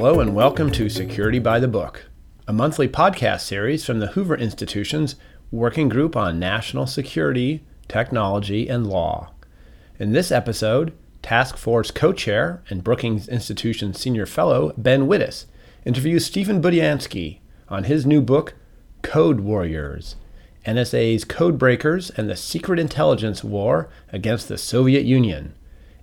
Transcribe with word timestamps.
Hello, 0.00 0.20
and 0.20 0.32
welcome 0.32 0.70
to 0.70 0.88
Security 0.88 1.40
by 1.40 1.58
the 1.58 1.66
Book, 1.66 2.04
a 2.46 2.52
monthly 2.52 2.86
podcast 2.86 3.40
series 3.40 3.84
from 3.84 3.98
the 3.98 4.06
Hoover 4.06 4.36
Institution's 4.36 5.16
Working 5.50 5.88
Group 5.88 6.14
on 6.14 6.38
National 6.38 6.86
Security, 6.86 7.64
Technology, 7.88 8.68
and 8.68 8.86
Law. 8.86 9.32
In 9.98 10.12
this 10.12 10.30
episode, 10.30 10.92
Task 11.20 11.56
Force 11.56 11.90
co 11.90 12.12
chair 12.12 12.62
and 12.70 12.84
Brookings 12.84 13.26
Institution 13.26 13.92
senior 13.92 14.24
fellow 14.24 14.72
Ben 14.78 15.08
Wittes 15.08 15.46
interviews 15.84 16.24
Stephen 16.24 16.62
Budiansky 16.62 17.40
on 17.68 17.82
his 17.82 18.06
new 18.06 18.20
book, 18.20 18.54
Code 19.02 19.40
Warriors 19.40 20.14
NSA's 20.64 21.24
Code 21.24 21.58
Breakers 21.58 22.10
and 22.10 22.30
the 22.30 22.36
Secret 22.36 22.78
Intelligence 22.78 23.42
War 23.42 23.88
Against 24.12 24.46
the 24.46 24.58
Soviet 24.58 25.06
Union. 25.06 25.56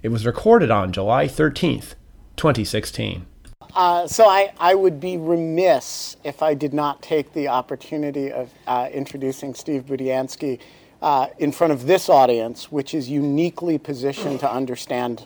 It 0.04 0.10
was 0.10 0.26
recorded 0.26 0.70
on 0.70 0.92
July 0.92 1.30
13th, 1.30 1.96
2016. 2.36 3.28
Uh, 3.76 4.08
so 4.08 4.26
I, 4.26 4.54
I 4.58 4.74
would 4.74 5.02
be 5.02 5.18
remiss 5.18 6.16
if 6.24 6.42
I 6.42 6.54
did 6.54 6.74
not 6.74 7.02
take 7.02 7.34
the 7.34 7.50
opportunity 7.50 8.32
of 8.32 8.50
uh, 8.68 8.88
introducing 8.92 9.54
Steve 9.54 9.86
Budiansky 9.86 10.60
uh, 11.02 11.28
in 11.40 11.52
front 11.52 11.74
of 11.74 11.86
this 11.86 12.08
audience, 12.08 12.72
which 12.72 12.94
is 12.94 13.10
uniquely 13.10 13.78
positioned 13.78 14.40
to 14.40 14.50
understand 14.50 15.26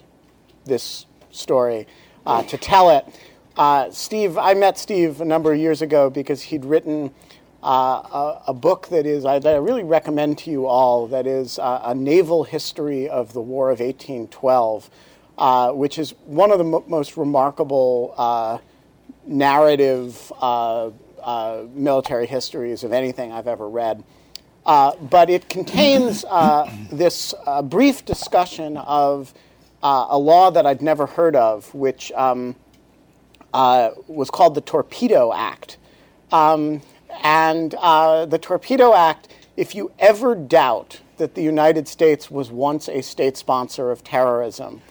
this 0.66 1.06
story, 1.30 1.86
uh, 2.26 2.42
to 2.44 2.58
tell 2.58 2.90
it. 2.90 3.06
Uh, 3.56 3.92
Steve, 3.92 4.36
I 4.36 4.56
met 4.56 4.80
Steve 4.80 5.22
a 5.22 5.26
number 5.26 5.54
of 5.54 5.60
years 5.60 5.84
ago 5.84 6.10
because 6.10 6.42
he'd 6.42 6.66
written 6.66 7.12
a, 7.62 8.42
a, 8.48 8.54
book 8.54 8.88
that 8.88 9.06
is 9.06 9.24
that 9.24 9.46
I 9.46 9.58
really 9.58 9.84
recommend 9.84 10.40
to 10.40 10.50
you 10.50 10.66
all. 10.66 11.06
That 11.08 11.28
is 11.28 11.60
a 11.62 11.94
naval 11.94 12.46
history 12.46 13.08
of 13.08 13.34
the 13.34 13.42
War 13.42 13.70
of 13.70 13.80
1812 13.80 14.90
uh, 15.40 15.72
which 15.72 15.98
is 15.98 16.12
one 16.26 16.52
of 16.52 16.58
the 16.58 16.66
most 16.66 17.16
remarkable 17.16 18.14
uh, 18.18 18.58
narrative 19.26 20.34
uh, 20.42 20.90
uh, 21.24 21.64
military 21.74 22.28
histories 22.28 22.84
of 22.84 22.92
anything 22.92 23.32
I've 23.32 23.48
ever 23.48 23.70
read. 23.70 24.04
Uh, 24.66 24.98
but 24.98 25.30
it 25.30 25.48
contains 25.48 26.26
this 26.92 27.34
brief 27.64 28.04
discussion 28.04 28.76
of 28.76 29.34
a 29.82 30.18
law 30.18 30.52
that 30.52 30.66
I'd 30.66 30.82
never 30.82 31.06
heard 31.06 31.38
of, 31.38 31.74
which 31.74 32.12
um, 32.12 32.58
was 33.54 34.30
called 34.30 34.56
the 34.56 34.62
Torpedo 34.62 35.32
Act. 35.32 35.78
Um, 36.34 36.82
and 37.24 37.72
the 37.72 38.40
Torpedo 38.42 38.94
Act, 38.94 39.30
if 39.56 39.74
you 39.74 39.94
ever 40.00 40.36
doubt 40.36 41.00
that 41.16 41.36
the 41.36 41.44
United 41.44 41.88
States 41.88 42.30
was 42.30 42.52
once 42.52 42.90
a 42.90 43.02
state 43.02 43.38
sponsor 43.38 43.90
of 43.90 44.04
terrorism, 44.04 44.82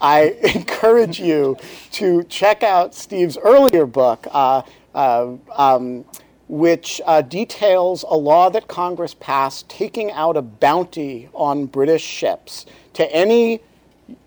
I 0.00 0.36
encourage 0.54 1.20
you 1.20 1.56
to 1.92 2.24
check 2.24 2.62
out 2.62 2.94
Steve's 2.94 3.38
earlier 3.38 3.86
book, 3.86 4.26
uh, 4.30 4.62
uh, 4.94 5.36
um, 5.56 6.04
which 6.48 7.00
uh, 7.06 7.22
details 7.22 8.04
a 8.08 8.16
law 8.16 8.50
that 8.50 8.66
Congress 8.66 9.14
passed 9.14 9.68
taking 9.68 10.10
out 10.10 10.36
a 10.36 10.42
bounty 10.42 11.28
on 11.32 11.66
British 11.66 12.02
ships 12.02 12.66
to 12.94 13.10
any 13.14 13.60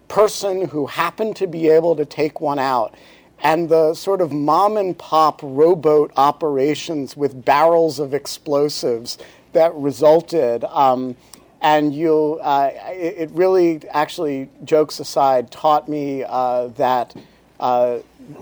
person 0.08 0.70
who 0.70 0.86
happened 0.86 1.36
to 1.36 1.48
be 1.48 1.68
able 1.68 1.96
to 1.96 2.06
take 2.06 2.40
one 2.40 2.60
out. 2.60 2.96
And 3.40 3.68
the 3.68 3.94
sort 3.94 4.22
of 4.22 4.32
mom 4.32 4.78
and 4.78 4.98
pop 4.98 5.42
rowboat 5.44 6.14
operations 6.16 7.18
with 7.18 7.44
barrels 7.44 8.00
of 8.00 8.14
explosives 8.14 9.18
that 9.52 9.74
resulted. 9.76 10.64
Um, 10.66 11.16
and 11.64 11.96
you, 11.96 12.40
uh, 12.42 12.72
it, 12.90 13.16
it, 13.18 13.32
really 13.32 13.82
actually, 13.90 14.50
jokes 14.66 15.00
aside, 15.00 15.50
taught 15.50 15.88
me 15.88 16.26
uh, 16.28 16.68
that 16.76 17.16
uh, 17.58 18.00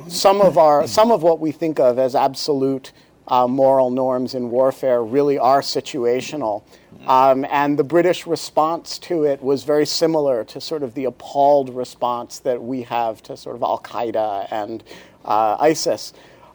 some 0.08 0.41
of 0.41 0.58
our, 0.58 0.88
some 0.88 1.11
of 1.11 1.22
what 1.22 1.39
we 1.39 1.52
think 1.52 1.80
of 1.80 2.00
as 2.00 2.16
absolute 2.16 2.91
uh, 3.28 3.47
moral 3.47 3.91
norms 3.91 4.33
in 4.33 4.50
warfare 4.50 5.03
really 5.03 5.38
are 5.38 5.61
situational. 5.61 6.63
Um, 7.06 7.45
and 7.50 7.78
the 7.78 7.84
British 7.84 8.25
response 8.25 8.97
to 9.00 9.24
it 9.24 9.41
was 9.41 9.63
very 9.63 9.85
similar 9.85 10.44
to 10.45 10.59
sort 10.59 10.81
of 10.81 10.95
the 10.95 11.06
appalled 11.06 11.75
response 11.75 12.40
that 12.40 12.62
we 12.62 12.81
have 12.84 13.22
to 13.24 13.38
sort 13.38 13.56
of 13.56 13.62
Al 13.62 13.79
Qaeda 13.79 14.47
and 14.51 14.84
uh, 15.25 15.57
ISIS. 15.59 16.13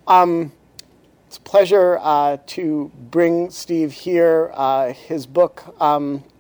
Um, 0.08 0.52
it's 1.28 1.36
a 1.36 1.40
pleasure 1.40 1.98
uh, 2.00 2.38
to 2.46 2.90
bring 3.10 3.50
Steve 3.50 3.92
here. 3.92 4.52
his 5.08 5.26
book, 5.26 5.64
um, 5.80 6.16
uh, 6.16 6.35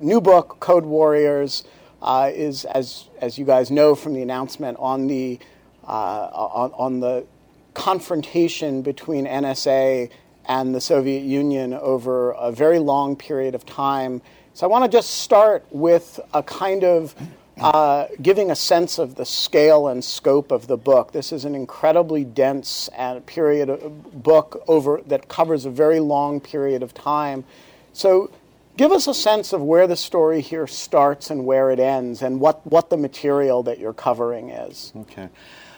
new 0.00 0.20
book, 0.20 0.56
Code 0.60 0.84
Warriors, 0.84 1.64
uh, 2.02 2.30
is, 2.32 2.64
as, 2.64 3.04
as 3.20 3.38
you 3.38 3.44
guys 3.44 3.70
know 3.70 3.94
from 3.94 4.14
the 4.14 4.22
announcement, 4.22 4.78
on 4.78 5.06
the, 5.06 5.38
uh, 5.86 6.30
on, 6.32 6.72
on 6.74 7.00
the 7.00 7.26
confrontation 7.74 8.82
between 8.82 9.26
NSA 9.26 10.10
and 10.46 10.74
the 10.74 10.80
Soviet 10.80 11.22
Union 11.22 11.74
over 11.74 12.32
a 12.32 12.50
very 12.50 12.78
long 12.78 13.16
period 13.16 13.54
of 13.54 13.64
time. 13.66 14.22
So 14.54 14.66
I 14.66 14.70
want 14.70 14.84
to 14.84 14.90
just 14.90 15.10
start 15.10 15.64
with 15.70 16.18
a 16.34 16.42
kind 16.42 16.82
of 16.82 17.14
uh, 17.60 18.06
giving 18.22 18.50
a 18.50 18.56
sense 18.56 18.98
of 18.98 19.14
the 19.14 19.24
scale 19.24 19.88
and 19.88 20.02
scope 20.02 20.50
of 20.50 20.66
the 20.66 20.76
book. 20.76 21.12
This 21.12 21.30
is 21.30 21.44
an 21.44 21.54
incredibly 21.54 22.24
dense 22.24 22.88
and 22.96 23.24
period 23.26 23.68
of 23.68 24.22
book 24.22 24.64
over 24.66 25.02
that 25.06 25.28
covers 25.28 25.66
a 25.66 25.70
very 25.70 26.00
long 26.00 26.40
period 26.40 26.82
of 26.82 26.94
time. 26.94 27.44
So 27.92 28.30
Give 28.76 28.92
us 28.92 29.06
a 29.06 29.14
sense 29.14 29.52
of 29.52 29.60
where 29.62 29.86
the 29.86 29.96
story 29.96 30.40
here 30.40 30.66
starts 30.66 31.30
and 31.30 31.44
where 31.44 31.70
it 31.70 31.78
ends, 31.78 32.22
and 32.22 32.40
what, 32.40 32.66
what 32.66 32.88
the 32.88 32.96
material 32.96 33.62
that 33.64 33.78
you're 33.78 33.92
covering 33.92 34.50
is. 34.50 34.92
Okay. 34.96 35.28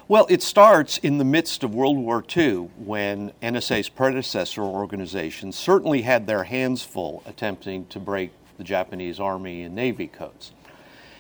Well, 0.09 0.27
it 0.29 0.43
starts 0.43 0.99
in 0.99 1.19
the 1.19 1.25
midst 1.25 1.65
of 1.65 1.75
World 1.75 1.97
War 1.97 2.23
II 2.37 2.71
when 2.77 3.33
NSA's 3.43 3.89
predecessor 3.89 4.63
organizations 4.63 5.57
certainly 5.57 6.03
had 6.03 6.27
their 6.27 6.45
hands 6.45 6.83
full 6.83 7.23
attempting 7.25 7.87
to 7.87 7.99
break 7.99 8.33
the 8.59 8.65
Japanese 8.65 9.19
Army 9.19 9.63
and 9.63 9.75
Navy 9.75 10.09
codes. 10.09 10.53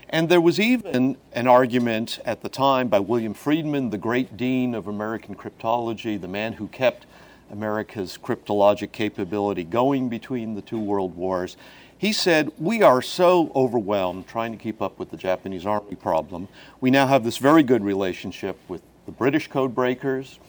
And 0.09 0.28
there 0.28 0.43
was 0.43 0.60
even 0.60 1.16
an 1.33 1.47
argument 1.47 2.19
at 2.27 2.43
the 2.43 2.50
time 2.50 2.89
by 2.89 3.00
William 3.00 3.33
Friedman, 3.33 3.89
the 3.89 3.97
great 3.97 4.37
dean 4.37 4.75
of 4.75 4.87
American 4.87 5.34
cryptology, 5.34 6.21
the 6.21 6.28
man 6.28 6.53
who 6.53 6.69
kept 6.69 7.06
America's 7.53 8.19
cryptologic 8.21 8.91
capability 8.91 9.63
going 9.63 10.09
between 10.09 10.55
the 10.55 10.63
two 10.63 10.81
world 10.81 11.15
wars. 11.15 11.57
He 11.97 12.13
said, 12.13 12.51
We 12.59 12.83
are 12.83 13.03
so 13.03 13.53
overwhelmed 13.55 14.27
trying 14.27 14.53
to 14.53 14.59
keep 14.59 14.83
up 14.83 14.99
with 14.99 15.11
the 15.11 15.17
Japanese 15.17 15.67
Army 15.67 15.95
problem. 15.95 16.49
We 16.81 16.91
now 16.91 17.07
have 17.07 17.23
this 17.23 17.37
very 17.37 17.63
good 17.63 17.85
relationship 17.85 18.59
with 18.69 18.83
the 19.07 19.13
British 19.13 19.49
code 19.49 19.75
breakers 19.75 20.41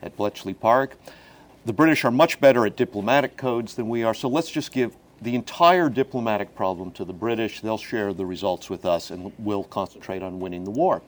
at 0.00 0.16
Bletchley 0.16 0.54
Park. 0.54 0.96
The 1.66 1.72
British 1.72 2.04
are 2.04 2.10
much 2.10 2.40
better 2.40 2.64
at 2.64 2.76
diplomatic 2.76 3.36
codes 3.36 3.74
than 3.74 3.88
we 3.88 4.02
are, 4.04 4.14
so 4.14 4.28
let's 4.28 4.50
just 4.50 4.72
give 4.72 4.96
the 5.20 5.34
entire 5.34 5.88
diplomatic 5.88 6.54
problem 6.54 6.90
to 6.92 7.04
the 7.04 7.12
British. 7.12 7.60
They'll 7.60 7.78
share 7.78 8.12
the 8.12 8.26
results 8.26 8.68
with 8.68 8.84
us 8.84 9.10
and 9.10 9.32
we'll 9.38 9.64
concentrate 9.64 10.22
on 10.22 10.40
winning 10.40 10.64
the 10.64 10.70
war. 10.70 11.02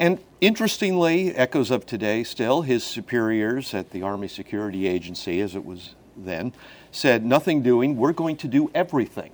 And 0.00 0.18
interestingly, 0.40 1.34
echoes 1.36 1.70
of 1.70 1.84
today 1.84 2.24
still, 2.24 2.62
his 2.62 2.82
superiors 2.82 3.74
at 3.74 3.90
the 3.90 4.00
Army 4.00 4.28
Security 4.28 4.88
Agency, 4.88 5.42
as 5.42 5.54
it 5.54 5.62
was 5.62 5.94
then, 6.16 6.54
said, 6.90 7.22
Nothing 7.22 7.60
doing, 7.62 7.98
we're 7.98 8.14
going 8.14 8.38
to 8.38 8.48
do 8.48 8.70
everything. 8.74 9.30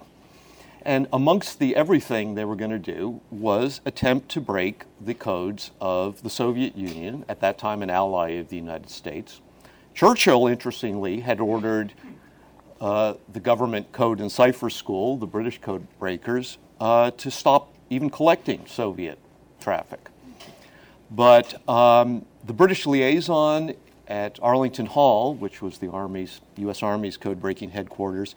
And 0.82 1.06
amongst 1.12 1.60
the 1.60 1.76
everything 1.76 2.34
they 2.34 2.44
were 2.44 2.56
going 2.56 2.72
to 2.72 2.80
do 2.80 3.20
was 3.30 3.80
attempt 3.86 4.28
to 4.30 4.40
break 4.40 4.82
the 5.00 5.14
codes 5.14 5.70
of 5.80 6.24
the 6.24 6.30
Soviet 6.30 6.76
Union, 6.76 7.24
at 7.28 7.38
that 7.42 7.58
time 7.58 7.80
an 7.80 7.88
ally 7.88 8.30
of 8.30 8.48
the 8.48 8.56
United 8.56 8.90
States. 8.90 9.40
Churchill, 9.94 10.48
interestingly, 10.48 11.20
had 11.20 11.38
ordered 11.38 11.92
uh, 12.80 13.14
the 13.32 13.40
government 13.40 13.92
code 13.92 14.18
and 14.18 14.32
cipher 14.32 14.68
school, 14.68 15.16
the 15.16 15.28
British 15.28 15.60
code 15.60 15.86
breakers, 16.00 16.58
uh, 16.80 17.12
to 17.12 17.30
stop 17.30 17.72
even 17.88 18.10
collecting 18.10 18.66
Soviet 18.66 19.20
traffic. 19.60 20.08
But 21.10 21.68
um, 21.68 22.24
the 22.44 22.52
British 22.52 22.86
liaison 22.86 23.74
at 24.08 24.38
Arlington 24.42 24.86
Hall, 24.86 25.34
which 25.34 25.62
was 25.62 25.78
the 25.78 25.90
Army's, 25.90 26.40
U.S. 26.56 26.82
Army's 26.82 27.16
code 27.16 27.40
breaking 27.40 27.70
headquarters, 27.70 28.34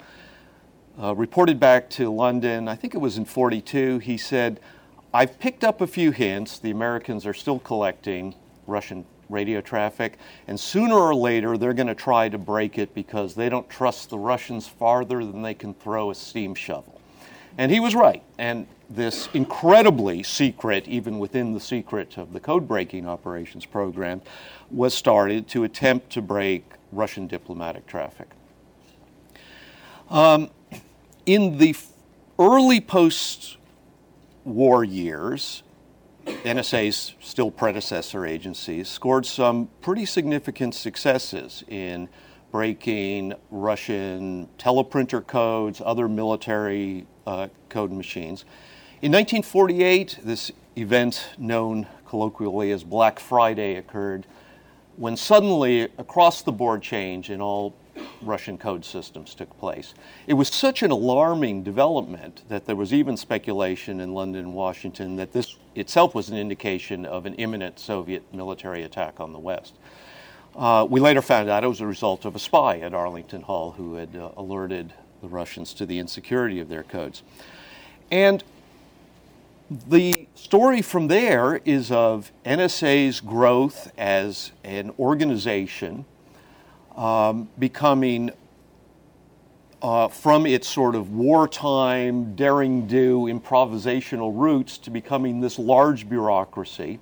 uh, 1.01 1.15
reported 1.15 1.59
back 1.59 1.89
to 1.91 2.09
London, 2.09 2.67
I 2.67 2.75
think 2.75 2.93
it 2.93 2.97
was 2.97 3.17
in 3.17 3.25
42. 3.25 3.99
He 3.99 4.17
said, 4.17 4.59
I've 5.13 5.39
picked 5.39 5.63
up 5.63 5.81
a 5.81 5.87
few 5.87 6.11
hints. 6.11 6.59
The 6.59 6.71
Americans 6.71 7.25
are 7.25 7.33
still 7.33 7.59
collecting 7.59 8.35
Russian 8.67 9.05
radio 9.29 9.61
traffic, 9.61 10.17
and 10.47 10.59
sooner 10.59 10.95
or 10.95 11.15
later 11.15 11.57
they're 11.57 11.73
going 11.73 11.87
to 11.87 11.95
try 11.95 12.29
to 12.29 12.37
break 12.37 12.77
it 12.77 12.93
because 12.93 13.35
they 13.35 13.47
don't 13.47 13.69
trust 13.69 14.09
the 14.09 14.17
Russians 14.17 14.67
farther 14.67 15.23
than 15.23 15.41
they 15.41 15.53
can 15.53 15.73
throw 15.73 16.09
a 16.11 16.15
steam 16.15 16.55
shovel. 16.55 16.99
And 17.57 17.71
he 17.71 17.79
was 17.79 17.95
right. 17.95 18.23
And 18.37 18.67
this 18.89 19.29
incredibly 19.33 20.23
secret, 20.23 20.87
even 20.87 21.19
within 21.19 21.53
the 21.53 21.59
secret 21.59 22.17
of 22.17 22.33
the 22.33 22.39
code 22.39 22.67
breaking 22.67 23.07
operations 23.07 23.65
program, 23.65 24.21
was 24.71 24.93
started 24.93 25.47
to 25.49 25.63
attempt 25.63 26.09
to 26.11 26.21
break 26.21 26.65
Russian 26.91 27.27
diplomatic 27.27 27.85
traffic. 27.85 28.29
Um, 30.09 30.49
in 31.25 31.59
the 31.59 31.75
early 32.39 32.81
post 32.81 33.57
war 34.43 34.83
years, 34.83 35.61
NSA's 36.25 37.13
still 37.19 37.51
predecessor 37.51 38.25
agencies 38.25 38.87
scored 38.87 39.25
some 39.25 39.69
pretty 39.81 40.05
significant 40.05 40.73
successes 40.73 41.63
in 41.67 42.09
breaking 42.51 43.33
Russian 43.51 44.49
teleprinter 44.57 45.25
codes, 45.25 45.81
other 45.85 46.07
military 46.07 47.05
uh, 47.27 47.47
code 47.69 47.91
machines. 47.91 48.45
In 49.01 49.13
1948, 49.13 50.19
this 50.25 50.51
event 50.75 51.29
known 51.37 51.87
colloquially 52.05 52.69
as 52.73 52.83
Black 52.83 53.17
Friday 53.17 53.75
occurred 53.75 54.25
when 54.97 55.15
suddenly 55.15 55.83
across 55.97 56.41
the 56.41 56.51
board 56.51 56.81
change 56.81 57.29
in 57.29 57.39
all 57.39 57.73
Russian 58.21 58.57
code 58.57 58.83
systems 58.83 59.33
took 59.33 59.57
place. 59.57 59.93
It 60.27 60.33
was 60.33 60.49
such 60.49 60.83
an 60.83 60.91
alarming 60.91 61.63
development 61.63 62.43
that 62.49 62.65
there 62.65 62.75
was 62.75 62.91
even 62.93 63.15
speculation 63.15 64.01
in 64.01 64.13
London 64.13 64.41
and 64.43 64.53
Washington 64.53 65.15
that 65.15 65.31
this 65.31 65.55
itself 65.75 66.13
was 66.13 66.27
an 66.27 66.35
indication 66.35 67.05
of 67.05 67.25
an 67.25 67.35
imminent 67.35 67.79
Soviet 67.79 68.21
military 68.33 68.83
attack 68.83 69.21
on 69.21 69.31
the 69.31 69.39
West. 69.39 69.75
Uh, 70.57 70.85
we 70.89 70.99
later 70.99 71.21
found 71.21 71.49
out 71.49 71.63
it 71.63 71.67
was 71.67 71.79
a 71.79 71.87
result 71.87 72.25
of 72.25 72.35
a 72.35 72.39
spy 72.39 72.79
at 72.79 72.93
Arlington 72.93 73.43
Hall 73.43 73.71
who 73.71 73.95
had 73.95 74.13
uh, 74.13 74.31
alerted 74.35 74.91
the 75.21 75.29
Russians 75.29 75.73
to 75.75 75.85
the 75.85 75.99
insecurity 75.99 76.59
of 76.59 76.67
their 76.67 76.83
codes. 76.83 77.23
And 78.11 78.43
the 79.69 80.27
story 80.33 80.81
from 80.81 81.07
there 81.07 81.61
is 81.63 81.91
of 81.91 82.31
NSA's 82.43 83.21
growth 83.21 83.91
as 83.97 84.51
an 84.63 84.91
organization 84.97 86.05
um, 86.95 87.49
becoming 87.59 88.31
uh, 89.81 90.07
from 90.07 90.45
its 90.45 90.67
sort 90.67 90.95
of 90.95 91.11
wartime, 91.11 92.35
daring 92.35 92.87
do, 92.87 93.21
improvisational 93.25 94.31
roots 94.35 94.77
to 94.79 94.89
becoming 94.89 95.39
this 95.39 95.59
large 95.59 96.09
bureaucracy, 96.09 96.99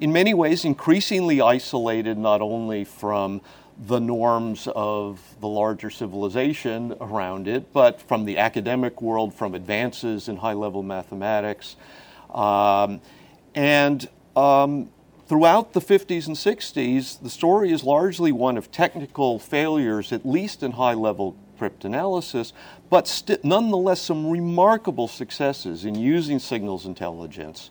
in 0.00 0.12
many 0.12 0.34
ways 0.34 0.64
increasingly 0.64 1.40
isolated 1.40 2.18
not 2.18 2.42
only 2.42 2.84
from 2.84 3.40
the 3.86 4.00
norms 4.00 4.68
of 4.74 5.20
the 5.40 5.46
larger 5.46 5.88
civilization 5.88 6.94
around 7.00 7.46
it, 7.46 7.72
but 7.72 8.02
from 8.02 8.24
the 8.24 8.36
academic 8.36 9.00
world, 9.00 9.32
from 9.32 9.54
advances 9.54 10.28
in 10.28 10.36
high 10.36 10.52
level 10.52 10.82
mathematics. 10.82 11.76
Um, 12.30 13.00
and 13.54 14.08
um, 14.36 14.90
Throughout 15.28 15.74
the 15.74 15.80
50s 15.82 16.26
and 16.26 16.34
60s, 16.34 17.20
the 17.20 17.28
story 17.28 17.70
is 17.70 17.84
largely 17.84 18.32
one 18.32 18.56
of 18.56 18.72
technical 18.72 19.38
failures, 19.38 20.10
at 20.10 20.24
least 20.24 20.62
in 20.62 20.72
high 20.72 20.94
level 20.94 21.36
cryptanalysis, 21.60 22.54
but 22.88 23.06
st- 23.06 23.44
nonetheless 23.44 24.00
some 24.00 24.30
remarkable 24.30 25.06
successes 25.06 25.84
in 25.84 25.94
using 25.94 26.38
signals 26.38 26.86
intelligence 26.86 27.68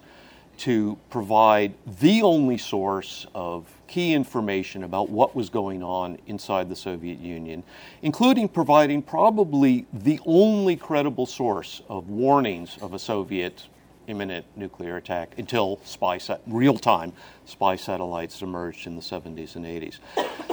to 0.57 0.99
provide 1.09 1.73
the 1.99 2.21
only 2.21 2.59
source 2.59 3.25
of 3.33 3.65
key 3.87 4.13
information 4.13 4.83
about 4.83 5.09
what 5.09 5.35
was 5.35 5.49
going 5.49 5.81
on 5.81 6.19
inside 6.27 6.69
the 6.69 6.75
Soviet 6.75 7.17
Union, 7.17 7.63
including 8.03 8.47
providing 8.47 9.01
probably 9.01 9.87
the 9.91 10.19
only 10.27 10.75
credible 10.75 11.25
source 11.25 11.81
of 11.89 12.07
warnings 12.07 12.77
of 12.83 12.93
a 12.93 12.99
Soviet 12.99 13.63
imminent 14.07 14.45
nuclear 14.55 14.97
attack 14.97 15.33
until 15.37 15.79
spy 15.83 16.19
real 16.47 16.77
time 16.77 17.13
spy 17.45 17.75
satellites 17.75 18.41
emerged 18.41 18.87
in 18.87 18.95
the 18.95 19.01
70s 19.01 19.55
and 19.55 19.65
80s. 19.65 19.99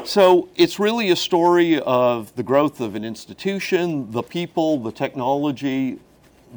So 0.06 0.48
it's 0.56 0.78
really 0.78 1.10
a 1.10 1.16
story 1.16 1.80
of 1.80 2.34
the 2.36 2.42
growth 2.42 2.80
of 2.80 2.94
an 2.94 3.04
institution, 3.04 4.10
the 4.10 4.22
people, 4.22 4.78
the 4.78 4.92
technology, 4.92 5.98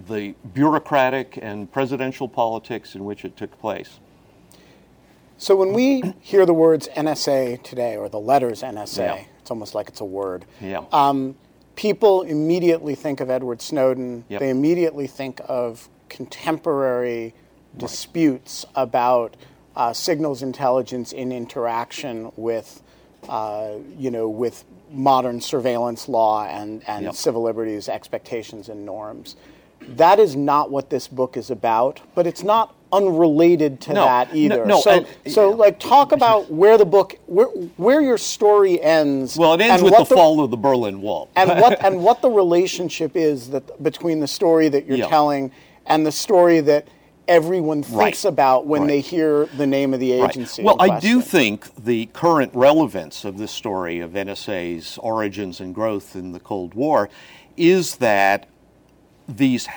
the 0.08 0.36
bureaucratic 0.54 1.40
and 1.42 1.72
presidential 1.72 2.28
politics 2.28 2.96
in 2.96 3.06
which 3.06 3.26
it 3.26 3.36
took 3.38 3.58
place. 3.60 4.00
So 5.38 5.56
when 5.56 5.74
we 5.74 6.02
hear 6.20 6.46
the 6.46 6.54
words 6.54 6.88
NSA 6.96 7.62
today, 7.64 7.96
or 7.96 8.10
the 8.10 8.20
letters 8.20 8.64
NSA, 8.64 8.98
yeah. 8.98 9.24
it's 9.40 9.52
almost 9.52 9.76
like 9.76 9.88
it's 9.88 10.02
a 10.02 10.06
word. 10.06 10.46
Yeah. 10.60 10.84
Um, 10.92 11.36
people 11.76 12.24
immediately 12.24 12.96
think 12.96 13.22
of 13.22 13.30
Edward 13.30 13.62
Snowden. 13.62 14.26
Yep. 14.30 14.40
They 14.40 14.50
immediately 14.50 15.06
think 15.06 15.40
of 15.48 15.88
contemporary 16.10 17.34
disputes 17.78 18.66
about 18.76 19.36
uh, 19.76 19.94
signals 19.94 20.42
intelligence 20.42 21.12
in 21.12 21.32
interaction 21.32 22.32
with, 22.36 22.82
uh, 23.30 23.74
you 23.98 24.10
know, 24.10 24.28
with 24.28 24.66
modern 24.90 25.40
surveillance 25.40 26.08
law 26.08 26.48
and, 26.48 26.82
and 26.88 27.06
yep. 27.06 27.14
civil 27.14 27.44
liberties 27.44 27.88
expectations 27.90 28.70
and 28.70 28.86
norms. 28.86 29.36
That 29.90 30.20
is 30.20 30.36
not 30.36 30.72
what 30.72 30.90
this 30.90 31.08
book 31.08 31.38
is 31.38 31.52
about, 31.52 32.02
but 32.16 32.26
it's 32.26 32.44
not 32.44 32.76
unrelated 32.92 33.80
to 33.82 33.94
no, 33.94 34.06
that 34.06 34.34
either. 34.34 34.66
No, 34.66 34.76
no 34.76 34.82
so, 34.82 34.92
and, 34.92 35.34
so 35.34 35.52
like, 35.52 35.80
talk 35.80 36.12
about 36.12 36.52
where 36.52 36.78
the 36.78 36.86
book, 36.86 37.20
where, 37.28 37.46
where 37.46 38.02
your 38.02 38.18
story 38.18 38.82
ends. 38.82 39.38
Well, 39.38 39.54
it 39.54 39.62
ends 39.62 39.84
with 39.84 39.94
the, 39.94 40.04
the, 40.04 40.16
fall 40.16 40.44
of 40.44 40.52
the 40.52 40.58
Berlin 40.58 41.02
Wall, 41.02 41.30
and 41.36 41.50
what 41.62 41.84
and 41.86 42.04
what 42.04 42.22
the 42.22 42.30
relationship 42.30 43.16
is 43.16 43.50
that 43.52 43.82
between 43.84 44.20
the 44.20 44.28
story 44.28 44.70
that 44.70 44.86
you're 44.86 45.08
telling 45.08 45.52
and 45.88 46.06
the 46.06 46.12
story 46.12 46.60
that 46.60 46.88
everyone 47.28 47.84
thinks 47.84 48.24
right. 48.24 48.32
about 48.32 48.66
when 48.66 48.82
right. 48.82 48.88
they 48.88 49.00
hear 49.02 49.46
the 49.58 49.68
name 49.68 49.94
of 49.94 50.00
the 50.00 50.14
agency. 50.14 50.62
Right. 50.62 50.78
Well, 50.78 50.92
I 50.92 51.00
do 51.00 51.22
think 51.22 51.74
the 51.76 52.06
current 52.08 52.54
relevance 52.54 53.26
of 53.26 53.38
this 53.38 53.52
story 53.52 54.00
of 54.00 54.12
NSA's 54.12 54.98
origins 55.00 55.60
and 55.60 55.74
growth 55.74 56.16
in 56.16 56.32
the 56.32 56.40
Cold 56.40 56.74
War 56.74 57.10
is 57.58 57.98
that 57.98 58.48
these 59.28 59.68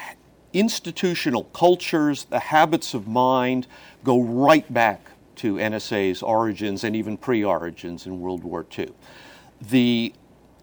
institutional 0.52 1.44
cultures, 1.44 2.24
the 2.24 2.38
habits 2.38 2.94
of 2.94 3.08
mind, 3.08 3.66
go 4.04 4.20
right 4.20 4.72
back 4.72 5.10
to 5.36 5.54
NSA's 5.54 6.22
origins 6.22 6.84
and 6.84 6.94
even 6.94 7.16
pre 7.16 7.44
origins 7.44 8.06
in 8.06 8.20
World 8.20 8.44
War 8.44 8.66
II. 8.78 8.92
The 9.60 10.12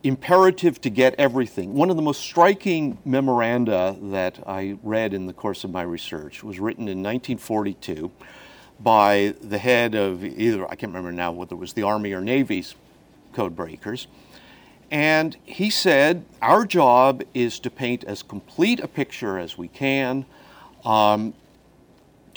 imperative 0.07 0.79
to 0.81 0.89
get 0.89 1.15
everything. 1.17 1.73
One 1.73 1.89
of 1.89 1.95
the 1.95 2.01
most 2.01 2.21
striking 2.21 2.97
memoranda 3.03 3.97
that 4.03 4.39
I 4.47 4.77
read 4.83 5.13
in 5.13 5.25
the 5.25 5.33
course 5.33 5.63
of 5.63 5.71
my 5.71 5.81
research 5.81 6.43
was 6.43 6.59
written 6.59 6.83
in 6.83 7.03
1942 7.03 8.11
by 8.79 9.33
the 9.41 9.57
head 9.57 9.95
of 9.95 10.23
either, 10.23 10.65
I 10.65 10.75
can't 10.75 10.91
remember 10.91 11.11
now 11.11 11.31
whether 11.31 11.55
it 11.55 11.59
was 11.59 11.73
the 11.73 11.83
Army 11.83 12.13
or 12.13 12.21
Navy's 12.21 12.75
code 13.33 13.55
breakers. 13.55 14.07
And 14.91 15.35
he 15.43 15.69
said, 15.69 16.23
Our 16.41 16.65
job 16.65 17.23
is 17.33 17.59
to 17.59 17.69
paint 17.69 18.03
as 18.05 18.23
complete 18.23 18.79
a 18.79 18.87
picture 18.87 19.37
as 19.37 19.57
we 19.57 19.67
can. 19.67 20.25
Um, 20.85 21.33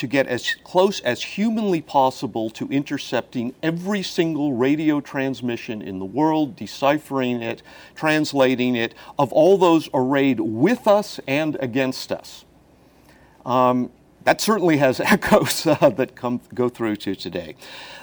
to 0.00 0.06
get 0.06 0.26
as 0.26 0.54
close 0.64 1.00
as 1.00 1.22
humanly 1.22 1.82
possible 1.82 2.48
to 2.48 2.66
intercepting 2.68 3.54
every 3.62 4.02
single 4.02 4.54
radio 4.54 4.98
transmission 4.98 5.82
in 5.82 5.98
the 5.98 6.06
world, 6.06 6.56
deciphering 6.56 7.42
it, 7.42 7.62
translating 7.94 8.74
it, 8.76 8.94
of 9.18 9.30
all 9.30 9.58
those 9.58 9.90
arrayed 9.92 10.40
with 10.40 10.88
us 10.88 11.20
and 11.28 11.58
against 11.60 12.10
us. 12.10 12.46
Um, 13.44 13.90
that 14.24 14.40
certainly 14.40 14.78
has 14.78 15.00
echoes 15.04 15.66
uh, 15.66 15.90
that 15.90 16.16
come 16.16 16.40
go 16.54 16.70
through 16.70 16.96
to 16.96 17.14
today. 17.14 17.54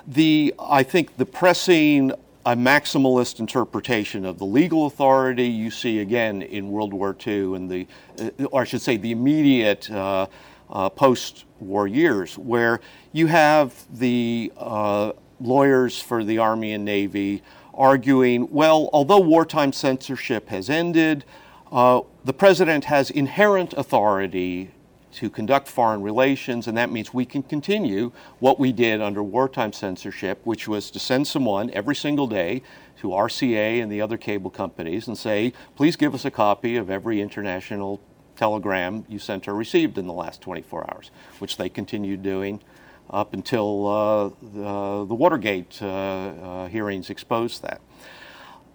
The 0.05 0.53
I 0.59 0.83
think 0.83 1.17
the 1.17 1.25
pressing 1.25 2.11
a 2.45 2.55
maximalist 2.55 3.39
interpretation 3.39 4.23
of 4.23 4.37
the 4.37 4.45
legal 4.45 4.85
authority 4.85 5.47
you 5.47 5.71
see 5.71 5.99
again 5.99 6.43
in 6.43 6.69
World 6.69 6.93
War 6.93 7.13
II 7.25 7.55
and 7.55 7.69
the, 7.69 7.87
uh, 8.21 8.45
or 8.45 8.61
I 8.61 8.63
should 8.63 8.81
say, 8.81 8.95
the 8.95 9.11
immediate 9.11 9.91
uh, 9.91 10.27
uh, 10.69 10.89
post 10.89 11.45
war 11.59 11.87
years, 11.87 12.37
where 12.37 12.79
you 13.11 13.27
have 13.27 13.73
the 13.91 14.51
uh, 14.57 15.11
lawyers 15.39 16.01
for 16.01 16.23
the 16.23 16.37
Army 16.37 16.73
and 16.73 16.85
Navy 16.85 17.41
arguing, 17.73 18.49
well, 18.51 18.89
although 18.91 19.19
wartime 19.19 19.71
censorship 19.71 20.49
has 20.49 20.69
ended, 20.69 21.23
uh, 21.71 22.01
the 22.25 22.33
president 22.33 22.85
has 22.85 23.09
inherent 23.11 23.73
authority 23.73 24.71
to 25.13 25.29
conduct 25.29 25.67
foreign 25.67 26.01
relations, 26.01 26.67
and 26.67 26.77
that 26.77 26.91
means 26.91 27.13
we 27.13 27.25
can 27.25 27.41
continue 27.41 28.11
what 28.39 28.59
we 28.59 28.71
did 28.71 29.01
under 29.01 29.23
wartime 29.23 29.73
censorship, 29.73 30.39
which 30.43 30.67
was 30.67 30.91
to 30.91 30.99
send 30.99 31.25
someone 31.25 31.69
every 31.71 31.95
single 31.95 32.27
day 32.27 32.61
to 32.99 33.09
RCA 33.09 33.81
and 33.81 33.91
the 33.91 34.01
other 34.01 34.17
cable 34.17 34.49
companies 34.49 35.07
and 35.07 35.17
say, 35.17 35.53
please 35.75 35.95
give 35.95 36.13
us 36.13 36.25
a 36.25 36.31
copy 36.31 36.75
of 36.75 36.89
every 36.89 37.21
international 37.21 37.99
telegram 38.37 39.05
you 39.09 39.19
sent 39.19 39.47
or 39.47 39.55
received 39.55 39.97
in 39.97 40.07
the 40.07 40.13
last 40.13 40.41
24 40.41 40.93
hours, 40.93 41.11
which 41.39 41.57
they 41.57 41.67
continued 41.67 42.23
doing 42.23 42.61
up 43.09 43.33
until 43.33 43.87
uh, 43.87 44.29
the, 44.41 45.05
the, 45.05 45.15
Watergate 45.15 45.79
uh, 45.81 45.87
uh, 45.87 46.67
hearings 46.67 47.09
exposed 47.09 47.63
that. 47.63 47.81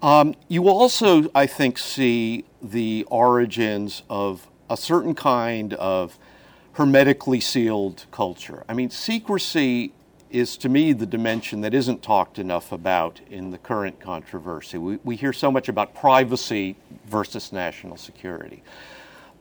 Um, 0.00 0.34
you 0.48 0.68
also, 0.68 1.30
I 1.34 1.46
think, 1.46 1.78
see 1.78 2.44
the 2.60 3.06
origins 3.08 4.02
of 4.08 4.48
a 4.68 4.76
certain 4.76 5.14
kind 5.14 5.74
of 5.74 6.18
hermetically 6.72 7.40
sealed 7.40 8.06
culture. 8.10 8.64
I 8.68 8.74
mean, 8.74 8.90
secrecy 8.90 9.92
is 10.30 10.56
to 10.56 10.68
me 10.68 10.94
the 10.94 11.06
dimension 11.06 11.60
that 11.60 11.74
isn't 11.74 12.02
talked 12.02 12.38
enough 12.38 12.72
about 12.72 13.20
in 13.30 13.50
the 13.50 13.58
current 13.58 14.00
controversy. 14.00 14.78
We, 14.78 14.98
we 15.04 15.16
hear 15.16 15.32
so 15.32 15.52
much 15.52 15.68
about 15.68 15.94
privacy 15.94 16.76
versus 17.04 17.52
national 17.52 17.98
security. 17.98 18.62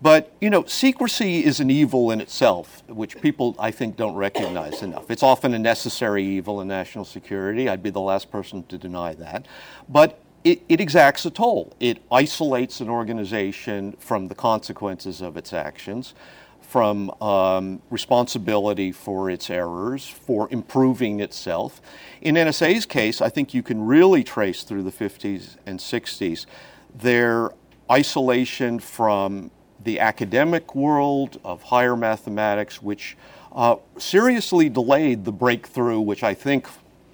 But, 0.01 0.31
you 0.41 0.50
know, 0.50 0.65
secrecy 0.65 1.46
is 1.46 1.60
an 1.60 1.70
evil 1.70 2.10
in 2.10 2.22
itself, 2.22 2.81
which 2.88 3.22
people, 3.22 3.55
I 3.60 3.70
think, 3.70 3.98
don't 3.98 4.15
recognize 4.15 4.81
enough. 4.81 5.12
It's 5.12 5.22
often 5.22 5.53
a 5.53 5.60
necessary 5.60 6.25
evil 6.25 6.60
in 6.60 6.67
national 6.67 7.05
security. 7.05 7.70
I'd 7.70 7.84
be 7.84 7.91
the 7.91 8.01
last 8.01 8.31
person 8.31 8.63
to 8.63 8.79
deny 8.79 9.13
that. 9.13 9.46
But 9.88 10.20
it, 10.43 10.63
it 10.67 10.81
exacts 10.81 11.24
a 11.25 11.29
toll. 11.29 11.75
It 11.79 12.01
isolates 12.12 12.81
an 12.81 12.89
organization 12.89 13.96
from 14.00 14.27
the 14.27 14.34
consequences 14.34 15.22
of 15.22 15.38
its 15.38 15.53
actions, 15.53 16.15
from 16.62 17.12
um, 17.22 17.79
responsibility 17.91 18.91
for 18.91 19.29
its 19.29 19.51
errors, 19.51 20.08
for 20.08 20.48
improving 20.50 21.20
itself. 21.20 21.79
In 22.22 22.36
NSA's 22.36 22.88
case, 22.88 23.22
I 23.22 23.29
think 23.29 23.53
you 23.53 23.62
can 23.62 23.86
really 23.86 24.24
trace 24.24 24.63
through 24.63 24.81
the 24.81 24.91
50s 24.91 25.58
and 25.67 25.77
60s 25.77 26.48
their 26.96 27.51
isolation 27.91 28.79
from 28.79 29.51
the 29.83 30.00
academic 30.00 30.75
world 30.75 31.39
of 31.43 31.63
higher 31.63 31.95
mathematics, 31.95 32.81
which 32.81 33.17
uh, 33.53 33.75
seriously 33.97 34.69
delayed 34.69 35.25
the 35.25 35.31
breakthrough, 35.31 36.00
which 36.00 36.23
I 36.23 36.33
think 36.33 36.67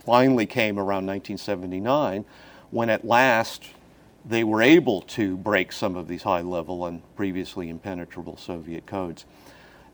finally 0.05 0.45
came 0.45 0.77
around 0.77 1.05
1979, 1.05 2.25
when 2.71 2.89
at 2.89 3.05
last 3.05 3.63
they 4.25 4.43
were 4.43 4.61
able 4.61 5.01
to 5.01 5.37
break 5.37 5.71
some 5.71 5.95
of 5.95 6.07
these 6.07 6.23
high 6.23 6.41
level 6.41 6.85
and 6.85 7.01
previously 7.15 7.69
impenetrable 7.69 8.37
Soviet 8.37 8.85
codes. 8.85 9.25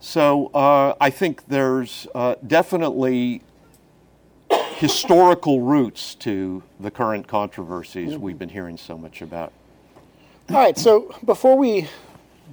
So 0.00 0.48
uh, 0.48 0.94
I 1.00 1.10
think 1.10 1.46
there's 1.46 2.06
uh, 2.14 2.34
definitely 2.46 3.42
historical 4.76 5.62
roots 5.62 6.14
to 6.16 6.62
the 6.80 6.90
current 6.90 7.26
controversies 7.26 8.18
we've 8.18 8.38
been 8.38 8.48
hearing 8.48 8.76
so 8.76 8.98
much 8.98 9.22
about. 9.22 9.52
All 10.50 10.56
right, 10.56 10.76
so 10.76 11.14
before 11.24 11.56
we 11.56 11.88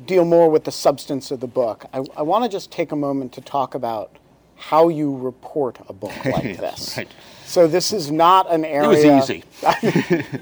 deal 0.05 0.25
more 0.25 0.49
with 0.49 0.63
the 0.63 0.71
substance 0.71 1.31
of 1.31 1.39
the 1.39 1.47
book, 1.47 1.85
I, 1.93 2.03
I 2.15 2.21
want 2.21 2.43
to 2.43 2.49
just 2.49 2.71
take 2.71 2.91
a 2.91 2.95
moment 2.95 3.33
to 3.33 3.41
talk 3.41 3.75
about 3.75 4.15
how 4.55 4.89
you 4.89 5.15
report 5.17 5.77
a 5.89 5.93
book 5.93 6.13
like 6.25 6.57
this. 6.57 6.97
right. 6.97 7.07
So 7.45 7.67
this 7.67 7.91
is 7.91 8.11
not 8.11 8.51
an 8.51 8.63
area. 8.63 8.89
It 8.89 9.15
was 9.15 9.29
easy. 9.29 9.43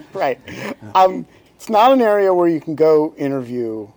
right. 0.13 0.39
Um, 0.93 1.25
it's 1.55 1.69
not 1.69 1.91
an 1.91 2.01
area 2.01 2.33
where 2.33 2.47
you 2.47 2.61
can 2.61 2.75
go 2.75 3.13
interview 3.17 3.87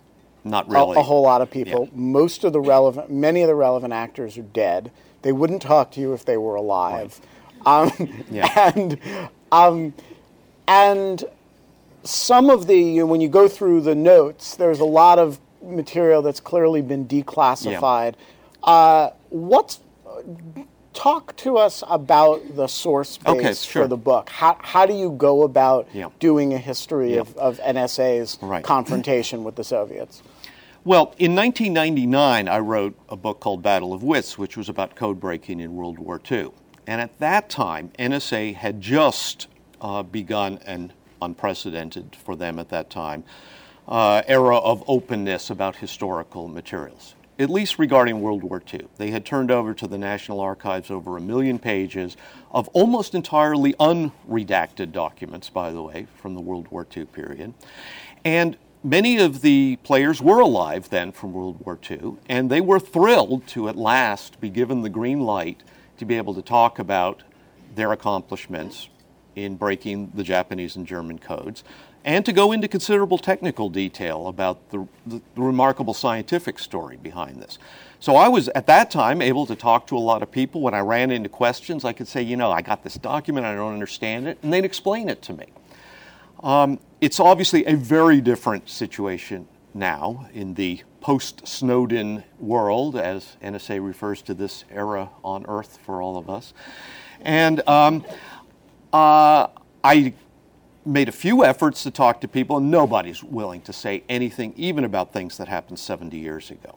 Not 0.43 0.67
a, 0.67 0.71
really. 0.71 0.97
a 0.97 1.03
whole 1.03 1.21
lot 1.21 1.41
of 1.41 1.51
people. 1.51 1.85
Yeah. 1.85 1.97
Most 1.97 2.43
of 2.43 2.53
the 2.53 2.59
relevant, 2.61 3.11
many 3.11 3.41
of 3.41 3.47
the 3.47 3.55
relevant 3.55 3.93
actors 3.93 4.37
are 4.37 4.41
dead. 4.43 4.91
They 5.21 5.31
wouldn't 5.31 5.61
talk 5.61 5.91
to 5.91 6.01
you 6.01 6.13
if 6.13 6.25
they 6.25 6.37
were 6.37 6.55
alive. 6.55 7.19
Um, 7.65 7.91
Yeah. 8.31 8.71
And 8.75 8.99
um, 9.51 9.93
and 10.67 11.23
some 12.03 12.49
of 12.49 12.67
the 12.67 12.75
you 12.77 13.01
know, 13.01 13.05
when 13.05 13.21
you 13.21 13.29
go 13.29 13.47
through 13.47 13.81
the 13.81 13.95
notes, 13.95 14.55
there's 14.55 14.79
a 14.79 14.85
lot 14.85 15.19
of 15.19 15.39
material 15.63 16.21
that's 16.21 16.39
clearly 16.39 16.81
been 16.81 17.07
declassified. 17.07 18.15
Uh, 18.63 19.09
what's 19.29 19.79
talk 20.93 21.35
to 21.37 21.57
us 21.57 21.83
about 21.89 22.55
the 22.55 22.67
source 22.67 23.17
base 23.17 23.27
Okay, 23.35 23.53
sure. 23.55 23.83
for 23.83 23.87
the 23.87 23.97
book. 23.97 24.29
How, 24.29 24.55
how 24.61 24.85
do 24.85 24.93
you 24.93 25.11
go 25.11 25.41
about 25.41 25.87
Yeah. 25.91 26.09
doing 26.19 26.53
a 26.53 26.57
history 26.59 27.15
Yeah. 27.15 27.21
of, 27.21 27.35
of 27.37 27.59
NSA's 27.61 28.37
Right. 28.41 28.63
confrontation 28.63 29.43
with 29.43 29.55
the 29.55 29.63
Soviets? 29.63 30.21
Well, 30.85 31.13
in 31.17 31.33
1999, 31.33 32.47
I 32.47 32.59
wrote 32.59 32.93
a 33.09 33.15
book 33.15 33.39
called 33.39 33.63
Battle 33.63 33.91
of 33.93 34.03
Wits, 34.03 34.37
which 34.37 34.55
was 34.55 34.69
about 34.69 34.95
code 34.95 35.19
breaking 35.19 35.59
in 35.61 35.75
World 35.75 35.97
War 35.97 36.21
II. 36.31 36.51
And 36.85 37.01
at 37.01 37.17
that 37.19 37.49
time, 37.49 37.91
NSA 37.97 38.53
had 38.53 38.79
just 38.79 39.47
uh, 39.81 40.03
begun 40.03 40.59
an 40.65 40.93
unprecedented 41.21 42.15
for 42.23 42.35
them 42.35 42.59
at 42.59 42.69
that 42.69 42.89
time 42.89 43.23
uh, 43.87 44.21
era 44.27 44.57
of 44.57 44.83
openness 44.87 45.49
about 45.49 45.77
historical 45.77 46.47
materials, 46.47 47.15
at 47.37 47.49
least 47.49 47.79
regarding 47.79 48.21
World 48.21 48.43
War 48.43 48.61
II. 48.73 48.87
They 48.97 49.11
had 49.11 49.25
turned 49.25 49.51
over 49.51 49.73
to 49.73 49.87
the 49.87 49.97
National 49.97 50.39
Archives 50.39 50.89
over 50.89 51.17
a 51.17 51.21
million 51.21 51.59
pages 51.59 52.15
of 52.51 52.67
almost 52.69 53.13
entirely 53.15 53.73
unredacted 53.73 54.91
documents, 54.91 55.49
by 55.49 55.71
the 55.71 55.81
way, 55.81 56.07
from 56.15 56.35
the 56.35 56.41
World 56.41 56.67
War 56.69 56.87
II 56.95 57.05
period. 57.05 57.53
And 58.23 58.57
many 58.83 59.17
of 59.17 59.41
the 59.41 59.77
players 59.83 60.21
were 60.21 60.39
alive 60.39 60.89
then 60.89 61.11
from 61.11 61.33
World 61.33 61.59
War 61.65 61.77
II, 61.89 62.17
and 62.27 62.49
they 62.49 62.61
were 62.61 62.79
thrilled 62.79 63.47
to 63.47 63.69
at 63.69 63.75
last 63.75 64.39
be 64.39 64.49
given 64.49 64.81
the 64.81 64.89
green 64.89 65.21
light 65.21 65.63
to 65.97 66.05
be 66.05 66.17
able 66.17 66.33
to 66.33 66.41
talk 66.41 66.79
about 66.79 67.23
their 67.75 67.91
accomplishments 67.91 68.89
in 69.35 69.55
breaking 69.55 70.11
the 70.13 70.23
Japanese 70.23 70.75
and 70.75 70.85
German 70.85 71.17
codes, 71.17 71.63
and 72.05 72.25
to 72.25 72.33
go 72.33 72.51
into 72.51 72.67
considerable 72.67 73.17
technical 73.17 73.69
detail 73.69 74.27
about 74.27 74.69
the, 74.71 74.87
the, 75.05 75.21
the 75.35 75.41
remarkable 75.41 75.93
scientific 75.93 76.59
story 76.59 76.97
behind 76.97 77.41
this. 77.41 77.57
So 77.99 78.17
I 78.17 78.27
was 78.27 78.49
at 78.49 78.67
that 78.67 78.91
time 78.91 79.21
able 79.21 79.45
to 79.45 79.55
talk 79.55 79.87
to 79.87 79.97
a 79.97 79.99
lot 79.99 80.21
of 80.21 80.29
people. 80.29 80.59
When 80.61 80.73
I 80.73 80.79
ran 80.79 81.11
into 81.11 81.29
questions, 81.29 81.85
I 81.85 81.93
could 81.93 82.07
say, 82.07 82.21
you 82.21 82.35
know, 82.35 82.51
I 82.51 82.61
got 82.61 82.83
this 82.83 82.95
document, 82.95 83.45
I 83.45 83.55
don't 83.55 83.73
understand 83.73 84.27
it, 84.27 84.37
and 84.43 84.51
they'd 84.51 84.65
explain 84.65 85.07
it 85.07 85.21
to 85.23 85.33
me. 85.33 85.45
Um, 86.41 86.79
it's 86.99 87.21
obviously 87.21 87.65
a 87.65 87.75
very 87.75 88.19
different 88.19 88.69
situation 88.69 89.47
now 89.73 90.27
in 90.33 90.53
the 90.55 90.81
post 90.99 91.47
Snowden 91.47 92.23
world, 92.39 92.97
as 92.97 93.37
NSA 93.41 93.85
refers 93.85 94.21
to 94.23 94.33
this 94.33 94.65
era 94.69 95.09
on 95.23 95.45
Earth 95.47 95.79
for 95.85 96.01
all 96.01 96.17
of 96.17 96.29
us. 96.29 96.53
And 97.21 97.65
um, 97.67 98.05
uh, 98.91 99.47
I 99.83 100.13
made 100.85 101.09
a 101.09 101.13
few 101.13 101.43
efforts 101.43 101.83
to 101.83 101.91
talk 101.91 102.21
to 102.21 102.27
people, 102.27 102.57
and 102.57 102.69
nobody's 102.69 103.23
willing 103.23 103.61
to 103.61 103.73
say 103.73 104.03
anything, 104.09 104.53
even 104.55 104.83
about 104.83 105.13
things 105.13 105.37
that 105.37 105.47
happened 105.47 105.79
70 105.79 106.17
years 106.17 106.51
ago. 106.51 106.75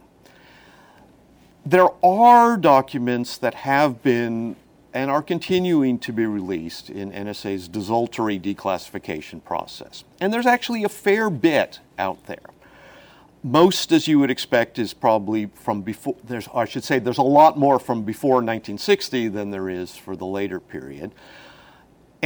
There 1.64 1.88
are 2.04 2.56
documents 2.56 3.38
that 3.38 3.54
have 3.54 4.02
been 4.02 4.56
and 4.96 5.10
are 5.10 5.20
continuing 5.20 5.98
to 5.98 6.10
be 6.10 6.24
released 6.24 6.88
in 6.88 7.12
NSA's 7.12 7.68
desultory 7.68 8.40
declassification 8.40 9.44
process. 9.44 10.04
And 10.22 10.32
there's 10.32 10.46
actually 10.46 10.84
a 10.84 10.88
fair 10.88 11.28
bit 11.28 11.80
out 11.98 12.24
there. 12.24 12.38
Most, 13.42 13.92
as 13.92 14.08
you 14.08 14.18
would 14.18 14.30
expect, 14.30 14.78
is 14.78 14.94
probably 14.94 15.50
from 15.54 15.82
before, 15.82 16.16
there's, 16.24 16.48
I 16.54 16.64
should 16.64 16.82
say, 16.82 16.98
there's 16.98 17.18
a 17.18 17.22
lot 17.22 17.58
more 17.58 17.78
from 17.78 18.04
before 18.04 18.36
1960 18.36 19.28
than 19.28 19.50
there 19.50 19.68
is 19.68 19.94
for 19.94 20.16
the 20.16 20.24
later 20.24 20.58
period. 20.58 21.12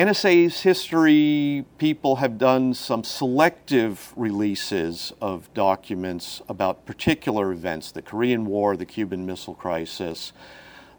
NSA's 0.01 0.63
history 0.63 1.67
people 1.77 2.17
have 2.17 2.39
done 2.39 2.73
some 2.73 3.05
selective 3.05 4.15
releases 4.17 5.13
of 5.21 5.53
documents 5.53 6.41
about 6.49 6.87
particular 6.87 7.53
events 7.53 7.93
the 7.93 8.01
Korean 8.01 8.47
War, 8.47 8.79
the 8.79 8.87
Cuban 8.87 9.27
Missile 9.27 9.55
Crisis, 9.55 10.33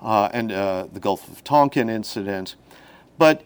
uh, 0.04 0.30
and 0.34 0.52
uh, 0.52 0.86
the 0.94 1.00
Gulf 1.00 1.28
of 1.30 1.44
Tonkin 1.44 1.90
incident. 1.90 2.56
But 3.18 3.42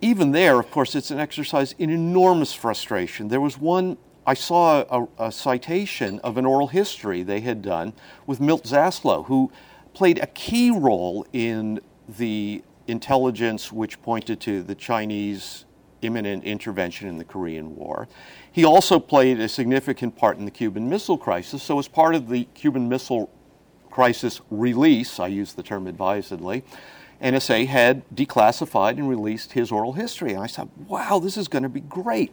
even 0.00 0.30
there, 0.30 0.60
of 0.60 0.70
course, 0.70 0.94
it's 0.94 1.10
an 1.10 1.18
exercise 1.18 1.74
in 1.76 1.90
enormous 1.90 2.52
frustration. 2.52 3.26
There 3.26 3.40
was 3.40 3.58
one, 3.58 3.98
I 4.28 4.34
saw 4.34 5.08
a, 5.18 5.26
a 5.26 5.32
citation 5.32 6.20
of 6.20 6.36
an 6.36 6.46
oral 6.46 6.68
history 6.68 7.24
they 7.24 7.40
had 7.40 7.62
done 7.62 7.94
with 8.28 8.38
Milt 8.38 8.62
Zaslow, 8.62 9.26
who 9.26 9.50
played 9.92 10.20
a 10.20 10.28
key 10.28 10.70
role 10.70 11.26
in 11.32 11.80
the 12.08 12.62
intelligence 12.90 13.72
which 13.72 14.00
pointed 14.02 14.40
to 14.40 14.62
the 14.62 14.74
Chinese 14.74 15.64
imminent 16.02 16.44
intervention 16.44 17.08
in 17.08 17.18
the 17.18 17.24
Korean 17.24 17.76
War. 17.76 18.08
He 18.50 18.64
also 18.64 18.98
played 18.98 19.38
a 19.38 19.48
significant 19.48 20.16
part 20.16 20.38
in 20.38 20.44
the 20.44 20.50
Cuban 20.50 20.88
Missile 20.88 21.18
Crisis. 21.18 21.62
So, 21.62 21.78
as 21.78 21.88
part 21.88 22.14
of 22.14 22.28
the 22.28 22.44
Cuban 22.54 22.88
Missile 22.88 23.30
Crisis 23.90 24.40
release, 24.50 25.20
I 25.20 25.26
use 25.28 25.52
the 25.52 25.62
term 25.62 25.86
advisedly, 25.86 26.64
NSA 27.22 27.66
had 27.66 28.08
declassified 28.14 28.92
and 28.92 29.08
released 29.08 29.52
his 29.52 29.70
oral 29.70 29.92
history. 29.92 30.32
And 30.32 30.42
I 30.42 30.46
said, 30.46 30.68
wow, 30.86 31.18
this 31.18 31.36
is 31.36 31.48
going 31.48 31.64
to 31.64 31.68
be 31.68 31.80
great. 31.80 32.32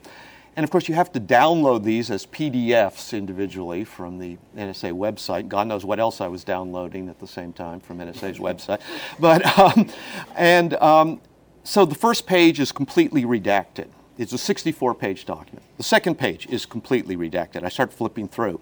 And 0.57 0.63
of 0.63 0.71
course, 0.71 0.89
you 0.89 0.95
have 0.95 1.11
to 1.11 1.19
download 1.19 1.83
these 1.83 2.09
as 2.09 2.25
PDFs 2.25 3.15
individually 3.15 3.83
from 3.83 4.17
the 4.17 4.39
NSA 4.57 4.91
website. 4.91 5.47
God 5.47 5.67
knows 5.67 5.85
what 5.85 5.99
else 5.99 6.19
I 6.19 6.27
was 6.27 6.43
downloading 6.43 7.09
at 7.09 7.19
the 7.19 7.27
same 7.27 7.53
time 7.53 7.79
from 7.79 7.99
NSA's 7.99 8.39
website. 8.39 8.81
But, 9.19 9.45
um, 9.59 9.87
and 10.35 10.73
um, 10.77 11.21
so 11.63 11.85
the 11.85 11.93
first 11.93 12.25
page 12.25 12.59
is 12.59 12.71
completely 12.71 13.23
redacted. 13.23 13.89
It's 14.17 14.33
a 14.33 14.37
64 14.39 14.95
page 14.95 15.25
document. 15.25 15.63
The 15.77 15.83
second 15.83 16.15
page 16.15 16.47
is 16.47 16.65
completely 16.65 17.15
redacted. 17.15 17.63
I 17.63 17.69
start 17.69 17.93
flipping 17.93 18.27
through. 18.27 18.59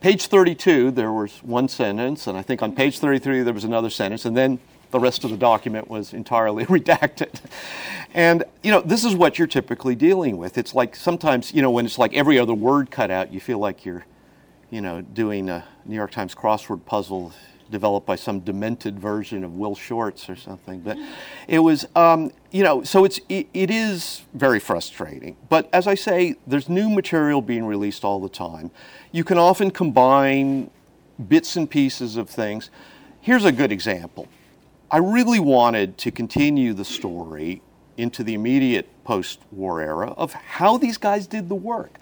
Page 0.00 0.26
32, 0.26 0.90
there 0.90 1.12
was 1.12 1.44
one 1.44 1.68
sentence, 1.68 2.26
and 2.26 2.36
I 2.36 2.42
think 2.42 2.60
on 2.60 2.74
page 2.74 2.98
33 2.98 3.42
there 3.42 3.54
was 3.54 3.62
another 3.62 3.88
sentence, 3.88 4.24
and 4.24 4.36
then 4.36 4.58
the 4.90 5.00
rest 5.00 5.24
of 5.24 5.30
the 5.30 5.36
document 5.36 5.88
was 5.88 6.12
entirely 6.12 6.64
redacted. 6.66 7.40
And, 8.14 8.44
you 8.62 8.70
know, 8.70 8.80
this 8.80 9.04
is 9.04 9.14
what 9.14 9.38
you're 9.38 9.48
typically 9.48 9.94
dealing 9.94 10.38
with. 10.38 10.56
It's 10.58 10.74
like 10.74 10.96
sometimes, 10.96 11.52
you 11.52 11.62
know, 11.62 11.70
when 11.70 11.84
it's 11.84 11.98
like 11.98 12.14
every 12.14 12.38
other 12.38 12.54
word 12.54 12.90
cut 12.90 13.10
out, 13.10 13.32
you 13.32 13.40
feel 13.40 13.58
like 13.58 13.84
you're, 13.84 14.04
you 14.70 14.80
know, 14.80 15.02
doing 15.02 15.48
a 15.48 15.64
New 15.84 15.96
York 15.96 16.10
Times 16.10 16.34
crossword 16.34 16.84
puzzle 16.84 17.32
developed 17.70 18.06
by 18.06 18.16
some 18.16 18.40
demented 18.40 18.98
version 18.98 19.44
of 19.44 19.54
Will 19.54 19.74
Shortz 19.74 20.28
or 20.28 20.36
something. 20.36 20.80
But 20.80 20.98
it 21.48 21.58
was, 21.58 21.86
um, 21.96 22.30
you 22.50 22.62
know, 22.62 22.82
so 22.82 23.04
it's 23.04 23.20
it, 23.28 23.48
it 23.52 23.70
is 23.70 24.22
very 24.34 24.60
frustrating. 24.60 25.36
But 25.48 25.68
as 25.72 25.86
I 25.86 25.94
say, 25.94 26.36
there's 26.46 26.68
new 26.68 26.88
material 26.88 27.42
being 27.42 27.64
released 27.64 28.04
all 28.04 28.20
the 28.20 28.28
time. 28.28 28.70
You 29.12 29.24
can 29.24 29.38
often 29.38 29.70
combine 29.70 30.70
bits 31.28 31.56
and 31.56 31.68
pieces 31.68 32.16
of 32.16 32.28
things. 32.28 32.70
Here's 33.20 33.44
a 33.44 33.52
good 33.52 33.72
example. 33.72 34.28
I 34.88 34.98
really 34.98 35.40
wanted 35.40 35.98
to 35.98 36.12
continue 36.12 36.72
the 36.72 36.84
story 36.84 37.60
into 37.96 38.22
the 38.22 38.34
immediate 38.34 38.86
post 39.02 39.40
war 39.50 39.80
era 39.80 40.10
of 40.10 40.32
how 40.32 40.78
these 40.78 40.96
guys 40.96 41.26
did 41.26 41.48
the 41.48 41.56
work. 41.56 41.98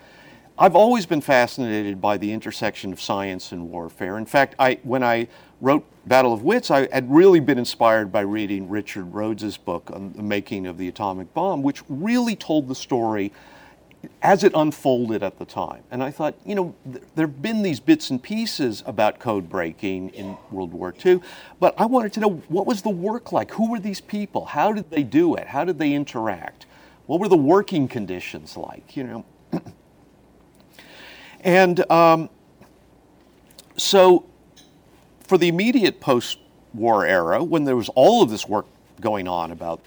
I've 0.59 0.77
always 0.77 1.07
been 1.07 1.23
fascinated 1.23 2.01
by 2.01 2.19
the 2.19 2.31
intersection 2.33 2.93
of 2.93 3.01
science 3.01 3.53
and 3.53 3.71
warfare. 3.71 4.19
In 4.19 4.27
fact, 4.27 4.55
I, 4.59 4.79
when 4.83 5.03
I 5.03 5.29
wrote 5.63 5.85
Battle 6.07 6.35
of 6.35 6.43
Wits, 6.43 6.71
I 6.71 6.87
had 6.93 7.11
really 7.11 7.41
been 7.41 7.59
inspired 7.59 8.13
by 8.13 8.21
reading 8.21 8.69
Richard 8.69 9.15
Rhodes's 9.15 9.57
book 9.57 9.91
on 9.91 10.13
the 10.13 10.23
making 10.23 10.67
of 10.67 10.77
the 10.77 10.87
atomic 10.87 11.33
bomb, 11.33 11.63
which 11.63 11.83
really 11.89 12.37
told 12.37 12.69
the 12.69 12.75
story 12.75 13.33
as 14.23 14.45
it 14.45 14.53
unfolded 14.55 15.23
at 15.23 15.39
the 15.39 15.45
time. 15.45 15.83
And 15.91 16.03
I 16.03 16.11
thought, 16.11 16.35
you 16.45 16.55
know, 16.55 16.75
th- 16.91 17.05
there 17.15 17.27
have 17.27 17.43
been 17.43 17.63
these 17.63 17.81
bits 17.81 18.11
and 18.11 18.23
pieces 18.23 18.83
about 18.87 19.19
code 19.19 19.49
breaking 19.49 20.11
in 20.11 20.37
World 20.51 20.73
War 20.73 20.95
II, 21.05 21.21
but 21.61 21.75
I 21.79 21.87
wanted 21.87 22.13
to 22.15 22.21
know 22.21 22.31
what 22.49 22.67
was 22.67 22.83
the 22.83 22.91
work 22.91 23.33
like? 23.33 23.53
Who 23.53 23.71
were 23.71 23.79
these 23.79 24.01
people? 24.01 24.47
How 24.47 24.73
did 24.73 24.91
they 24.91 25.03
do 25.03 25.35
it? 25.35 25.49
How 25.49 25.65
did 25.65 25.79
they 25.79 25.93
interact? 25.93 26.67
What 27.07 27.21
were 27.21 27.29
the 27.29 27.37
working 27.37 27.89
conditions 27.89 28.57
like? 28.57 28.97
You 28.97 29.05
know. 29.05 29.25
and 31.41 31.91
um, 31.91 32.31
so, 33.77 34.25
for 35.21 35.37
the 35.37 35.49
immediate 35.49 36.01
post-war 36.01 37.07
era, 37.07 37.43
when 37.43 37.65
there 37.65 37.77
was 37.77 37.89
all 37.91 38.23
of 38.23 38.31
this 38.31 38.49
work 38.49 38.67
going 39.01 39.27
on 39.27 39.51
about 39.51 39.81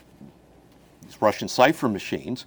these 1.04 1.22
Russian 1.22 1.48
cipher 1.48 1.88
machines, 1.88 2.46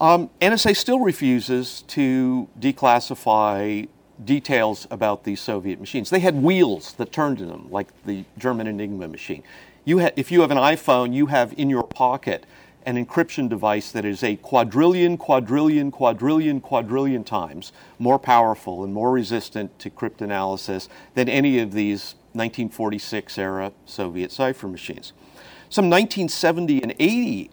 um, 0.00 0.30
NSA 0.40 0.76
still 0.76 1.00
refuses 1.00 1.82
to 1.88 2.48
declassify 2.58 3.88
details 4.24 4.86
about 4.90 5.24
these 5.24 5.40
Soviet 5.40 5.78
machines. 5.80 6.10
They 6.10 6.20
had 6.20 6.42
wheels 6.42 6.94
that 6.94 7.12
turned 7.12 7.40
in 7.40 7.48
them, 7.48 7.68
like 7.70 7.88
the 8.04 8.24
German 8.38 8.66
Enigma 8.66 9.08
machine. 9.08 9.42
You 9.84 10.00
ha- 10.00 10.10
if 10.16 10.32
you 10.32 10.40
have 10.40 10.50
an 10.50 10.58
iPhone, 10.58 11.14
you 11.14 11.26
have 11.26 11.54
in 11.56 11.70
your 11.70 11.82
pocket 11.82 12.46
an 12.84 13.04
encryption 13.04 13.48
device 13.48 13.90
that 13.90 14.04
is 14.04 14.22
a 14.22 14.36
quadrillion, 14.36 15.16
quadrillion, 15.16 15.90
quadrillion, 15.90 16.60
quadrillion 16.60 17.24
times 17.24 17.72
more 17.98 18.18
powerful 18.18 18.84
and 18.84 18.94
more 18.94 19.10
resistant 19.10 19.76
to 19.80 19.90
cryptanalysis 19.90 20.88
than 21.14 21.28
any 21.28 21.58
of 21.58 21.72
these 21.72 22.14
1946 22.32 23.38
era 23.38 23.72
Soviet 23.86 24.30
cipher 24.30 24.68
machines. 24.68 25.12
Some 25.68 25.90
1970 25.90 26.82
and 26.82 26.94
80 26.98 27.50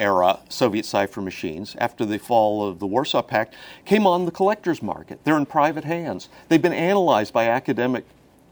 era 0.00 0.40
Soviet 0.48 0.84
cipher 0.84 1.20
machines 1.20 1.76
after 1.78 2.04
the 2.04 2.18
fall 2.18 2.66
of 2.66 2.78
the 2.78 2.86
Warsaw 2.86 3.22
Pact 3.22 3.54
came 3.84 4.06
on 4.06 4.24
the 4.24 4.30
collector's 4.30 4.82
market. 4.82 5.20
They're 5.24 5.36
in 5.36 5.46
private 5.46 5.84
hands. 5.84 6.28
They've 6.48 6.62
been 6.62 6.72
analyzed 6.72 7.32
by 7.32 7.48
academic 7.48 8.04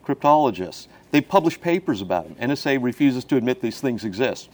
cryptologists. 0.04 0.88
They 1.10 1.20
publish 1.20 1.60
papers 1.60 2.00
about 2.00 2.26
them. 2.26 2.50
NSA 2.50 2.82
refuses 2.82 3.24
to 3.24 3.36
admit 3.36 3.60
these 3.60 3.80
things 3.80 4.04
exist. 4.04 4.48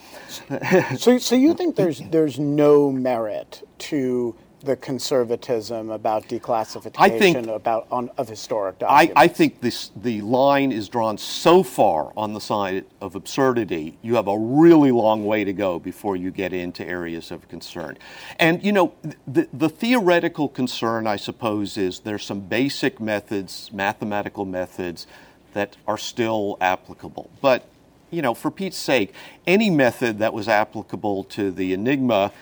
so, 0.99 1.19
so 1.19 1.35
you 1.35 1.55
think 1.55 1.77
there's 1.77 2.01
there's 2.11 2.39
no 2.39 2.91
merit 2.91 3.67
to 3.79 4.35
the 4.61 4.77
conservatism 4.77 5.91
about 5.91 6.29
declassification 6.29 6.95
I 6.99 7.11
think, 7.11 7.47
about 7.47 7.87
on, 7.91 8.11
of 8.19 8.29
historic 8.29 8.77
I, 8.77 9.07
documents? 9.07 9.13
I 9.17 9.29
think 9.29 9.61
this 9.61 9.91
the 9.95 10.21
line 10.23 10.73
is 10.73 10.89
drawn 10.89 11.17
so 11.17 11.63
far 11.63 12.13
on 12.17 12.33
the 12.33 12.41
side 12.41 12.85
of 13.01 13.15
absurdity. 13.15 13.99
You 14.03 14.17
have 14.17 14.27
a 14.27 14.39
really 14.39 14.91
long 14.91 15.25
way 15.25 15.45
to 15.45 15.53
go 15.53 15.79
before 15.79 16.17
you 16.17 16.31
get 16.31 16.53
into 16.53 16.87
areas 16.87 17.31
of 17.31 17.49
concern. 17.49 17.99
And 18.39 18.63
you 18.65 18.73
know, 18.73 18.95
the, 19.27 19.49
the 19.53 19.69
theoretical 19.69 20.49
concern, 20.49 21.07
I 21.07 21.17
suppose, 21.17 21.77
is 21.77 22.01
there's 22.01 22.25
some 22.25 22.41
basic 22.41 23.01
methods, 23.01 23.71
mathematical 23.73 24.45
methods 24.45 25.07
that 25.55 25.77
are 25.87 25.99
still 25.99 26.57
applicable. 26.61 27.31
But, 27.41 27.65
you 28.11 28.23
know, 28.23 28.35
for 28.35 28.51
Pete's 28.51 28.77
sake, 28.77 29.15
any 29.47 29.71
method 29.71 30.19
that 30.19 30.33
was 30.33 30.49
applicable 30.49 31.25
to 31.25 31.51
the 31.51 31.73
Enigma, 31.73 32.33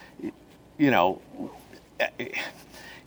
you 0.79 0.91
know, 0.91 1.21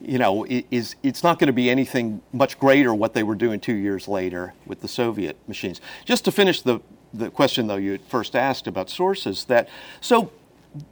you 0.01 0.17
know, 0.17 0.45
is 0.45 0.95
it's 1.03 1.23
not 1.23 1.39
going 1.39 1.47
to 1.47 1.53
be 1.53 1.69
anything 1.69 2.21
much 2.31 2.59
greater 2.59 2.93
what 2.93 3.13
they 3.13 3.23
were 3.23 3.35
doing 3.35 3.59
two 3.59 3.75
years 3.75 4.07
later 4.07 4.53
with 4.65 4.81
the 4.81 4.87
Soviet 4.87 5.37
machines. 5.47 5.81
Just 6.05 6.25
to 6.25 6.31
finish 6.31 6.61
the 6.61 6.79
the 7.13 7.29
question 7.31 7.65
though 7.67 7.75
you 7.75 7.97
first 8.07 8.35
asked 8.35 8.67
about 8.67 8.87
sources 8.87 9.45
that 9.45 9.67
so 9.99 10.31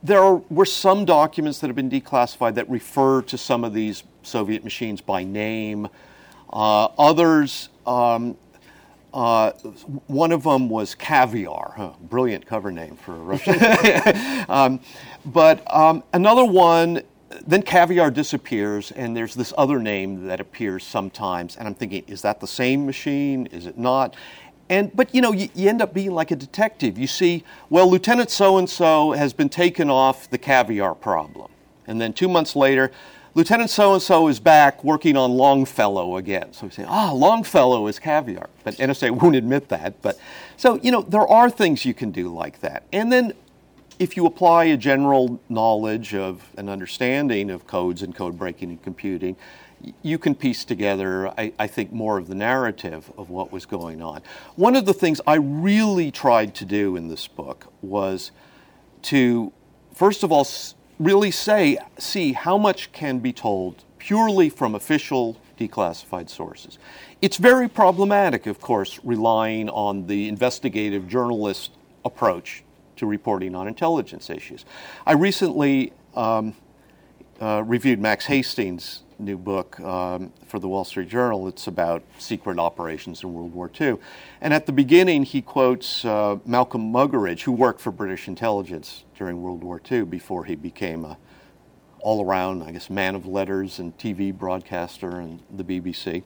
there 0.01 0.19
are, 0.19 0.37
were 0.49 0.65
some 0.65 1.05
documents 1.05 1.59
that 1.59 1.67
have 1.67 1.75
been 1.75 1.91
declassified 1.91 2.55
that 2.55 2.67
refer 2.67 3.21
to 3.21 3.37
some 3.37 3.63
of 3.63 3.73
these 3.75 4.03
Soviet 4.23 4.63
machines 4.63 4.99
by 4.99 5.23
name. 5.23 5.87
Uh, 6.51 6.85
others 6.97 7.69
um, 7.85 8.35
uh, 9.13 9.51
one 10.07 10.31
of 10.31 10.43
them 10.43 10.69
was 10.69 10.93
Caviar, 10.93 11.73
huh, 11.75 11.93
brilliant 12.01 12.45
cover 12.45 12.71
name 12.71 12.95
for 12.97 13.15
a 13.15 13.19
Russian. 13.19 14.45
um, 14.49 14.79
but 15.25 15.63
um, 15.73 16.03
another 16.13 16.45
one, 16.45 17.01
then 17.45 17.61
Caviar 17.61 18.09
disappears, 18.11 18.91
and 18.91 19.15
there's 19.15 19.35
this 19.35 19.53
other 19.57 19.79
name 19.79 20.27
that 20.27 20.39
appears 20.39 20.83
sometimes, 20.85 21.55
and 21.55 21.67
I'm 21.67 21.75
thinking, 21.75 22.03
is 22.07 22.21
that 22.21 22.39
the 22.39 22.47
same 22.47 22.85
machine? 22.85 23.47
Is 23.47 23.65
it 23.65 23.77
not? 23.77 24.15
And 24.69 24.93
but 24.95 25.13
you 25.13 25.21
know, 25.21 25.31
you, 25.31 25.49
you 25.53 25.69
end 25.69 25.81
up 25.81 25.93
being 25.93 26.11
like 26.11 26.31
a 26.31 26.35
detective. 26.35 26.97
You 26.97 27.07
see, 27.07 27.43
well, 27.69 27.89
Lieutenant 27.89 28.29
so 28.29 28.57
and 28.57 28.69
so 28.69 29.11
has 29.11 29.33
been 29.33 29.49
taken 29.49 29.89
off 29.89 30.29
the 30.29 30.37
Caviar 30.37 30.95
problem, 30.95 31.51
and 31.85 31.99
then 31.99 32.13
two 32.13 32.27
months 32.27 32.55
later, 32.55 32.91
Lieutenant 33.37 33.69
so 33.69 33.93
and 33.93 34.01
so 34.01 34.27
is 34.29 34.39
back 34.39 34.83
working 34.83 35.15
on 35.15 35.31
Longfellow 35.31 36.17
again. 36.17 36.53
So 36.53 36.65
we 36.65 36.71
say, 36.71 36.85
ah, 36.87 37.11
Longfellow 37.11 37.85
is 37.85 37.99
caviar. 37.99 38.49
But 38.63 38.73
NSA 38.77 39.11
won't 39.11 39.35
admit 39.35 39.69
that. 39.69 40.01
But 40.01 40.17
so, 40.55 40.79
you 40.81 40.91
know, 40.91 41.03
there 41.03 41.27
are 41.27 41.47
things 41.47 41.85
you 41.85 41.93
can 41.93 42.09
do 42.09 42.33
like 42.33 42.61
that. 42.61 42.81
And 42.91 43.11
then 43.11 43.33
if 43.99 44.15
you 44.15 44.25
apply 44.25 44.65
a 44.65 44.77
general 44.77 45.39
knowledge 45.49 46.13
of 46.13 46.49
an 46.57 46.69
understanding 46.69 47.49
of 47.49 47.65
codes 47.65 48.03
and 48.03 48.15
code 48.15 48.37
breaking 48.37 48.69
and 48.69 48.83
computing, 48.83 49.35
you 50.01 50.17
can 50.17 50.35
piece 50.35 50.65
together, 50.65 51.27
I, 51.39 51.53
I, 51.59 51.67
think, 51.67 51.91
more 51.91 52.17
of 52.17 52.27
the 52.27 52.35
narrative 52.35 53.11
of 53.17 53.29
what 53.29 53.51
was 53.51 53.65
going 53.65 54.01
on. 54.01 54.21
One 54.55 54.75
of 54.75 54.85
the 54.85 54.93
things 54.93 55.21
I 55.27 55.35
really 55.35 56.11
tried 56.11 56.55
to 56.55 56.65
do 56.65 56.95
in 56.95 57.07
this 57.07 57.27
book 57.27 57.71
was 57.81 58.31
to, 59.03 59.51
first 59.93 60.23
of 60.23 60.31
all, 60.31 60.47
really 60.99 61.31
say, 61.31 61.77
see 61.99 62.33
how 62.33 62.57
much 62.57 62.91
can 62.91 63.19
be 63.19 63.31
told 63.31 63.83
purely 63.99 64.49
from 64.49 64.73
official 64.73 65.37
declassified 65.59 66.29
sources. 66.29 66.77
It's 67.21 67.37
very 67.37 67.67
problematic, 67.67 68.45
of 68.45 68.59
course, 68.59 68.99
relying 69.03 69.69
on 69.69 70.07
the 70.07 70.27
investigative 70.27 71.07
journalist 71.07 71.71
approach 72.05 72.63
to 72.97 73.05
reporting 73.05 73.55
on 73.55 73.67
intelligence 73.67 74.29
issues. 74.29 74.65
I 75.05 75.13
recently 75.13 75.93
um, 76.15 76.55
uh, 77.39 77.63
reviewed 77.65 77.99
Max 77.99 78.25
Hastings' 78.25 79.03
new 79.19 79.37
book 79.37 79.79
um, 79.79 80.31
for 80.45 80.59
the 80.59 80.67
Wall 80.67 80.83
Street 80.83 81.09
Journal. 81.09 81.47
It's 81.47 81.67
about 81.67 82.03
secret 82.17 82.59
operations 82.59 83.23
in 83.23 83.33
World 83.33 83.53
War 83.53 83.71
II. 83.79 83.97
And 84.41 84.53
at 84.53 84.65
the 84.65 84.71
beginning, 84.71 85.23
he 85.23 85.41
quotes 85.41 86.05
uh, 86.05 86.37
Malcolm 86.45 86.91
Muggeridge, 86.91 87.41
who 87.41 87.51
worked 87.51 87.81
for 87.81 87.91
British 87.91 88.27
intelligence 88.27 89.03
during 89.17 89.41
World 89.41 89.63
War 89.63 89.81
II 89.89 90.03
before 90.03 90.45
he 90.45 90.55
became 90.55 91.05
a 91.05 91.17
all 91.99 92.23
around, 92.23 92.63
I 92.63 92.71
guess, 92.71 92.89
man 92.89 93.15
of 93.15 93.25
letters 93.25 93.79
and 93.79 93.97
TV 93.97 94.31
broadcaster 94.31 95.19
and 95.19 95.41
the 95.51 95.63
BBC. 95.63 96.23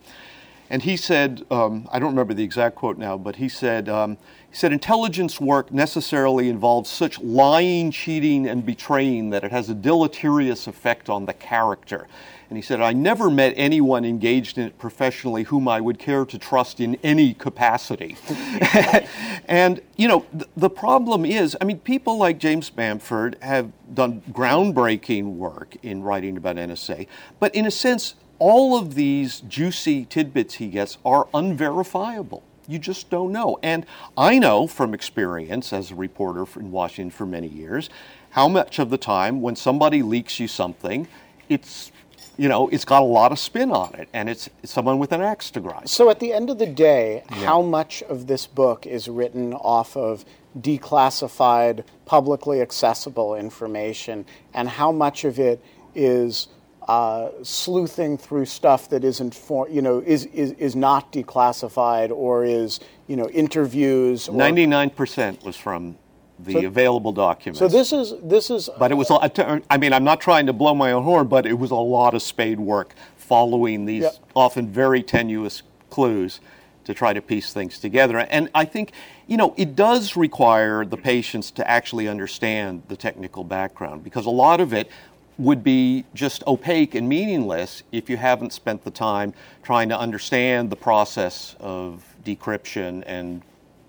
And 0.70 0.84
he 0.84 0.96
said, 0.96 1.46
um, 1.52 1.88
I 1.92 2.00
don't 2.00 2.12
remember 2.12 2.34
the 2.34 2.44
exact 2.44 2.76
quote 2.76 2.98
now, 2.98 3.18
but 3.18 3.38
he 3.38 3.50
said, 3.50 3.90
um, 3.90 4.18
he 4.52 4.58
said, 4.58 4.74
intelligence 4.74 5.40
work 5.40 5.72
necessarily 5.72 6.50
involves 6.50 6.90
such 6.90 7.18
lying, 7.22 7.90
cheating, 7.90 8.46
and 8.46 8.66
betraying 8.66 9.30
that 9.30 9.46
it 9.46 9.52
has 9.52 9.70
a 9.70 9.74
deleterious 9.74 10.68
effect 10.68 11.10
on 11.10 11.26
the 11.26 11.34
character. 11.34 12.06
And 12.50 12.58
he 12.58 12.62
said, 12.62 12.82
I 12.82 12.92
never 12.92 13.30
met 13.30 13.54
anyone 13.56 14.04
engaged 14.04 14.58
in 14.58 14.66
it 14.66 14.78
professionally 14.78 15.44
whom 15.44 15.70
I 15.70 15.80
would 15.80 15.98
care 15.98 16.26
to 16.26 16.38
trust 16.38 16.82
in 16.82 16.98
any 17.02 17.34
capacity. 17.34 18.18
and, 19.48 19.80
you 19.96 20.10
know, 20.10 20.26
th- 20.34 20.50
the 20.58 20.70
problem 20.70 21.24
is, 21.24 21.56
I 21.62 21.64
mean, 21.64 21.80
people 21.80 22.18
like 22.18 22.38
James 22.38 22.70
Bamford 22.70 23.38
have 23.42 23.72
done 23.94 24.22
groundbreaking 24.34 25.36
work 25.36 25.78
in 25.82 26.04
writing 26.04 26.36
about 26.36 26.58
NSA, 26.58 27.08
but 27.40 27.56
in 27.56 27.66
a 27.66 27.72
sense, 27.72 28.16
all 28.38 28.78
of 28.78 28.96
these 28.96 29.40
juicy 29.40 30.04
tidbits 30.04 30.56
he 30.56 30.68
gets 30.68 30.98
are 31.06 31.30
unverifiable. 31.34 32.44
You 32.68 32.80
just 32.80 33.10
don't 33.10 33.32
know. 33.32 33.60
And 33.64 33.86
I 34.18 34.40
know 34.40 34.68
from 34.68 34.94
experience 34.94 35.74
as 35.74 35.92
a 35.92 35.96
reporter 35.96 36.46
in 36.60 36.72
Washington 36.72 37.12
for 37.12 37.26
many 37.26 37.48
years 37.48 37.90
how 38.32 38.48
much 38.48 38.80
of 38.80 38.90
the 38.90 38.98
time 38.98 39.42
when 39.42 39.56
somebody 39.56 40.02
leaks 40.02 40.40
you 40.40 40.48
something, 40.48 41.08
it's 41.50 41.92
you 42.38 42.48
know, 42.48 42.70
it's 42.70 42.86
got 42.86 43.02
a 43.02 43.06
lot 43.06 43.32
of 43.32 43.38
spin 43.38 43.72
on 43.72 43.94
it, 43.96 44.10
and 44.14 44.30
it's, 44.30 44.50
it's 44.64 44.72
someone 44.72 44.98
with 44.98 45.12
an 45.12 45.22
axe 45.22 45.52
to 45.52 45.60
grind. 45.60 45.88
So 45.90 46.10
at 46.10 46.20
the 46.20 46.34
end 46.34 46.50
of 46.50 46.58
the 46.58 46.66
day, 46.66 47.24
how 47.30 47.62
much 47.62 48.02
of 48.04 48.26
this 48.26 48.48
book 48.48 48.88
is 48.88 49.08
written 49.08 49.54
off 49.54 49.96
of 49.96 50.26
declassified, 50.60 51.84
publicly 52.06 52.62
accessible 52.62 53.36
information, 53.36 54.26
and 54.54 54.70
how 54.70 54.92
much 54.92 55.24
of 55.24 55.40
it 55.40 55.64
is 55.94 56.48
uh, 56.88 57.30
sleuthing 57.44 58.18
through 58.18 58.46
stuff 58.46 58.90
that 58.90 59.04
isn't 59.04 59.36
for, 59.36 59.70
you 59.70 59.82
know 59.82 60.00
is, 60.06 60.26
is 60.28 60.52
is 60.54 60.76
not 60.76 61.12
declassified 61.14 62.12
or 62.12 62.44
is 62.44 62.80
you 63.08 63.16
know 63.16 63.30
interviews. 63.30 64.30
Ninety-nine 64.30 64.90
percent 64.92 65.44
was 65.44 65.56
from 65.56 65.98
the 66.40 66.54
So- 66.54 66.66
available 66.66 67.12
documents. 67.12 67.60
So 67.60 67.68
this 67.68 67.94
is 67.94 68.14
this 68.24 68.50
is 68.50 68.70
but 68.80 68.92
it 68.92 68.96
was. 68.96 69.10
a- 69.12 69.62
I 69.70 69.78
mean, 69.78 69.94
I'm 69.94 70.04
not 70.04 70.20
trying 70.22 70.48
to 70.48 70.54
blow 70.54 70.74
my 70.74 70.92
own 70.92 71.04
horn, 71.04 71.28
but 71.28 71.46
it 71.46 71.54
was 71.60 71.72
a 71.72 71.76
lot 71.76 72.14
of 72.16 72.22
spade 72.22 72.60
work 72.60 72.96
following 73.16 73.86
these 73.86 74.04
Yep. 74.04 74.16
often 74.36 74.68
very 74.68 75.04
tenuous 75.04 75.62
clues 75.90 76.40
to 76.84 76.96
try 76.96 77.14
to 77.14 77.22
piece 77.22 77.54
things 77.54 77.78
together. 77.78 78.18
And 78.18 78.50
I 78.56 78.66
think, 78.66 78.92
you 79.28 79.38
know, 79.38 79.54
it 79.56 79.76
does 79.76 80.18
require 80.18 80.84
the 80.84 80.98
patience 80.98 81.52
to 81.52 81.70
actually 81.70 82.08
understand 82.08 82.82
the 82.88 82.96
technical 82.96 83.44
background 83.44 84.04
because 84.04 84.26
a 84.26 84.32
lot 84.32 84.60
of 84.60 84.74
it 84.74 84.90
would 85.38 85.64
be 85.64 86.06
just 86.14 86.46
opaque 86.46 86.94
and 86.96 87.08
meaningless 87.10 87.84
if 87.92 88.10
you 88.10 88.18
haven't 88.18 88.54
spent 88.54 88.84
the 88.84 88.92
time 88.92 89.34
trying 89.64 89.90
to 89.90 89.98
understand 89.98 90.70
the 90.70 90.76
process 90.76 91.56
of 91.60 92.04
decryption 92.24 93.04
and 93.08 93.42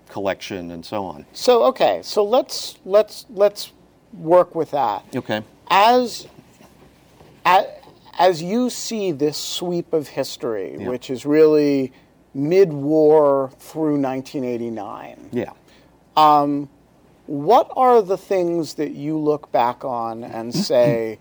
collection 0.09 0.71
and 0.71 0.85
so 0.85 1.03
on. 1.05 1.25
so 1.33 1.63
okay. 1.65 1.99
So 2.03 2.23
let's 2.23 2.77
let's 2.85 3.25
let's 3.29 3.71
work 4.13 4.53
with 4.55 4.71
that. 4.71 5.03
Okay. 5.15 5.41
as 5.69 6.27
as, 7.45 7.65
as 8.19 8.41
you 8.41 8.69
see 8.69 9.11
this 9.11 9.37
sweep 9.37 9.91
of 9.91 10.07
history, 10.07 10.77
Yeah. 10.79 10.87
which 10.89 11.09
is 11.09 11.25
really 11.25 11.91
mid-war 12.33 13.51
through 13.59 13.99
1989, 13.99 15.29
Yeah. 15.31 15.51
Um, 16.15 16.69
what 17.25 17.71
are 17.75 18.01
the 18.01 18.17
things 18.17 18.75
that 18.75 18.91
you 18.91 19.17
look 19.17 19.51
back 19.51 19.83
on 19.83 20.23
and 20.23 20.53
say 20.71 21.19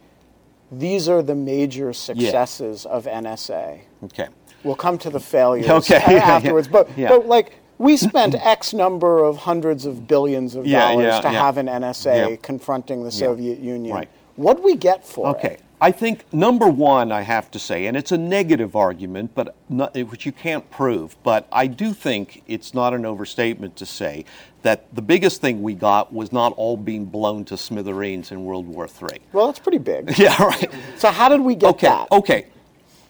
these 0.72 1.08
are 1.08 1.22
the 1.22 1.34
major 1.34 1.92
successes 1.92 2.86
of 2.86 3.04
NSA? 3.04 3.80
Okay. 4.04 4.28
We'll 4.64 4.74
come 4.76 4.96
to 4.98 5.10
the 5.10 5.20
failures 5.20 5.68
Okay, 5.70 6.00
yeah, 6.06 6.10
yeah, 6.12 6.18
afterwards, 6.36 6.68
but 6.68 6.88
yeah. 6.96 7.08
but 7.08 7.26
like 7.26 7.58
we 7.78 7.96
spent 7.96 8.34
X 8.40 8.72
number 8.72 9.24
of 9.24 9.36
hundreds 9.38 9.86
of 9.86 10.06
billions 10.06 10.54
of 10.54 10.66
Yeah, 10.66 10.88
dollars 10.92 11.04
yeah, 11.06 11.20
to 11.20 11.32
yeah. 11.32 11.40
have 11.42 11.58
an 11.58 11.66
NSA 11.66 12.30
Yeah. 12.30 12.36
confronting 12.36 13.02
the 13.04 13.10
Soviet 13.10 13.58
Union. 13.58 13.94
right. 13.94 14.08
What 14.36 14.56
do 14.58 14.62
we 14.62 14.76
get 14.76 15.06
for 15.06 15.36
it? 15.36 15.60
I 15.82 15.90
think 15.90 16.32
number 16.32 16.68
one, 16.68 17.10
I 17.10 17.22
have 17.22 17.50
to 17.50 17.58
say, 17.58 17.86
and 17.86 17.96
it's 17.96 18.12
a 18.12 18.16
negative 18.16 18.76
argument, 18.76 19.32
but 19.34 19.56
not, 19.68 19.96
which 19.96 20.24
you 20.24 20.30
can't 20.30 20.70
prove, 20.70 21.16
but 21.24 21.48
I 21.50 21.66
do 21.66 21.92
think 21.92 22.44
it's 22.46 22.72
not 22.72 22.94
an 22.94 23.04
overstatement 23.04 23.74
to 23.78 23.86
say 23.86 24.24
that 24.62 24.94
the 24.94 25.02
biggest 25.02 25.40
thing 25.40 25.60
we 25.60 25.74
got 25.74 26.12
was 26.12 26.30
not 26.30 26.52
all 26.52 26.76
being 26.76 27.04
blown 27.06 27.44
to 27.46 27.56
smithereens 27.56 28.30
in 28.30 28.44
World 28.44 28.68
War 28.68 28.86
III. 28.86 29.18
Well, 29.32 29.46
that's 29.46 29.58
pretty 29.58 29.78
big. 29.78 30.16
Yeah, 30.22 30.40
right. 30.40 30.70
So 30.98 31.10
how 31.10 31.28
did 31.28 31.40
we 31.40 31.56
get 31.56 31.70
Okay. 31.70 31.88
that? 31.88 32.12
Okay. 32.12 32.46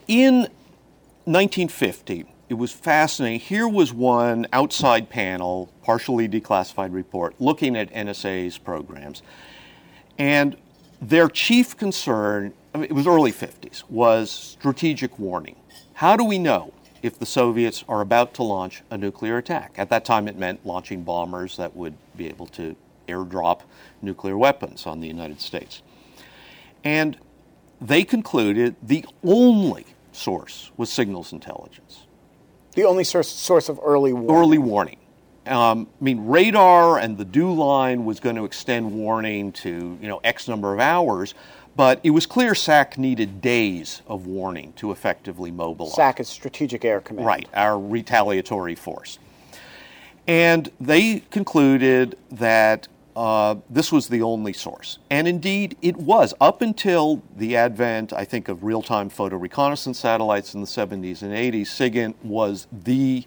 In 0.08 0.48
1950, 1.26 2.24
it 2.48 2.54
was 2.54 2.72
fascinating. 2.72 3.40
Here 3.40 3.68
was 3.68 3.92
one 3.92 4.46
outside 4.50 5.10
panel, 5.10 5.70
partially 5.82 6.26
declassified 6.26 6.94
report, 6.94 7.34
looking 7.38 7.76
at 7.76 7.92
NSA's 7.92 8.56
programs. 8.56 9.20
And 10.18 10.56
their 11.02 11.28
chief 11.28 11.76
concern, 11.76 12.54
I 12.74 12.78
mean, 12.78 12.84
it 12.84 12.92
was 12.92 13.06
early 13.06 13.32
50s, 13.32 13.82
was 13.90 14.30
strategic 14.30 15.18
warning. 15.18 15.56
How 15.94 16.16
do 16.16 16.24
we 16.24 16.38
know 16.38 16.72
if 17.02 17.18
the 17.18 17.26
Soviets 17.26 17.84
are 17.88 18.00
about 18.00 18.32
to 18.34 18.42
launch 18.42 18.82
a 18.90 18.96
nuclear 18.96 19.36
attack? 19.38 19.74
At 19.76 19.90
that 19.90 20.04
time, 20.04 20.26
it 20.28 20.36
meant 20.36 20.64
launching 20.64 21.02
bombers 21.02 21.56
that 21.56 21.76
would 21.76 21.94
be 22.16 22.28
able 22.28 22.46
to 22.48 22.74
airdrop 23.08 23.60
nuclear 24.00 24.38
weapons 24.38 24.86
on 24.86 25.00
the 25.00 25.08
United 25.08 25.40
States. 25.40 25.82
And 26.84 27.18
they 27.80 28.04
concluded 28.04 28.76
the 28.82 29.04
only 29.24 29.86
source 30.12 30.70
was 30.76 30.90
signals 30.90 31.32
intelligence 31.32 32.06
The 32.74 32.84
only 32.84 33.04
source, 33.04 33.28
source 33.28 33.68
of 33.68 33.80
early 33.82 34.12
warning. 34.12 34.30
early 34.36 34.58
warning. 34.58 34.96
Um, 35.46 35.88
I 36.00 36.04
mean, 36.04 36.26
radar 36.26 36.98
and 36.98 37.18
the 37.18 37.24
DEW 37.24 37.52
Line 37.52 38.04
was 38.04 38.20
going 38.20 38.36
to 38.36 38.44
extend 38.44 38.92
warning 38.92 39.50
to 39.52 39.98
you 40.00 40.08
know 40.08 40.20
X 40.22 40.46
number 40.46 40.72
of 40.72 40.78
hours, 40.78 41.34
but 41.76 42.00
it 42.02 42.10
was 42.10 42.26
clear 42.26 42.54
SAC 42.54 42.98
needed 42.98 43.40
days 43.40 44.02
of 44.06 44.26
warning 44.26 44.72
to 44.74 44.92
effectively 44.92 45.50
mobilize. 45.50 45.94
SAC 45.94 46.20
is 46.20 46.28
Strategic 46.28 46.84
Air 46.84 47.00
Command. 47.00 47.26
Right, 47.26 47.48
our 47.54 47.78
retaliatory 47.78 48.74
force. 48.74 49.18
And 50.26 50.70
they 50.80 51.20
concluded 51.30 52.16
that 52.30 52.88
uh, 53.16 53.56
this 53.68 53.92
was 53.92 54.08
the 54.08 54.22
only 54.22 54.52
source. 54.52 54.98
And 55.10 55.28
indeed, 55.28 55.76
it 55.82 55.96
was. 55.96 56.32
Up 56.40 56.62
until 56.62 57.22
the 57.36 57.56
advent, 57.56 58.12
I 58.12 58.24
think, 58.24 58.48
of 58.48 58.64
real 58.64 58.82
time 58.82 59.08
photo 59.08 59.36
reconnaissance 59.36 59.98
satellites 59.98 60.54
in 60.54 60.60
the 60.60 60.66
70s 60.66 61.22
and 61.22 61.32
80s, 61.32 61.66
SIGINT 61.66 62.14
was 62.22 62.66
the 62.72 63.24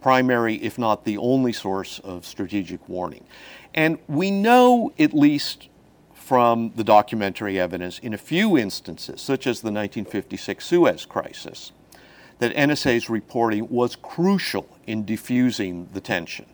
primary, 0.00 0.56
if 0.56 0.78
not 0.78 1.04
the 1.04 1.16
only 1.18 1.52
source 1.52 2.00
of 2.00 2.26
strategic 2.26 2.88
warning. 2.88 3.24
And 3.74 3.98
we 4.08 4.30
know, 4.30 4.92
at 4.98 5.14
least 5.14 5.68
from 6.22 6.72
the 6.76 6.84
documentary 6.84 7.58
evidence, 7.58 7.98
in 7.98 8.14
a 8.14 8.18
few 8.18 8.56
instances, 8.56 9.20
such 9.20 9.46
as 9.46 9.60
the 9.60 9.72
1956 9.72 10.64
Suez 10.64 11.04
crisis, 11.04 11.72
that 12.38 12.54
NSA's 12.54 13.10
reporting 13.10 13.68
was 13.68 13.96
crucial 13.96 14.68
in 14.86 15.04
diffusing 15.04 15.88
the 15.92 16.00
tension. 16.00 16.46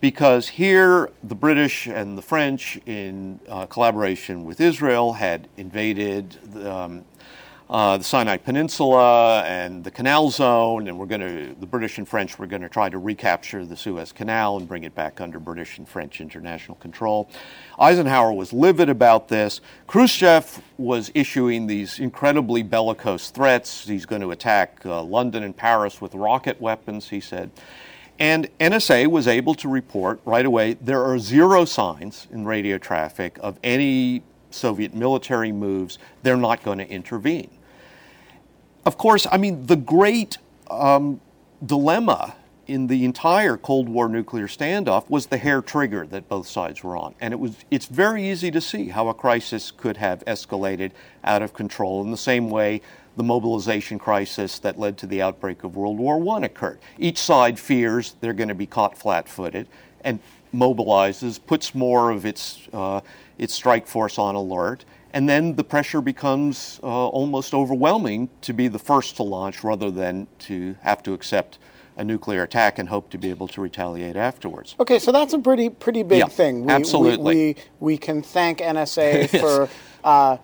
Because 0.00 0.48
here, 0.48 1.10
the 1.22 1.34
British 1.34 1.86
and 1.86 2.18
the 2.18 2.22
French, 2.22 2.78
in 2.84 3.40
uh, 3.48 3.66
collaboration 3.66 4.44
with 4.44 4.60
Israel, 4.60 5.14
had 5.14 5.48
invaded 5.56 6.36
the, 6.52 6.70
um, 6.70 7.04
uh, 7.72 7.96
the 7.96 8.04
Sinai 8.04 8.36
Peninsula 8.36 9.42
and 9.44 9.82
the 9.82 9.90
Canal 9.90 10.28
Zone, 10.28 10.88
and 10.88 10.98
we're 10.98 11.06
going 11.06 11.22
to, 11.22 11.56
the 11.58 11.66
British 11.66 11.96
and 11.96 12.06
French 12.06 12.38
were 12.38 12.46
going 12.46 12.60
to 12.60 12.68
try 12.68 12.90
to 12.90 12.98
recapture 12.98 13.64
the 13.64 13.78
Suez 13.78 14.12
Canal 14.12 14.58
and 14.58 14.68
bring 14.68 14.84
it 14.84 14.94
back 14.94 15.22
under 15.22 15.38
British 15.40 15.78
and 15.78 15.88
French 15.88 16.20
international 16.20 16.76
control. 16.76 17.30
Eisenhower 17.78 18.30
was 18.34 18.52
livid 18.52 18.90
about 18.90 19.28
this. 19.28 19.62
Khrushchev 19.86 20.60
was 20.76 21.10
issuing 21.14 21.66
these 21.66 21.98
incredibly 21.98 22.62
bellicose 22.62 23.30
threats. 23.30 23.86
He's 23.86 24.04
going 24.04 24.20
to 24.20 24.32
attack 24.32 24.84
uh, 24.84 25.02
London 25.02 25.42
and 25.42 25.56
Paris 25.56 25.98
with 25.98 26.14
rocket 26.14 26.60
weapons, 26.60 27.08
he 27.08 27.20
said. 27.20 27.50
And 28.18 28.50
NSA 28.60 29.06
was 29.06 29.26
able 29.26 29.54
to 29.54 29.68
report 29.70 30.20
right 30.26 30.44
away 30.44 30.74
there 30.74 31.02
are 31.02 31.18
zero 31.18 31.64
signs 31.64 32.28
in 32.30 32.44
radio 32.44 32.76
traffic 32.76 33.38
of 33.40 33.58
any 33.64 34.22
Soviet 34.50 34.92
military 34.92 35.52
moves. 35.52 35.98
They're 36.22 36.36
not 36.36 36.62
going 36.62 36.76
to 36.76 36.86
intervene. 36.86 37.48
Of 38.84 38.98
course, 38.98 39.26
I 39.30 39.36
mean, 39.36 39.66
the 39.66 39.76
great 39.76 40.38
um, 40.70 41.20
dilemma 41.64 42.34
in 42.66 42.86
the 42.86 43.04
entire 43.04 43.56
Cold 43.56 43.88
War 43.88 44.08
nuclear 44.08 44.46
standoff 44.46 45.08
was 45.10 45.26
the 45.26 45.36
hair 45.36 45.62
trigger 45.62 46.06
that 46.06 46.28
both 46.28 46.46
sides 46.46 46.82
were 46.82 46.96
on. 46.96 47.14
And 47.20 47.32
it 47.32 47.40
was, 47.40 47.56
it's 47.70 47.86
very 47.86 48.28
easy 48.28 48.50
to 48.50 48.60
see 48.60 48.88
how 48.88 49.08
a 49.08 49.14
crisis 49.14 49.70
could 49.70 49.96
have 49.96 50.24
escalated 50.26 50.92
out 51.24 51.42
of 51.42 51.52
control 51.52 52.02
in 52.02 52.10
the 52.10 52.16
same 52.16 52.50
way 52.50 52.80
the 53.16 53.22
mobilization 53.22 53.98
crisis 53.98 54.58
that 54.60 54.78
led 54.78 54.96
to 54.98 55.06
the 55.06 55.20
outbreak 55.20 55.64
of 55.64 55.76
World 55.76 55.98
War 55.98 56.36
I 56.36 56.46
occurred. 56.46 56.78
Each 56.98 57.18
side 57.18 57.58
fears 57.58 58.14
they're 58.20 58.32
going 58.32 58.48
to 58.48 58.54
be 58.54 58.66
caught 58.66 58.96
flat 58.96 59.28
footed 59.28 59.68
and 60.02 60.18
mobilizes, 60.54 61.38
puts 61.44 61.74
more 61.74 62.10
of 62.10 62.24
its, 62.26 62.68
uh, 62.72 63.00
its 63.38 63.54
strike 63.54 63.86
force 63.86 64.18
on 64.18 64.34
alert, 64.34 64.84
and 65.12 65.28
then 65.28 65.54
the 65.56 65.64
pressure 65.64 66.00
becomes 66.00 66.80
uh, 66.82 66.86
almost 66.86 67.54
overwhelming 67.54 68.30
to 68.42 68.52
be 68.52 68.68
the 68.68 68.78
first 68.78 69.16
to 69.16 69.22
launch 69.22 69.62
rather 69.62 69.90
than 69.90 70.26
to 70.38 70.76
have 70.80 71.02
to 71.02 71.12
accept 71.12 71.58
a 71.96 72.04
nuclear 72.04 72.42
attack 72.42 72.78
and 72.78 72.88
hope 72.88 73.10
to 73.10 73.18
be 73.18 73.28
able 73.28 73.46
to 73.48 73.60
retaliate 73.60 74.16
afterwards. 74.16 74.74
Okay, 74.80 74.98
so 74.98 75.12
that's 75.12 75.34
a 75.34 75.38
pretty 75.38 75.68
pretty 75.68 76.02
big 76.02 76.20
Yeah, 76.20 76.26
thing. 76.26 76.64
We, 76.64 76.72
absolutely. 76.72 77.34
We, 77.34 77.44
we, 77.44 77.56
we 77.80 77.98
can 77.98 78.22
thank 78.22 78.58
NSA 78.58 79.28
for 79.40 79.68
uh, 80.02 80.38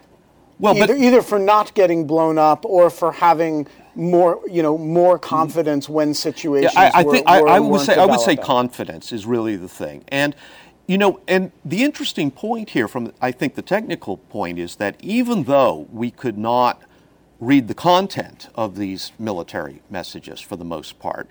Well, 0.59 0.77
either, 0.77 0.95
but 0.95 1.03
either 1.03 1.23
for 1.23 1.39
not 1.39 1.73
getting 1.75 2.07
blown 2.07 2.37
up 2.37 2.67
or 2.67 2.91
for 2.91 3.13
having 3.13 3.67
more 3.95 4.41
you 4.49 4.63
know 4.63 4.79
more 4.79 5.19
confidence 5.19 5.89
when 5.89 6.15
situations. 6.15 6.73
Yeah, 6.75 6.91
I, 6.95 7.01
I 7.01 7.03
were, 7.03 7.13
think 7.13 7.27
I, 7.27 7.43
were, 7.43 7.49
I 7.49 7.59
would 7.59 7.71
weren't 7.71 7.87
say 7.87 7.97
I 7.97 8.05
would 8.05 8.21
say 8.21 8.37
confidence 8.37 9.13
is 9.13 9.27
really 9.27 9.57
the 9.57 9.69
thing, 9.69 10.05
and 10.09 10.37
you 10.89 10.99
know, 10.99 11.21
and 11.29 11.53
the 11.65 11.85
interesting 11.85 12.31
point 12.31 12.71
here, 12.71 12.89
from 12.89 13.13
I 13.21 13.31
think 13.31 13.55
the 13.55 13.63
technical 13.63 14.17
point 14.17 14.59
is 14.59 14.77
that 14.77 14.97
even 15.01 15.45
though 15.45 15.87
we 15.93 16.11
could 16.11 16.39
not 16.39 16.83
read 17.39 17.69
the 17.69 17.75
content 17.75 18.49
of 18.55 18.77
these 18.77 19.13
military 19.19 19.83
messages 19.91 20.41
for 20.41 20.57
the 20.57 20.65
most 20.65 20.99
part, 20.99 21.29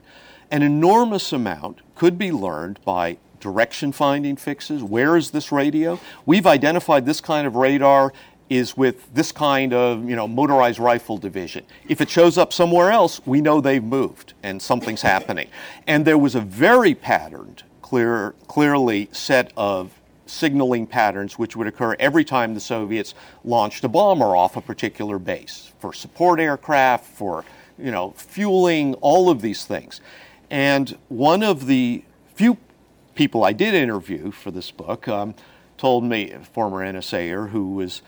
an 0.51 0.61
enormous 0.61 1.33
amount 1.33 1.79
could 1.95 2.17
be 2.17 2.31
learned 2.31 2.79
by 2.85 3.17
direction 3.39 3.91
finding 3.91 4.35
fixes. 4.35 4.83
Where 4.83 5.17
is 5.17 5.31
this 5.31 5.51
radio? 5.51 5.99
We've 6.25 6.47
identified 6.47 7.05
this 7.05 7.19
kind 7.19 7.45
of 7.45 7.55
radar 7.55 8.13
is 8.49 8.77
with 8.77 9.13
this 9.13 9.31
kind 9.31 9.73
of 9.73 10.07
you 10.07 10.15
know 10.15 10.27
motorized 10.27 10.79
rifle 10.79 11.17
division. 11.17 11.65
If 11.89 11.99
it 11.99 12.09
shows 12.09 12.37
up 12.37 12.53
somewhere 12.53 12.91
else, 12.91 13.21
we 13.25 13.41
know 13.41 13.59
they've 13.59 13.83
moved 13.83 14.33
and 14.43 14.61
something's 14.61 15.01
happening. 15.01 15.49
And 15.85 16.05
there 16.05 16.17
was 16.17 16.35
a 16.35 16.41
very 16.41 16.95
patterned, 16.95 17.63
clear, 17.87 18.35
clearly 18.47 19.07
set 19.13 19.53
of 19.55 19.97
signaling 20.25 20.85
patterns 20.85 21.39
which 21.39 21.55
would 21.55 21.67
occur 21.67 21.95
every 22.01 22.25
time 22.25 22.53
the 22.53 22.59
Soviets 22.59 23.13
launched 23.45 23.81
a 23.85 23.87
bomber 23.87 24.35
off 24.35 24.57
a 24.57 24.61
particular 24.61 25.17
base 25.17 25.71
for 25.79 25.93
support 25.93 26.37
aircraft, 26.37 27.05
for 27.05 27.45
you 27.79 27.89
know 27.89 28.11
fueling, 28.17 28.93
all 28.95 29.29
of 29.29 29.41
these 29.41 29.63
things. 29.63 30.01
And 30.49 30.97
one 31.07 31.41
of 31.43 31.65
the 31.67 32.03
few 32.35 32.57
people 33.15 33.45
I 33.45 33.53
did 33.53 33.73
interview 33.73 34.31
for 34.31 34.51
this 34.51 34.69
book 34.69 35.07
um, 35.07 35.33
told 35.77 36.03
me, 36.03 36.31
a 36.31 36.39
former 36.41 36.79
NSAer 36.79 37.51
who 37.51 37.73
was 37.73 38.01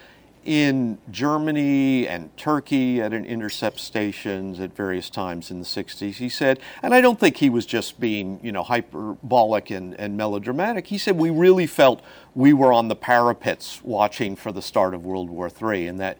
in 0.46 0.98
Germany 1.12 2.08
and 2.08 2.36
Turkey 2.38 3.02
at 3.02 3.14
an 3.14 3.26
intercept 3.26 3.80
stations 3.80 4.60
at 4.60 4.76
various 4.76 5.10
times 5.10 5.52
in 5.52 5.60
the 5.60 5.66
60s. 5.66 6.16
He 6.16 6.30
said, 6.30 6.60
and 6.82 6.94
I 6.94 7.02
don't 7.02 7.20
think 7.20 7.38
he 7.38 7.50
was 7.50 7.66
just 7.66 8.00
being, 8.00 8.40
you 8.42 8.52
know, 8.52 8.64
hyperbolic 8.64 9.70
and, 9.70 10.00
and 10.00 10.16
melodramatic. 10.16 10.88
He 10.88 10.98
said 10.98 11.18
we 11.18 11.30
really 11.30 11.68
felt 11.68 12.02
we 12.36 12.54
were 12.54 12.72
on 12.72 12.88
the 12.88 12.96
parapets 12.96 13.82
watching 13.84 14.36
for 14.36 14.52
the 14.52 14.62
start 14.62 14.94
of 14.94 15.06
World 15.06 15.30
War 15.30 15.50
III 15.50 15.88
and 15.88 16.00
that 16.00 16.18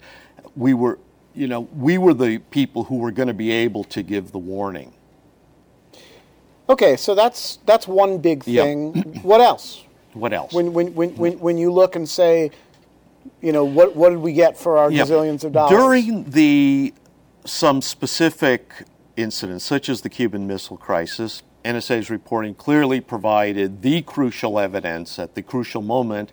we 0.56 0.74
were, 0.74 1.00
you 1.34 1.48
know, 1.48 1.62
we 1.76 1.98
were 1.98 2.14
the 2.14 2.40
people 2.52 2.86
who 2.86 2.98
were 2.98 3.12
going 3.12 3.28
to 3.28 3.34
be 3.34 3.52
able 3.52 3.84
to 3.86 4.04
give 4.04 4.32
the 4.32 4.40
warning. 4.40 4.94
Okay, 6.68 6.98
so 6.98 7.16
that's 7.16 7.58
that's 7.66 7.88
one 7.88 8.20
big 8.20 8.44
thing. 8.44 8.96
Yep. 8.96 9.24
what 9.24 9.42
else? 9.42 9.84
What 10.14 10.34
else? 10.34 10.54
When, 10.54 10.74
when, 10.74 10.94
when, 10.96 11.16
when, 11.16 11.40
when 11.40 11.58
you 11.58 11.72
look 11.72 11.96
and 11.96 12.08
say, 12.08 12.52
you 13.42 13.52
know, 13.52 13.64
what, 13.64 13.96
what 13.96 14.10
did 14.10 14.20
we 14.20 14.34
get 14.34 14.58
for 14.58 14.78
our 14.78 14.90
gazillions 14.90 15.44
of 15.44 15.52
dollars? 15.52 15.72
During 15.72 16.30
the 16.30 16.94
some 17.46 17.82
specific 17.82 18.86
incidents, 19.16 19.66
such 19.66 19.90
as 19.90 20.02
the 20.02 20.10
Cuban 20.10 20.48
Missile 20.48 20.78
Crisis, 20.78 21.44
NSA's 21.64 22.10
reporting 22.10 22.54
clearly 22.56 23.02
provided 23.02 23.82
the 23.82 24.02
crucial 24.02 24.60
evidence 24.60 25.20
at 25.20 25.36
the 25.36 25.42
crucial 25.42 25.82
moment 25.82 26.32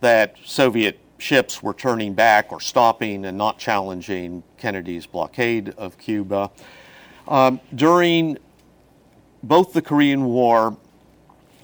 that 0.00 0.36
Soviet 0.44 0.98
ships 1.18 1.62
were 1.62 1.74
turning 1.74 2.14
back 2.14 2.52
or 2.52 2.60
stopping 2.60 3.24
and 3.24 3.36
not 3.36 3.58
challenging 3.58 4.42
Kennedy's 4.56 5.06
blockade 5.06 5.70
of 5.76 5.98
Cuba. 5.98 6.50
Um, 7.28 7.60
during 7.74 8.38
both 9.42 9.72
the 9.72 9.82
Korean 9.82 10.24
War 10.24 10.76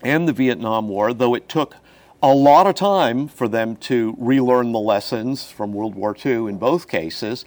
and 0.02 0.28
the 0.28 0.32
Vietnam 0.32 0.88
War, 0.88 1.12
though 1.14 1.34
it 1.34 1.48
took 1.48 1.76
a 2.22 2.34
lot 2.34 2.66
of 2.66 2.74
time 2.74 3.28
for 3.28 3.48
them 3.48 3.76
to 3.76 4.14
relearn 4.18 4.72
the 4.72 4.78
lessons 4.78 5.50
from 5.50 5.72
World 5.72 5.94
War 5.94 6.16
II 6.24 6.48
in 6.48 6.58
both 6.58 6.88
cases. 6.88 7.44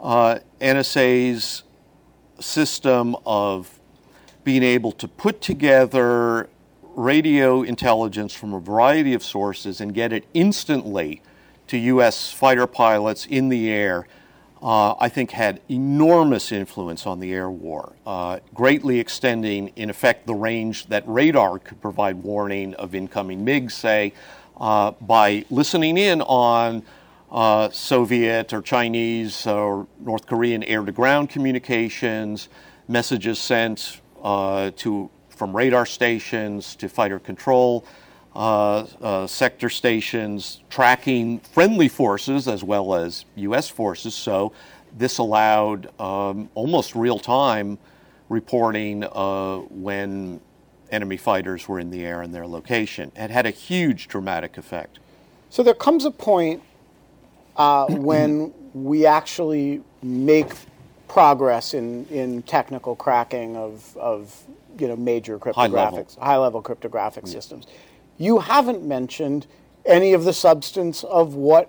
Uh, 0.00 0.38
NSA's 0.60 1.62
system 2.40 3.16
of 3.24 3.78
being 4.44 4.62
able 4.62 4.92
to 4.92 5.08
put 5.08 5.40
together 5.40 6.48
radio 6.82 7.62
intelligence 7.62 8.34
from 8.34 8.52
a 8.52 8.60
variety 8.60 9.14
of 9.14 9.22
sources 9.22 9.80
and 9.80 9.94
get 9.94 10.12
it 10.12 10.24
instantly 10.34 11.22
to 11.68 11.78
U.S. 11.78 12.32
fighter 12.32 12.66
pilots 12.66 13.24
in 13.24 13.48
the 13.48 13.70
air 13.70 14.06
uh, 14.62 14.94
I 14.98 15.08
think 15.08 15.32
had 15.32 15.60
enormous 15.68 16.52
influence 16.52 17.04
on 17.04 17.18
the 17.18 17.32
air 17.32 17.50
war, 17.50 17.94
uh, 18.06 18.38
greatly 18.54 19.00
extending, 19.00 19.72
in 19.74 19.90
effect, 19.90 20.26
the 20.26 20.34
range 20.34 20.86
that 20.86 21.02
radar 21.06 21.58
could 21.58 21.80
provide 21.80 22.22
warning 22.22 22.74
of 22.74 22.94
incoming 22.94 23.44
MiGs, 23.44 23.72
say, 23.72 24.12
uh, 24.58 24.92
by 25.00 25.44
listening 25.50 25.98
in 25.98 26.22
on 26.22 26.84
uh, 27.32 27.70
Soviet 27.70 28.52
or 28.52 28.62
Chinese 28.62 29.46
or 29.48 29.88
North 29.98 30.26
Korean 30.26 30.62
air 30.62 30.84
to 30.84 30.92
ground 30.92 31.28
communications, 31.28 32.48
messages 32.86 33.40
sent 33.40 34.00
uh, 34.22 34.70
to, 34.76 35.10
from 35.28 35.56
radar 35.56 35.86
stations 35.86 36.76
to 36.76 36.88
fighter 36.88 37.18
control 37.18 37.84
sector 39.28 39.68
stations 39.68 40.60
tracking 40.70 41.40
friendly 41.40 41.88
forces 41.88 42.48
as 42.48 42.64
well 42.64 42.94
as 42.94 43.24
U.S. 43.36 43.68
forces. 43.68 44.14
So 44.14 44.52
this 44.96 45.18
allowed 45.18 45.88
um, 46.00 46.50
almost 46.54 46.94
real 46.94 47.18
time 47.18 47.78
reporting 48.28 49.04
uh, 49.04 49.58
when 49.70 50.40
enemy 50.90 51.16
fighters 51.16 51.68
were 51.68 51.78
in 51.78 51.90
the 51.90 52.04
air 52.04 52.22
and 52.22 52.34
their 52.34 52.46
location. 52.46 53.10
It 53.16 53.30
had 53.30 53.46
a 53.46 53.50
huge 53.50 54.08
dramatic 54.08 54.58
effect. 54.58 54.98
So 55.50 55.62
there 55.62 55.74
comes 55.74 56.04
a 56.04 56.10
point 56.10 56.62
uh, 57.56 57.86
when 57.88 58.52
we 58.74 59.06
actually 59.06 59.82
make 60.02 60.52
progress 61.08 61.74
in, 61.74 62.06
in 62.06 62.42
technical 62.42 62.96
cracking 62.96 63.56
of, 63.56 63.96
of 63.96 64.42
you 64.78 64.88
know 64.88 64.96
major 64.96 65.38
cryptographics, 65.38 65.54
high 65.54 65.66
level, 65.68 66.06
high 66.20 66.36
level 66.38 66.62
cryptographic 66.62 67.24
yeah. 67.26 67.32
systems 67.32 67.66
you 68.22 68.38
haven't 68.38 68.84
mentioned 68.84 69.48
any 69.84 70.12
of 70.12 70.24
the 70.24 70.32
substance 70.32 71.02
of 71.04 71.34
what 71.34 71.68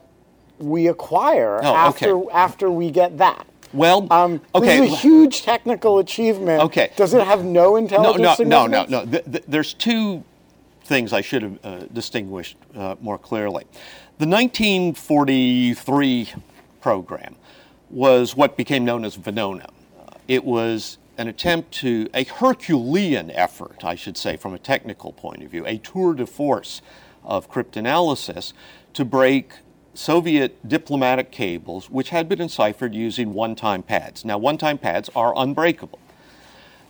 we 0.59 0.87
acquire 0.87 1.59
oh, 1.63 1.75
after 1.75 2.17
okay. 2.17 2.31
after 2.31 2.69
we 2.69 2.91
get 2.91 3.17
that. 3.17 3.47
Well, 3.73 4.05
um, 4.11 4.39
okay. 4.53 4.79
This 4.79 4.91
is 4.91 4.93
a 4.93 4.97
huge 4.97 5.41
technical 5.41 5.97
achievement. 5.97 6.61
Okay. 6.61 6.91
Does 6.95 7.15
it 7.15 7.25
have 7.25 7.43
no 7.43 7.75
intelligence? 7.75 8.39
No, 8.39 8.67
no, 8.67 8.85
no, 8.85 9.03
no, 9.03 9.05
no. 9.05 9.21
there's 9.47 9.73
two 9.73 10.23
things 10.83 11.11
I 11.11 11.21
should 11.21 11.41
have 11.41 11.65
uh, 11.65 11.79
distinguished 11.91 12.55
uh, 12.75 12.97
more 13.01 13.17
clearly. 13.17 13.65
The 14.19 14.27
1943 14.27 16.33
program 16.81 17.35
was 17.89 18.35
what 18.35 18.57
became 18.57 18.85
known 18.85 19.05
as 19.05 19.17
Venona. 19.17 19.69
it 20.27 20.43
was 20.43 20.99
an 21.17 21.28
attempt 21.28 21.71
to, 21.71 22.10
a 22.13 22.23
Herculean 22.23 23.32
effort, 23.32 23.84
I 23.84 23.95
should 23.95 24.17
say, 24.17 24.38
from 24.38 24.54
a 24.54 24.60
technical 24.60 25.13
point 25.13 25.43
of 25.43 25.52
view, 25.52 25.65
a 25.65 25.78
tour 25.78 26.13
de 26.13 26.26
force 26.26 26.82
of 27.23 27.49
cryptanalysis 27.49 28.54
to 28.93 29.06
break 29.06 29.54
Soviet 29.93 30.67
diplomatic 30.67 31.32
cables, 31.32 31.89
which 31.89 32.10
had 32.10 32.28
been 32.28 32.41
enciphered 32.41 32.95
using 32.95 33.34
one 33.34 33.56
time 33.56 33.84
pads. 33.84 34.26
Now, 34.26 34.38
one 34.38 34.58
time 34.58 34.78
pads 34.78 35.10
are 35.15 35.34
unbreakable. 35.36 35.99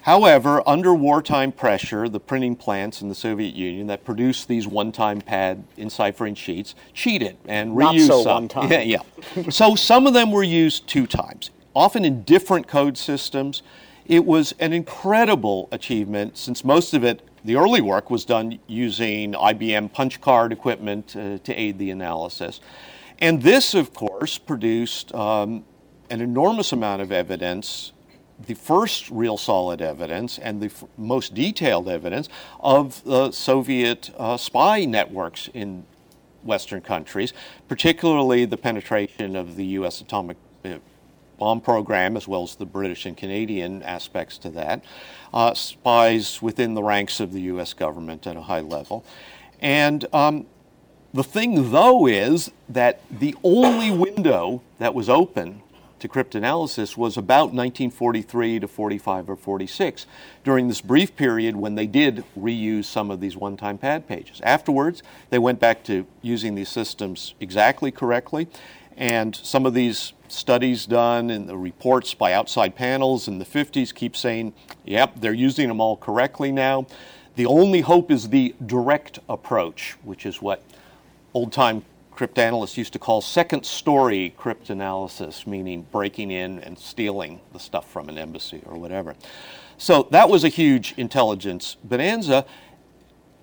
However, 0.04 0.62
under 0.68 0.94
wartime 0.94 1.54
pressure, 1.54 2.10
the 2.10 2.20
printing 2.20 2.58
plants 2.58 3.02
in 3.02 3.08
the 3.08 3.16
Soviet 3.16 3.56
Union 3.56 3.88
that 3.88 4.04
produced 4.04 4.50
these 4.50 4.68
one-time 4.68 5.22
pad 5.22 5.64
enciphering 5.78 6.36
sheets 6.36 6.76
cheated 6.94 7.38
and 7.46 7.72
reused 7.72 8.08
so 8.08 8.22
some. 8.22 8.70
Yeah, 8.70 8.82
yeah. 8.82 9.50
so 9.50 9.76
some 9.76 10.06
of 10.06 10.14
them 10.14 10.30
were 10.30 10.44
used 10.44 10.88
two 10.88 11.08
times, 11.08 11.52
often 11.74 12.04
in 12.04 12.24
different 12.24 12.68
code 12.68 12.98
systems. 12.98 13.64
It 14.06 14.26
was 14.26 14.54
an 14.60 14.74
incredible 14.74 15.70
achievement 15.72 16.38
since 16.38 16.63
most 16.63 16.94
of 16.94 17.04
it, 17.04 17.22
the 17.46 17.56
early 17.56 17.82
work, 17.82 18.10
was 18.10 18.26
done 18.26 18.60
using 18.68 19.34
IBM 19.34 19.94
punch 19.94 20.20
card 20.20 20.52
equipment 20.52 21.16
uh, 21.16 21.38
to 21.38 21.54
aid 21.54 21.78
the 21.78 21.89
analysis. 21.89 22.60
And 23.20 23.42
this, 23.42 23.74
of 23.74 23.94
course, 23.94 24.38
produced 24.38 25.13
um, 25.16 25.63
an 26.10 26.22
enormous 26.22 26.74
amount 26.74 27.02
of 27.02 27.12
evidence 27.12 27.94
the 28.48 28.54
first 28.56 29.10
real 29.10 29.38
solid 29.38 29.82
evidence 29.82 30.38
and 30.38 30.62
the 30.62 30.66
f- 30.66 30.84
most 30.98 31.34
detailed 31.34 31.88
evidence 31.88 32.28
of 32.60 33.04
the 33.04 33.32
Soviet 33.32 34.12
uh, 34.18 34.38
spy 34.38 34.86
networks 34.86 35.50
in 35.54 35.86
Western 36.44 36.82
countries, 36.82 37.32
particularly 37.68 38.46
the 38.46 38.58
penetration 38.58 39.36
of 39.36 39.56
the 39.56 39.66
U.S. 39.78 40.02
atomic 40.02 40.38
uh, 40.66 40.76
bomb 41.43 41.60
program, 41.60 42.15
as 42.15 42.25
well 42.25 42.43
as 42.43 42.56
the 42.56 42.65
British 42.65 43.06
and 43.06 43.17
Canadian 43.17 43.84
aspects 43.84 44.38
to 44.38 44.49
that, 44.49 44.82
uh, 45.34 45.53
spies 45.53 46.41
within 46.41 46.73
the 46.73 46.82
ranks 46.82 47.19
of 47.19 47.34
the 47.34 47.41
U.S. 47.41 47.73
government 47.73 48.25
at 48.25 48.38
a 48.38 48.43
high 48.43 48.62
level. 48.62 49.03
And 49.60 50.06
um, 50.13 50.45
the 51.13 51.21
thing, 51.21 51.71
though, 51.71 52.08
is 52.08 52.49
that 52.69 53.01
the 53.12 53.36
only 53.43 53.91
window 53.91 54.62
that 54.79 54.93
was 54.93 55.10
open 55.10 55.62
to 55.99 56.08
cryptanalysis 56.08 56.95
was 56.95 57.17
about 57.17 57.53
1943 57.53 58.60
to 58.60 58.67
45 58.67 59.29
or 59.29 59.36
46, 59.36 60.06
during 60.45 60.69
this 60.69 60.79
brief 60.79 61.13
period 61.17 61.58
when 61.58 61.75
they 61.75 61.88
did 61.88 62.23
reuse 62.38 62.86
some 62.86 63.12
of 63.12 63.19
these 63.19 63.36
one 63.36 63.58
time 63.58 63.77
pad 63.77 64.08
pages. 64.08 64.39
Afterwards, 64.43 65.03
they 65.29 65.39
went 65.39 65.60
back 65.60 65.84
to 65.86 66.06
using 66.21 66.56
these 66.56 66.69
systems 66.69 67.36
exactly 67.41 67.89
correctly, 67.91 68.47
and 68.97 69.36
some 69.36 69.65
of 69.65 69.73
these 69.73 70.13
studies 70.27 70.86
done 70.86 71.29
and 71.29 71.47
the 71.47 71.58
reports 71.58 72.13
by 72.13 72.34
outside 72.34 72.75
panels 72.75 73.27
in 73.27 73.39
the 73.39 73.45
50s 73.45 73.93
keep 73.93 74.15
saying, 74.15 74.53
yep, 74.86 75.13
they're 75.15 75.34
using 75.34 75.67
them 75.67 75.79
all 75.79 75.97
correctly 75.97 76.51
now. 76.51 76.86
The 77.36 77.45
only 77.45 77.82
hope 77.82 78.12
is 78.12 78.29
the 78.29 78.56
direct 78.65 79.19
approach, 79.27 79.95
which 80.03 80.25
is 80.25 80.41
what 80.41 80.63
old 81.34 81.51
time 81.51 81.84
cryptanalysts 82.15 82.77
used 82.77 82.93
to 82.93 82.99
call 82.99 83.21
second 83.21 83.65
story 83.65 84.34
cryptanalysis, 84.38 85.47
meaning 85.47 85.88
breaking 85.91 86.32
in 86.32 86.60
and 86.60 86.77
stealing 86.77 87.39
the 87.51 87.60
stuff 87.60 87.89
from 87.91 88.08
an 88.10 88.17
embassy 88.17 88.62
or 88.65 88.77
whatever. 88.77 89.15
So 89.77 90.08
that 90.12 90.29
was 90.29 90.43
a 90.43 90.49
huge 90.49 90.93
intelligence 90.97 91.77
bonanza. 91.84 92.45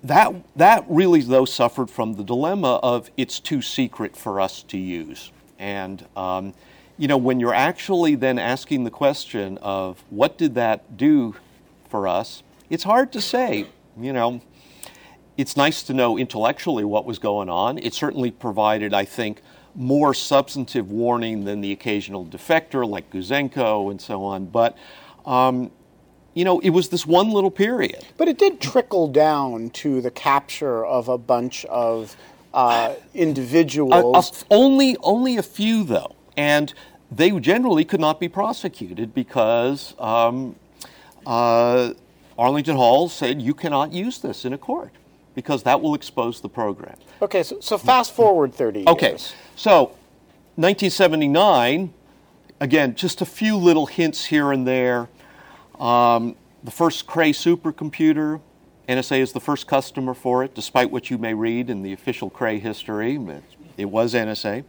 That, 0.03 0.33
that 0.55 0.85
really, 0.87 1.21
though, 1.21 1.45
suffered 1.45 1.89
from 1.89 2.13
the 2.13 2.23
dilemma 2.23 2.79
of 2.81 3.11
it's 3.17 3.39
too 3.39 3.61
secret 3.61 4.15
for 4.15 4.39
us 4.39 4.63
to 4.63 4.77
use. 4.77 5.31
And 5.61 6.05
um, 6.17 6.53
you 6.97 7.07
know, 7.07 7.17
when 7.17 7.39
you're 7.39 7.53
actually 7.53 8.15
then 8.15 8.37
asking 8.37 8.83
the 8.83 8.91
question 8.91 9.57
of 9.59 10.03
what 10.09 10.37
did 10.37 10.55
that 10.55 10.97
do 10.97 11.35
for 11.87 12.07
us, 12.07 12.43
it's 12.69 12.83
hard 12.83 13.11
to 13.13 13.21
say. 13.21 13.67
You 13.97 14.11
know, 14.11 14.41
it's 15.37 15.55
nice 15.55 15.83
to 15.83 15.93
know 15.93 16.17
intellectually 16.17 16.83
what 16.83 17.05
was 17.05 17.19
going 17.19 17.49
on. 17.49 17.77
It 17.77 17.93
certainly 17.93 18.31
provided, 18.31 18.93
I 18.93 19.05
think, 19.05 19.41
more 19.75 20.13
substantive 20.13 20.91
warning 20.91 21.45
than 21.45 21.61
the 21.61 21.71
occasional 21.71 22.25
defector 22.25 22.87
like 22.87 23.09
Gouzenko 23.11 23.89
and 23.91 24.01
so 24.01 24.23
on. 24.23 24.45
But 24.47 24.77
um, 25.25 25.71
you 26.33 26.45
know, 26.45 26.59
it 26.59 26.69
was 26.69 26.89
this 26.89 27.05
one 27.05 27.29
little 27.29 27.51
period. 27.51 28.05
But 28.17 28.27
it 28.27 28.37
did 28.37 28.61
trickle 28.61 29.07
down 29.07 29.69
to 29.71 30.01
the 30.01 30.11
capture 30.11 30.85
of 30.85 31.09
a 31.09 31.17
bunch 31.17 31.65
of 31.65 32.15
uh, 32.53 32.95
individuals. 33.13 33.93
A, 33.93 34.53
a, 34.53 34.57
only, 34.57 34.97
only 35.01 35.37
a 35.37 35.43
few, 35.43 35.83
though, 35.83 36.15
and 36.37 36.73
they 37.11 37.31
generally 37.39 37.85
could 37.85 37.99
not 37.99 38.19
be 38.19 38.29
prosecuted 38.29 39.13
because 39.13 39.95
um, 39.99 40.55
uh, 41.25 41.93
Arlington 42.37 42.75
Hall 42.75 43.09
said 43.09 43.41
you 43.41 43.53
cannot 43.53 43.91
use 43.91 44.19
this 44.19 44.45
in 44.45 44.53
a 44.53 44.57
court 44.57 44.91
because 45.35 45.63
that 45.63 45.81
will 45.81 45.95
expose 45.95 46.41
the 46.41 46.49
program. 46.49 46.95
Okay, 47.21 47.43
so, 47.43 47.59
so 47.59 47.77
fast 47.77 48.13
forward 48.13 48.53
30 48.53 48.79
years. 48.79 48.87
okay, 48.87 49.17
so 49.55 49.95
1979, 50.55 51.93
again, 52.59 52.95
just 52.95 53.21
a 53.21 53.25
few 53.25 53.55
little 53.55 53.85
hints 53.85 54.25
here 54.25 54.51
and 54.51 54.67
there. 54.67 55.07
Um, 55.79 56.35
the 56.63 56.71
first 56.71 57.07
Cray 57.07 57.31
supercomputer, 57.31 58.39
NSA 58.91 59.19
is 59.19 59.31
the 59.31 59.39
first 59.39 59.67
customer 59.67 60.13
for 60.13 60.43
it, 60.43 60.53
despite 60.53 60.91
what 60.91 61.09
you 61.09 61.17
may 61.17 61.33
read 61.33 61.69
in 61.69 61.81
the 61.81 61.93
official 61.93 62.29
Cray 62.29 62.59
history. 62.59 63.17
It 63.77 63.85
was 63.85 64.13
NSA. 64.13 64.65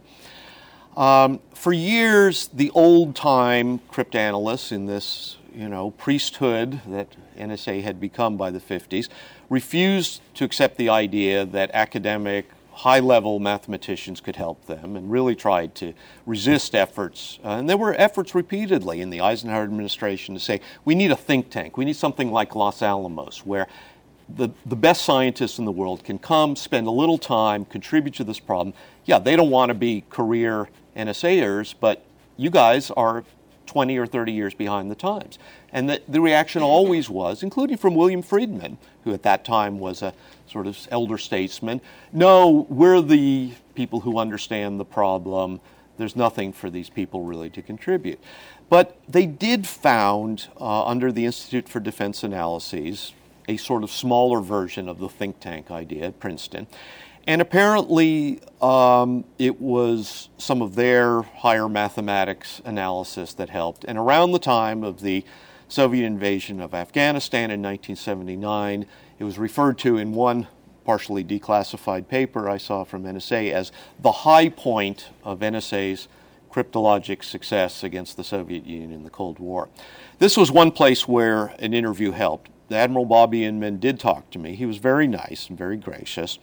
Um, 0.95 1.41
for 1.53 1.73
years, 1.73 2.47
the 2.47 2.71
old 2.71 3.17
time 3.17 3.79
cryptanalysts 3.91 4.71
in 4.71 4.85
this 4.85 5.35
you 5.53 5.67
know, 5.67 5.91
priesthood 5.91 6.79
that 6.87 7.09
NSA 7.37 7.83
had 7.83 7.99
become 7.99 8.37
by 8.37 8.49
the 8.49 8.61
50s 8.61 9.09
refused 9.49 10.21
to 10.35 10.45
accept 10.45 10.77
the 10.77 10.87
idea 10.87 11.45
that 11.45 11.69
academic 11.73 12.49
high 12.71 12.99
level 12.99 13.39
mathematicians 13.39 14.19
could 14.19 14.35
help 14.35 14.65
them 14.65 14.95
and 14.95 15.11
really 15.11 15.35
tried 15.35 15.75
to 15.75 15.93
resist 16.25 16.73
efforts. 16.73 17.39
Uh, 17.43 17.49
and 17.49 17.69
there 17.69 17.77
were 17.77 17.93
efforts 17.95 18.33
repeatedly 18.33 18.99
in 18.99 19.09
the 19.09 19.21
Eisenhower 19.21 19.63
administration 19.63 20.33
to 20.33 20.39
say, 20.39 20.59
we 20.83 20.95
need 20.95 21.11
a 21.11 21.15
think 21.15 21.49
tank, 21.51 21.77
we 21.77 21.85
need 21.85 21.95
something 21.95 22.31
like 22.31 22.55
Los 22.55 22.81
Alamos, 22.81 23.45
where 23.45 23.67
the, 24.29 24.49
the 24.65 24.75
best 24.75 25.03
scientists 25.03 25.59
in 25.59 25.65
the 25.65 25.71
world 25.71 26.03
can 26.03 26.19
come, 26.19 26.55
spend 26.55 26.87
a 26.87 26.91
little 26.91 27.17
time, 27.17 27.65
contribute 27.65 28.15
to 28.15 28.23
this 28.23 28.39
problem. 28.39 28.73
Yeah, 29.05 29.19
they 29.19 29.35
don't 29.35 29.49
want 29.49 29.69
to 29.69 29.73
be 29.73 30.03
career 30.09 30.69
NSAers, 30.95 31.75
but 31.79 32.03
you 32.37 32.49
guys 32.49 32.91
are 32.91 33.23
20 33.65 33.97
or 33.97 34.05
30 34.05 34.31
years 34.31 34.53
behind 34.53 34.91
the 34.91 34.95
times. 34.95 35.39
And 35.71 35.89
the, 35.89 36.01
the 36.07 36.21
reaction 36.21 36.61
always 36.61 37.09
was, 37.09 37.43
including 37.43 37.77
from 37.77 37.95
William 37.95 38.21
Friedman, 38.21 38.77
who 39.03 39.13
at 39.13 39.23
that 39.23 39.45
time 39.45 39.79
was 39.79 40.01
a 40.01 40.13
sort 40.47 40.67
of 40.67 40.87
elder 40.91 41.17
statesman, 41.17 41.81
no, 42.11 42.67
we're 42.69 43.01
the 43.01 43.53
people 43.75 44.01
who 44.01 44.19
understand 44.19 44.79
the 44.79 44.85
problem. 44.85 45.59
There's 45.97 46.15
nothing 46.15 46.53
for 46.53 46.69
these 46.69 46.89
people 46.89 47.23
really 47.23 47.49
to 47.51 47.61
contribute. 47.61 48.19
But 48.69 48.97
they 49.07 49.25
did 49.25 49.67
found, 49.67 50.47
uh, 50.59 50.85
under 50.85 51.11
the 51.11 51.25
Institute 51.25 51.69
for 51.69 51.79
Defense 51.79 52.23
Analyses, 52.23 53.13
a 53.47 53.57
sort 53.57 53.83
of 53.83 53.91
smaller 53.91 54.39
version 54.39 54.87
of 54.87 54.99
the 54.99 55.09
think 55.09 55.39
tank 55.39 55.71
idea 55.71 56.05
at 56.05 56.19
Princeton. 56.19 56.67
And 57.25 57.41
apparently, 57.41 58.41
um, 58.61 59.23
it 59.39 59.61
was 59.61 60.29
some 60.37 60.61
of 60.61 60.75
their 60.75 61.21
higher 61.21 61.69
mathematics 61.69 62.61
analysis 62.65 63.33
that 63.35 63.49
helped. 63.49 63.85
And 63.85 63.97
around 63.97 64.31
the 64.31 64.39
time 64.39 64.83
of 64.83 65.01
the 65.01 65.23
Soviet 65.69 66.05
invasion 66.05 66.59
of 66.59 66.73
Afghanistan 66.73 67.49
in 67.49 67.61
1979, 67.61 68.85
it 69.19 69.23
was 69.23 69.37
referred 69.37 69.77
to 69.79 69.97
in 69.97 70.11
one 70.11 70.47
partially 70.83 71.23
declassified 71.23 72.09
paper 72.09 72.49
I 72.49 72.57
saw 72.57 72.83
from 72.83 73.03
NSA 73.03 73.51
as 73.53 73.71
the 73.99 74.11
high 74.11 74.49
point 74.49 75.09
of 75.23 75.39
NSA's 75.39 76.09
cryptologic 76.51 77.23
success 77.23 77.83
against 77.83 78.17
the 78.17 78.23
Soviet 78.23 78.65
Union 78.65 78.91
in 78.91 79.03
the 79.03 79.09
Cold 79.09 79.39
War. 79.39 79.69
This 80.19 80.37
was 80.37 80.51
one 80.51 80.71
place 80.71 81.07
where 81.07 81.47
an 81.59 81.73
interview 81.73 82.11
helped. 82.11 82.51
Admiral 82.71 83.05
Bobby 83.05 83.45
Inman 83.45 83.79
did 83.79 83.99
talk 83.99 84.29
to 84.31 84.39
me. 84.39 84.55
He 84.55 84.65
was 84.65 84.77
very 84.77 85.07
nice 85.07 85.49
and 85.49 85.57
very 85.57 85.77
gracious. 85.77 86.39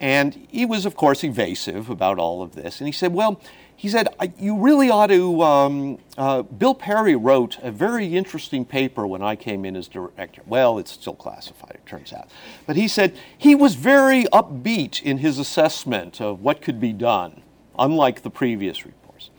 And 0.00 0.46
he 0.50 0.66
was, 0.66 0.86
of 0.86 0.96
course, 0.96 1.22
evasive 1.22 1.88
about 1.88 2.18
all 2.18 2.42
of 2.42 2.54
this. 2.54 2.80
And 2.80 2.88
he 2.88 2.92
said, 2.92 3.14
Well, 3.14 3.40
he 3.76 3.88
said, 3.88 4.08
You 4.38 4.58
really 4.58 4.90
ought 4.90 5.08
to. 5.08 5.42
Um, 5.42 5.98
uh, 6.18 6.42
Bill 6.42 6.74
Perry 6.74 7.16
wrote 7.16 7.58
a 7.62 7.70
very 7.70 8.16
interesting 8.16 8.64
paper 8.64 9.06
when 9.06 9.22
I 9.22 9.36
came 9.36 9.64
in 9.64 9.76
as 9.76 9.88
director. 9.88 10.42
Well, 10.46 10.78
it's 10.78 10.90
still 10.90 11.14
classified, 11.14 11.72
it 11.74 11.86
turns 11.86 12.12
out. 12.12 12.28
But 12.66 12.76
he 12.76 12.88
said 12.88 13.16
he 13.36 13.54
was 13.54 13.74
very 13.74 14.24
upbeat 14.24 15.02
in 15.02 15.18
his 15.18 15.38
assessment 15.38 16.20
of 16.20 16.40
what 16.40 16.60
could 16.60 16.80
be 16.80 16.92
done, 16.92 17.42
unlike 17.78 18.22
the 18.22 18.30
previous 18.30 18.84
reports. 18.84 19.30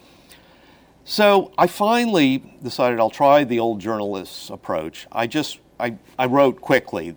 So 1.04 1.52
I 1.58 1.68
finally 1.68 2.40
decided 2.64 3.00
I'll 3.00 3.12
try 3.12 3.44
the 3.44 3.60
old 3.60 3.80
journalist's 3.80 4.50
approach. 4.50 5.06
I 5.12 5.28
just 5.28 5.60
I, 5.80 5.98
I 6.18 6.26
wrote 6.26 6.62
quickly 6.62 7.16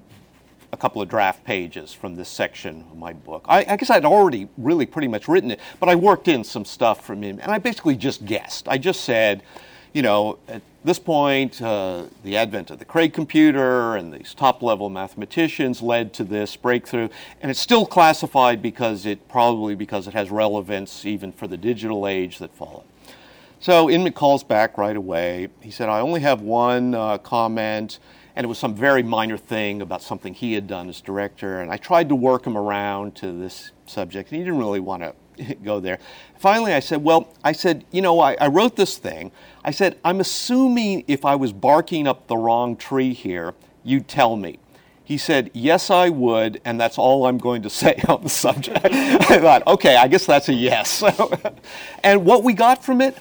a 0.73 0.77
couple 0.77 1.01
of 1.01 1.09
draft 1.09 1.45
pages 1.45 1.93
from 1.93 2.17
this 2.17 2.29
section 2.29 2.85
of 2.91 2.99
my 2.99 3.13
book. 3.13 3.45
I, 3.49 3.65
I, 3.69 3.77
guess 3.77 3.89
I'd 3.89 4.05
already 4.05 4.49
really 4.59 4.85
pretty 4.85 5.09
much 5.09 5.27
written 5.29 5.51
it, 5.51 5.61
but 5.81 5.89
I 5.89 5.95
worked 5.95 6.29
in 6.29 6.45
some 6.45 6.65
stuff 6.65 7.05
from 7.05 7.23
him, 7.23 7.39
and 7.41 7.51
I 7.51 7.59
basically 7.59 7.97
just 7.97 8.27
guessed. 8.27 8.69
I 8.69 8.77
just 8.77 9.03
said, 9.03 9.43
you 9.95 10.03
know, 10.03 10.39
at 10.47 10.61
this 10.85 10.99
point, 10.99 11.63
uh, 11.63 12.05
the 12.23 12.37
advent 12.37 12.71
of 12.71 12.79
the 12.79 12.85
Cray 12.85 13.09
computer 13.09 13.97
and 13.97 14.13
these 14.13 14.35
top 14.35 14.63
level 14.63 14.91
mathematicians 14.91 15.81
led 15.81 16.13
to 16.15 16.25
this 16.25 16.55
breakthrough, 16.57 17.09
and 17.41 17.51
it's 17.51 17.61
still 17.61 17.87
classified 17.87 18.61
because 18.61 19.07
it 19.07 19.27
probably 19.29 19.75
because 19.75 20.07
it 20.07 20.13
has 20.13 20.31
relevance 20.31 21.07
even 21.07 21.33
for 21.33 21.47
the 21.47 21.57
digital 21.57 22.07
age 22.07 22.39
that 22.39 22.55
followed. 22.55 22.85
So 23.61 23.91
Inman 23.91 24.13
calls 24.13 24.45
back 24.45 24.79
right 24.79 24.97
away. 24.97 25.49
He 25.61 25.71
said, 25.71 25.89
I 25.89 26.01
only 26.01 26.21
have 26.21 26.43
one 26.43 26.95
uh, 26.95 27.19
comment 27.19 27.99
and 28.39 28.45
it 28.45 28.49
was 28.49 28.59
some 28.59 28.73
very 28.73 29.03
minor 29.03 29.37
thing 29.37 29.83
about 29.83 30.01
something 30.01 30.33
he 30.33 30.53
had 30.53 30.69
done 30.69 30.89
as 30.89 31.01
director. 31.01 31.61
And 31.61 31.73
I 31.73 31.77
tried 31.77 32.09
to 32.11 32.15
work 32.15 32.47
him 32.47 32.57
around 32.57 33.17
to 33.17 33.33
this 33.33 33.73
subject, 33.85 34.31
and 34.31 34.39
he 34.39 34.45
didn't 34.45 34.61
really 34.61 34.79
want 34.79 35.03
to 35.03 35.55
go 35.65 35.81
there. 35.81 35.99
Finally, 36.39 36.73
I 36.73 36.79
said, 36.79 37.03
Well, 37.03 37.35
I 37.43 37.51
said, 37.51 37.85
you 37.91 38.01
know, 38.01 38.21
I, 38.21 38.37
I 38.41 38.47
wrote 38.47 38.77
this 38.77 38.97
thing. 38.97 39.33
I 39.65 39.73
said, 39.73 39.99
I'm 40.05 40.21
assuming 40.21 41.03
if 41.09 41.25
I 41.25 41.35
was 41.35 41.53
barking 41.53 42.07
up 42.07 42.29
the 42.29 42.37
wrong 42.37 42.77
tree 42.77 43.13
here, 43.13 43.55
you'd 43.83 44.07
tell 44.07 44.37
me. 44.37 44.61
He 45.03 45.19
said, 45.19 45.51
Yes, 45.53 45.91
I 45.91 46.09
would, 46.09 46.61
and 46.65 46.81
that's 46.81 46.97
all 46.97 47.27
I'm 47.27 47.39
going 47.39 47.63
to 47.63 47.71
say 47.83 48.01
on 48.07 48.23
the 48.23 48.29
subject. 48.29 48.85
I 48.85 49.41
thought, 49.41 49.67
Okay, 49.67 49.97
I 49.97 50.07
guess 50.07 50.27
that's 50.27 50.49
a 50.49 50.55
yes. 50.55 51.03
and 52.05 52.25
what 52.25 52.45
we 52.45 52.53
got 52.53 52.85
from 52.85 53.01
it, 53.01 53.19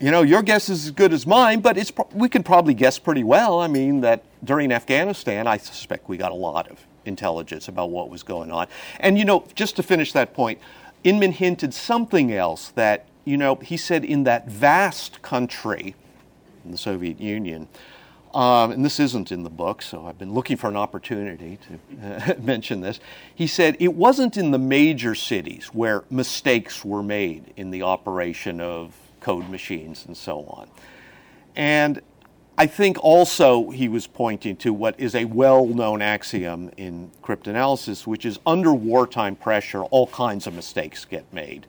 you 0.00 0.10
know, 0.10 0.22
your 0.22 0.42
guess 0.42 0.68
is 0.68 0.86
as 0.86 0.90
good 0.92 1.12
as 1.12 1.26
mine, 1.26 1.60
but 1.60 1.76
it's, 1.76 1.92
we 2.12 2.28
can 2.28 2.42
probably 2.42 2.74
guess 2.74 2.98
pretty 2.98 3.24
well. 3.24 3.60
I 3.60 3.66
mean, 3.66 4.00
that 4.02 4.22
during 4.44 4.70
Afghanistan, 4.70 5.46
I 5.46 5.56
suspect 5.56 6.08
we 6.08 6.16
got 6.16 6.30
a 6.30 6.36
lot 6.36 6.68
of 6.68 6.86
intelligence 7.04 7.68
about 7.68 7.90
what 7.90 8.08
was 8.08 8.22
going 8.22 8.52
on. 8.52 8.68
And, 9.00 9.18
you 9.18 9.24
know, 9.24 9.44
just 9.54 9.76
to 9.76 9.82
finish 9.82 10.12
that 10.12 10.34
point, 10.34 10.60
Inman 11.02 11.32
hinted 11.32 11.74
something 11.74 12.32
else 12.32 12.68
that, 12.70 13.06
you 13.24 13.36
know, 13.36 13.56
he 13.56 13.76
said 13.76 14.04
in 14.04 14.24
that 14.24 14.48
vast 14.48 15.20
country, 15.22 15.94
in 16.64 16.70
the 16.70 16.78
Soviet 16.78 17.20
Union, 17.20 17.68
um, 18.34 18.72
and 18.72 18.84
this 18.84 19.00
isn't 19.00 19.32
in 19.32 19.42
the 19.42 19.50
book, 19.50 19.80
so 19.80 20.06
I've 20.06 20.18
been 20.18 20.34
looking 20.34 20.58
for 20.58 20.68
an 20.68 20.76
opportunity 20.76 21.58
to 21.66 22.06
uh, 22.06 22.34
mention 22.40 22.82
this. 22.82 23.00
He 23.34 23.46
said 23.46 23.76
it 23.80 23.94
wasn't 23.94 24.36
in 24.36 24.50
the 24.50 24.58
major 24.58 25.14
cities 25.14 25.68
where 25.72 26.04
mistakes 26.10 26.84
were 26.84 27.02
made 27.02 27.52
in 27.56 27.70
the 27.70 27.82
operation 27.82 28.60
of 28.60 28.94
code 29.28 29.50
machines 29.50 30.06
and 30.06 30.16
so 30.16 30.44
on. 30.46 30.66
And 31.54 32.00
I 32.56 32.66
think 32.66 32.96
also 33.04 33.68
he 33.68 33.86
was 33.86 34.06
pointing 34.06 34.56
to 34.56 34.72
what 34.72 34.98
is 34.98 35.14
a 35.14 35.26
well 35.26 35.66
known 35.66 36.00
axiom 36.00 36.70
in 36.78 37.10
cryptanalysis, 37.22 38.06
which 38.06 38.24
is 38.24 38.38
under 38.46 38.72
wartime 38.72 39.36
pressure, 39.36 39.82
all 39.82 40.06
kinds 40.06 40.46
of 40.46 40.54
mistakes 40.54 41.04
get 41.04 41.30
made. 41.30 41.66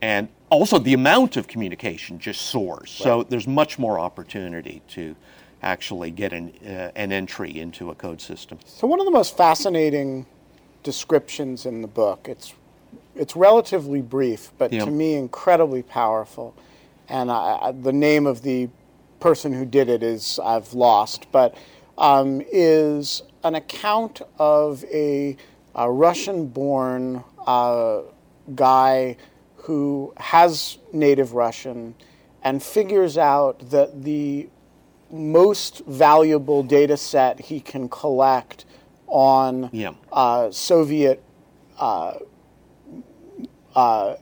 And 0.00 0.28
also 0.48 0.78
the 0.78 0.94
amount 0.94 1.36
of 1.36 1.46
communication 1.46 2.18
just 2.18 2.40
soars. 2.40 2.96
Right. 3.00 3.04
So 3.04 3.22
there's 3.22 3.46
much 3.46 3.78
more 3.78 3.98
opportunity 3.98 4.80
to 4.88 5.14
actually 5.62 6.10
get 6.10 6.32
an, 6.32 6.54
uh, 6.64 6.90
an 6.96 7.12
entry 7.12 7.58
into 7.58 7.90
a 7.90 7.94
code 7.94 8.20
system. 8.20 8.58
So, 8.64 8.86
one 8.86 8.98
of 8.98 9.04
the 9.04 9.12
most 9.12 9.36
fascinating 9.36 10.26
descriptions 10.82 11.66
in 11.66 11.82
the 11.82 11.88
book, 11.88 12.28
it's, 12.28 12.54
it's 13.14 13.36
relatively 13.36 14.00
brief, 14.02 14.52
but 14.58 14.72
yeah. 14.72 14.84
to 14.84 14.90
me 14.90 15.14
incredibly 15.14 15.82
powerful. 15.82 16.54
And 17.08 17.30
I, 17.30 17.72
the 17.72 17.92
name 17.92 18.26
of 18.26 18.42
the 18.42 18.68
person 19.20 19.52
who 19.52 19.64
did 19.64 19.88
it 19.88 20.02
is 20.02 20.38
I've 20.42 20.74
lost, 20.74 21.26
but 21.32 21.56
um, 21.98 22.42
is 22.50 23.22
an 23.42 23.54
account 23.54 24.22
of 24.38 24.84
a, 24.84 25.36
a 25.74 25.90
Russian-born 25.90 27.22
uh, 27.46 28.00
guy 28.54 29.16
who 29.56 30.12
has 30.16 30.78
native 30.92 31.32
Russian 31.34 31.94
and 32.42 32.62
figures 32.62 33.16
out 33.16 33.70
that 33.70 34.02
the 34.04 34.48
most 35.10 35.84
valuable 35.86 36.62
data 36.62 36.96
set 36.96 37.40
he 37.40 37.60
can 37.60 37.88
collect 37.88 38.64
on 39.06 39.70
Yeah. 39.72 39.92
uh, 40.12 40.50
Soviet 40.50 41.22
uh, 41.78 42.14
uh, 43.74 44.16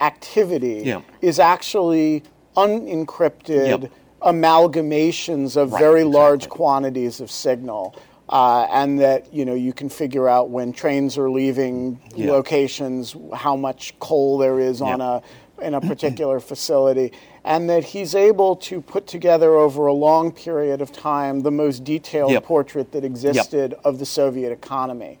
activity 0.00 0.82
Yeah. 0.84 1.00
is 1.22 1.38
actually 1.38 2.22
unencrypted 2.56 3.66
Yep. 3.82 3.90
amalgamations 4.22 5.56
of 5.56 5.72
Right, 5.72 5.80
very 5.80 6.04
large 6.04 6.48
quantities 6.48 7.20
of 7.20 7.30
signal. 7.30 7.94
Uh, 8.28 8.66
and 8.72 8.98
that 8.98 9.32
you 9.32 9.44
know 9.44 9.54
you 9.54 9.72
can 9.72 9.88
figure 9.88 10.28
out 10.28 10.50
when 10.50 10.72
trains 10.72 11.16
are 11.16 11.30
leaving 11.30 12.00
Yeah. 12.16 12.32
locations 12.32 13.14
how 13.32 13.54
much 13.54 13.94
coal 14.00 14.36
there 14.38 14.58
is 14.58 14.82
on 14.82 15.00
a 15.00 15.22
in 15.62 15.72
a 15.74 15.80
particular 15.80 16.38
facility, 16.40 17.12
and 17.44 17.70
that 17.70 17.82
he's 17.82 18.14
able 18.14 18.56
to 18.56 18.80
put 18.82 19.06
together 19.06 19.54
over 19.54 19.86
a 19.86 19.92
long 19.92 20.30
period 20.32 20.82
of 20.82 20.92
time 20.92 21.40
the 21.40 21.50
most 21.52 21.82
detailed 21.84 22.32
Yep. 22.32 22.44
portrait 22.44 22.92
that 22.92 23.04
existed 23.04 23.74
of 23.84 23.98
the 24.00 24.04
Soviet 24.04 24.50
economy. 24.52 25.18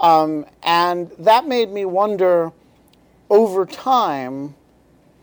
Um, 0.00 0.46
and 0.62 1.10
that 1.18 1.46
made 1.48 1.70
me 1.72 1.84
wonder 1.84 2.52
over 3.30 3.66
time 3.66 4.54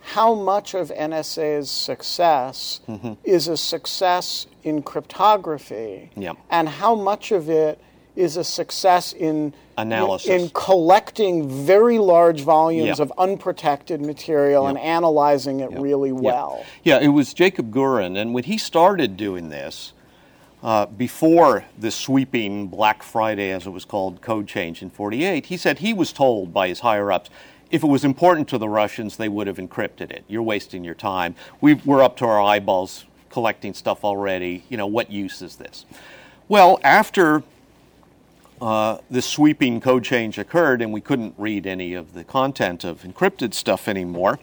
how 0.04 0.34
much 0.34 0.74
of 0.74 0.90
NSA's 0.90 1.70
success 1.70 2.82
is 3.24 3.48
a 3.48 3.56
success 3.56 4.48
in 4.64 4.82
cryptography 4.82 6.10
Yep. 6.16 6.38
and 6.50 6.68
how 6.68 6.96
much 6.96 7.32
of 7.32 7.50
it 7.50 7.80
is 8.16 8.36
a 8.36 8.44
success 8.44 9.14
in 9.14 9.54
Analysis. 9.78 10.28
in 10.30 10.50
collecting 10.50 11.48
very 11.48 11.98
large 12.00 12.42
volumes 12.42 12.98
Yeah. 12.98 13.04
of 13.04 13.14
unprotected 13.18 14.02
material 14.02 14.66
and 14.68 14.78
analyzing 14.80 15.60
it 15.60 15.72
really 15.72 16.12
well. 16.12 16.64
Yeah, 16.84 17.00
it 17.00 17.10
was 17.10 17.34
Jacob 17.34 17.72
Gurin, 17.72 18.18
and 18.18 18.34
when 18.34 18.44
he 18.46 18.58
started 18.58 19.16
doing 19.16 19.50
this, 19.50 19.94
uh, 20.64 20.88
before 20.88 21.66
the 21.80 21.90
sweeping 21.90 22.68
Black 22.68 23.02
Friday, 23.02 23.50
as 23.52 23.66
it 23.66 23.72
was 23.72 23.86
called, 23.86 24.22
code 24.22 24.48
change 24.48 24.82
in 24.82 24.90
48, 24.90 25.46
he 25.46 25.58
said 25.58 25.80
he 25.80 25.94
was 25.94 26.12
told 26.12 26.54
by 26.54 26.68
his 26.68 26.82
higher 26.82 27.12
ups 27.12 27.30
if 27.72 27.84
it 27.84 27.88
was 27.88 28.04
important 28.04 28.48
to 28.50 28.58
the 28.58 28.70
Russians, 28.70 29.18
they 29.18 29.30
would 29.30 29.48
have 29.48 29.58
encrypted 29.58 30.12
it. 30.12 30.24
You're 30.28 30.44
wasting 30.44 30.84
your 30.84 30.96
time. 30.96 31.36
we 31.62 31.76
we're 31.76 32.04
up 32.04 32.18
to 32.18 32.26
our 32.26 32.42
eyeballs 32.42 33.06
collecting 33.30 33.74
stuff 33.74 34.04
already. 34.04 34.64
You 34.70 34.78
know, 34.78 34.88
what 34.88 35.10
use 35.10 35.42
is 35.42 35.56
this? 35.56 35.86
Well, 36.48 36.80
after 36.84 37.44
uh, 38.62 38.98
this 39.10 39.26
sweeping 39.26 39.80
code 39.80 40.04
change 40.04 40.38
occurred 40.38 40.82
and 40.82 40.92
we 40.92 41.02
couldn't 41.02 41.34
read 41.38 41.66
any 41.66 41.94
of 41.94 42.14
the 42.14 42.24
content 42.24 42.84
of 42.84 43.04
encrypted 43.04 43.54
stuff 43.54 43.88
anymore, 43.88 44.38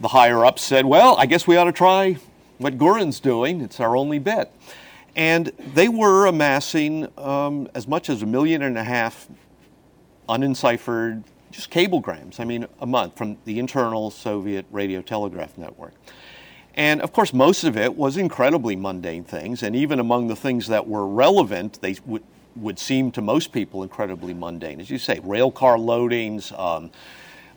the 0.00 0.08
higher 0.08 0.44
ups 0.44 0.62
said, 0.62 0.86
well, 0.86 1.16
I 1.18 1.26
guess 1.26 1.46
we 1.46 1.56
ought 1.56 1.64
to 1.64 1.72
try 1.72 2.16
what 2.58 2.78
Gurin's 2.78 3.20
doing. 3.20 3.60
It's 3.60 3.78
our 3.78 3.94
only 3.96 4.18
bet. 4.18 4.54
And 5.14 5.46
they 5.74 5.88
were 5.88 6.26
amassing 6.26 7.08
um, 7.18 7.68
as 7.74 7.86
much 7.86 8.10
as 8.10 8.22
a 8.22 8.26
million 8.26 8.62
and 8.62 8.76
a 8.76 8.84
half 8.84 9.28
unenciphered, 10.28 11.22
just 11.56 11.70
cablegrams, 11.70 12.38
I 12.38 12.44
mean, 12.44 12.66
a 12.80 12.86
month 12.86 13.16
from 13.16 13.38
the 13.44 13.58
internal 13.58 14.10
Soviet 14.10 14.66
radio 14.70 15.02
telegraph 15.02 15.56
network. 15.56 15.94
And 16.74 17.00
of 17.00 17.12
course, 17.12 17.32
most 17.32 17.64
of 17.64 17.76
it 17.76 17.96
was 17.96 18.18
incredibly 18.18 18.76
mundane 18.76 19.24
things, 19.24 19.62
and 19.62 19.74
even 19.74 19.98
among 19.98 20.28
the 20.28 20.36
things 20.36 20.66
that 20.68 20.86
were 20.86 21.08
relevant, 21.08 21.80
they 21.80 21.96
would, 22.04 22.22
would 22.54 22.78
seem 22.78 23.10
to 23.12 23.22
most 23.22 23.52
people 23.52 23.82
incredibly 23.82 24.34
mundane. 24.34 24.80
As 24.80 24.90
you 24.90 24.98
say, 24.98 25.18
rail 25.24 25.50
car 25.50 25.78
loadings, 25.78 26.56
um, 26.58 26.90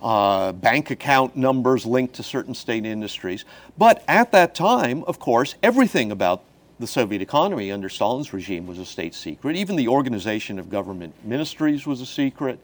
uh, 0.02 0.54
bank 0.54 0.92
account 0.92 1.36
numbers 1.36 1.86
linked 1.86 2.16
to 2.16 2.24
certain 2.24 2.54
state 2.54 2.86
industries. 2.86 3.44
But 3.78 4.04
at 4.08 4.32
that 4.32 4.56
time, 4.56 5.04
of 5.04 5.20
course, 5.20 5.56
everything 5.62 6.14
about 6.14 6.44
the 6.80 6.88
Soviet 6.88 7.22
economy 7.22 7.74
under 7.74 7.90
Stalin's 7.90 8.32
regime 8.32 8.66
was 8.66 8.80
a 8.80 8.86
state 8.86 9.14
secret. 9.14 9.58
Even 9.58 9.76
the 9.76 9.90
organization 9.90 10.58
of 10.58 10.70
government 10.70 11.14
ministries 11.26 11.86
was 11.86 12.00
a 12.00 12.06
secret. 12.06 12.58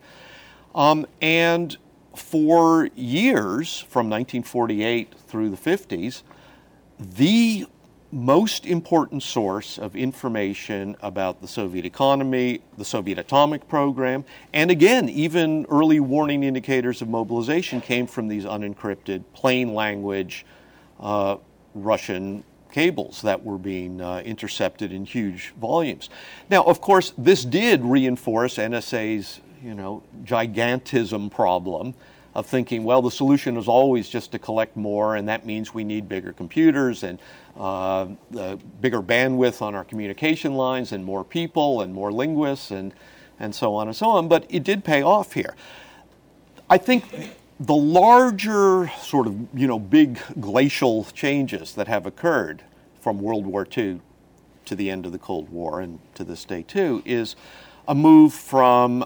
Um, 0.75 1.07
and 1.21 1.75
for 2.15 2.89
years, 2.95 3.79
from 3.79 4.09
1948 4.09 5.13
through 5.27 5.49
the 5.49 5.57
50s, 5.57 6.21
the 6.99 7.65
most 8.11 8.65
important 8.65 9.23
source 9.23 9.77
of 9.77 9.95
information 9.95 10.95
about 11.01 11.41
the 11.41 11.47
Soviet 11.47 11.85
economy, 11.85 12.61
the 12.77 12.85
Soviet 12.85 13.17
atomic 13.17 13.67
program, 13.67 14.23
and 14.53 14.69
again, 14.69 15.09
even 15.09 15.65
early 15.69 15.99
warning 15.99 16.43
indicators 16.43 17.01
of 17.01 17.09
mobilization 17.09 17.81
came 17.81 18.05
from 18.05 18.27
these 18.27 18.45
unencrypted, 18.45 19.23
plain 19.33 19.73
language 19.73 20.45
uh, 20.99 21.37
Russian 21.73 22.43
cables 22.71 23.21
that 23.21 23.43
were 23.43 23.57
being 23.57 24.01
uh, 24.01 24.21
intercepted 24.25 24.91
in 24.91 25.05
huge 25.05 25.53
volumes. 25.59 26.09
Now, 26.49 26.63
of 26.63 26.81
course, 26.81 27.13
this 27.17 27.43
did 27.45 27.83
reinforce 27.83 28.57
NSA's, 28.57 29.39
you 29.65 29.73
know, 29.73 30.03
gigantism 30.23 31.31
problem 31.31 31.95
of 32.35 32.45
thinking, 32.45 32.83
well, 32.83 33.01
the 33.01 33.09
solution 33.09 33.57
is 33.57 33.67
always 33.67 34.07
just 34.07 34.31
to 34.33 34.39
collect 34.39 34.77
more, 34.77 35.15
and 35.15 35.27
that 35.27 35.45
means 35.45 35.73
we 35.73 35.83
need 35.83 36.07
bigger 36.07 36.31
computers 36.33 37.01
and 37.01 37.17
uh, 37.57 38.07
uh, 38.37 38.57
bigger 38.81 39.01
bandwidth 39.01 39.61
on 39.61 39.73
our 39.73 39.83
communication 39.83 40.53
lines, 40.53 40.91
and 40.91 41.03
more 41.03 41.23
people, 41.23 41.81
and 41.81 41.93
more 41.93 42.11
linguists, 42.11 42.69
and 42.69 42.93
and 43.39 43.55
so 43.55 43.73
on 43.73 43.87
and 43.87 43.95
so 43.95 44.07
on. 44.07 44.27
But 44.27 44.45
it 44.49 44.63
did 44.63 44.83
pay 44.83 45.01
off 45.01 45.33
here. 45.33 45.55
I 46.69 46.77
think 46.77 47.33
the 47.59 47.75
larger 47.75 48.91
sort 49.01 49.25
of 49.25 49.47
you 49.53 49.65
know 49.65 49.79
big 49.79 50.19
glacial 50.39 51.05
changes 51.05 51.73
that 51.73 51.87
have 51.87 52.05
occurred 52.05 52.63
from 52.99 53.19
World 53.19 53.47
War 53.47 53.65
II 53.75 54.01
to 54.65 54.75
the 54.75 54.91
end 54.91 55.05
of 55.05 55.11
the 55.11 55.19
Cold 55.19 55.49
War 55.49 55.79
and 55.79 55.99
to 56.15 56.23
this 56.23 56.43
day 56.43 56.63
too 56.63 57.01
is 57.05 57.35
a 57.87 57.95
move 57.95 58.33
from 58.33 59.05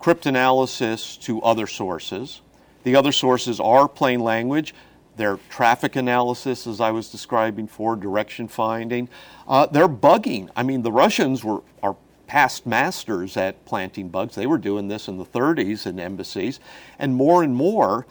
cryptanalysis 0.00 1.20
to 1.22 1.42
other 1.42 1.66
sources. 1.66 2.40
The 2.84 2.96
other 2.96 3.12
sources 3.12 3.60
are 3.60 3.88
plain 3.88 4.20
language. 4.20 4.74
They're 5.16 5.38
traffic 5.48 5.96
analysis, 5.96 6.66
as 6.66 6.80
I 6.80 6.92
was 6.92 7.10
describing 7.10 7.66
for 7.66 7.96
direction 7.96 8.46
finding. 8.46 9.08
Uh, 9.48 9.66
they're 9.66 9.88
bugging. 9.88 10.48
I 10.54 10.62
mean, 10.62 10.82
the 10.82 10.92
Russians 10.92 11.42
were 11.42 11.62
are 11.82 11.96
past 12.28 12.66
masters 12.66 13.36
at 13.36 13.64
planting 13.64 14.10
bugs. 14.10 14.36
They 14.36 14.46
were 14.46 14.58
doing 14.58 14.86
this 14.86 15.08
in 15.08 15.16
the 15.16 15.24
30s 15.24 15.86
in 15.86 15.98
embassies, 15.98 16.60
and 16.98 17.16
more 17.16 17.42
and 17.42 17.54
more. 17.54 18.06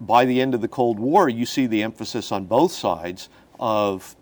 By 0.00 0.24
the 0.24 0.40
end 0.40 0.54
of 0.54 0.60
the 0.60 0.68
Cold 0.68 0.98
War, 0.98 1.28
you 1.28 1.46
see 1.46 1.66
the 1.66 1.82
emphasis 1.84 2.32
on 2.32 2.46
both 2.46 2.72
sides 2.72 3.28
of, 3.60 4.16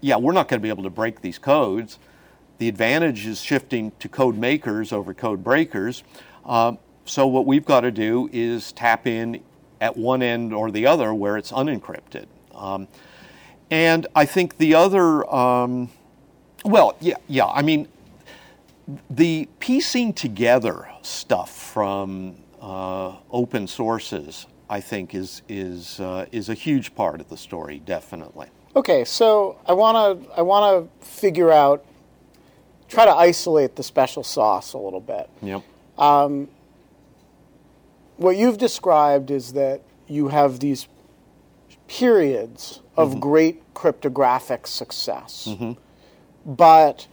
yeah, 0.00 0.16
we're 0.16 0.32
not 0.32 0.46
going 0.46 0.60
to 0.60 0.62
be 0.62 0.68
able 0.68 0.84
to 0.84 0.90
break 0.90 1.22
these 1.22 1.38
codes. 1.38 1.98
The 2.62 2.68
advantage 2.68 3.26
is 3.26 3.42
shifting 3.42 3.90
to 3.98 4.08
code 4.08 4.36
makers 4.36 4.92
over 4.92 5.12
code 5.12 5.42
breakers. 5.42 6.04
Uh, 6.46 6.74
so 7.04 7.26
what 7.26 7.44
we've 7.44 7.64
got 7.64 7.80
to 7.80 7.90
do 7.90 8.30
is 8.32 8.70
tap 8.70 9.08
in 9.08 9.42
at 9.80 9.96
one 9.96 10.22
end 10.22 10.54
or 10.54 10.70
the 10.70 10.86
other 10.86 11.12
where 11.12 11.36
it's 11.36 11.50
unencrypted. 11.50 12.26
Um, 12.54 12.86
and 13.68 14.06
I 14.14 14.26
think 14.26 14.58
the 14.58 14.76
other, 14.76 15.28
um, 15.34 15.90
well, 16.64 16.96
yeah, 17.00 17.16
yeah. 17.26 17.46
I 17.46 17.62
mean, 17.62 17.88
the 19.10 19.48
piecing 19.58 20.12
together 20.12 20.88
stuff 21.02 21.50
from 21.50 22.36
uh, 22.60 23.16
open 23.32 23.66
sources, 23.66 24.46
I 24.70 24.80
think, 24.80 25.16
is 25.16 25.42
is 25.48 25.98
uh, 25.98 26.26
is 26.30 26.48
a 26.48 26.54
huge 26.54 26.94
part 26.94 27.20
of 27.20 27.28
the 27.28 27.36
story, 27.36 27.82
definitely. 27.84 28.46
Okay, 28.76 29.04
so 29.04 29.58
I 29.66 29.72
want 29.72 30.22
to 30.22 30.30
I 30.38 30.42
want 30.42 30.88
to 31.00 31.04
figure 31.04 31.50
out 31.50 31.84
try 32.92 33.04
to 33.04 33.14
isolate 33.14 33.76
the 33.76 33.82
special 33.82 34.22
sauce 34.22 34.74
a 34.74 34.78
little 34.78 35.00
bit. 35.00 35.28
Yep. 35.40 35.62
Um, 35.98 36.48
what 38.16 38.36
you've 38.36 38.58
described 38.58 39.30
is 39.30 39.54
that 39.54 39.80
you 40.06 40.28
have 40.28 40.60
these 40.60 40.86
periods 41.88 42.80
of 42.96 43.10
mm-hmm. 43.10 43.20
great 43.20 43.74
cryptographic 43.74 44.66
success. 44.66 45.48
Mm-hmm. 45.50 45.72
But 46.44 47.06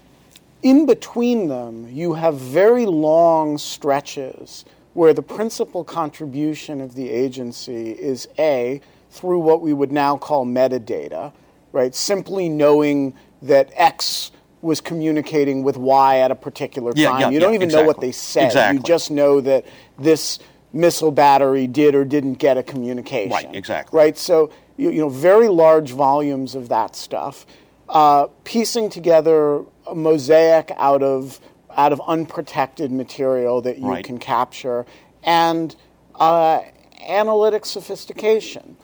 in 0.62 0.86
between 0.86 1.48
them, 1.48 1.88
you 1.90 2.14
have 2.14 2.36
very 2.36 2.86
long 2.86 3.58
stretches 3.58 4.66
where 4.94 5.14
the 5.14 5.22
principal 5.22 5.84
contribution 5.84 6.82
of 6.82 6.96
the 6.96 7.10
agency 7.10 7.92
is 7.92 8.28
A, 8.38 8.82
through 9.12 9.40
what 9.40 9.62
we 9.62 9.74
would 9.74 9.92
now 9.92 10.18
call 10.18 10.46
metadata, 10.46 11.32
right? 11.72 11.96
Simply 11.96 12.50
knowing 12.50 13.14
that 13.42 13.72
X 13.76 14.32
was 14.62 14.82
communicating 14.82 15.64
with 15.64 15.78
Y 15.78 16.20
at 16.20 16.32
a 16.32 16.36
particular 16.36 16.92
Yeah, 16.96 17.10
time. 17.10 17.22
yeah, 17.22 17.30
you 17.30 17.40
don't 17.40 17.54
yeah, 17.54 17.56
even 17.58 17.70
know 17.70 17.84
what 17.84 18.02
they 18.02 18.12
said. 18.12 18.46
Exactly. 18.46 18.78
You 18.78 18.84
just 18.84 19.10
know 19.12 19.40
that 19.42 19.66
this 19.98 20.40
missile 20.74 21.12
battery 21.12 21.66
did 21.68 21.96
or 21.96 22.04
didn't 22.06 22.36
get 22.36 22.58
a 22.58 22.64
communication. 22.64 23.32
Right, 23.32 23.56
exactly. 23.56 23.98
Right, 23.98 24.18
so 24.18 24.52
you, 24.78 24.92
you 24.92 25.00
know 25.00 25.10
very 25.10 25.48
large 25.48 25.92
volumes 25.92 26.56
of 26.56 26.70
that 26.70 26.96
stuff, 26.96 27.46
uh, 27.88 28.28
piecing 28.44 28.90
together 28.90 29.64
a 29.88 29.96
mosaic 29.96 30.72
out 30.78 31.02
of 31.04 31.40
out 31.78 31.94
of 31.94 32.02
unprotected 32.08 32.92
material 32.92 33.62
that 33.62 33.78
you 33.80 33.88
Right. 33.88 34.04
can 34.04 34.18
capture, 34.18 34.86
and 35.24 35.76
uh, 36.16 36.62
analytic 37.08 37.66
sophistication. 37.66 38.76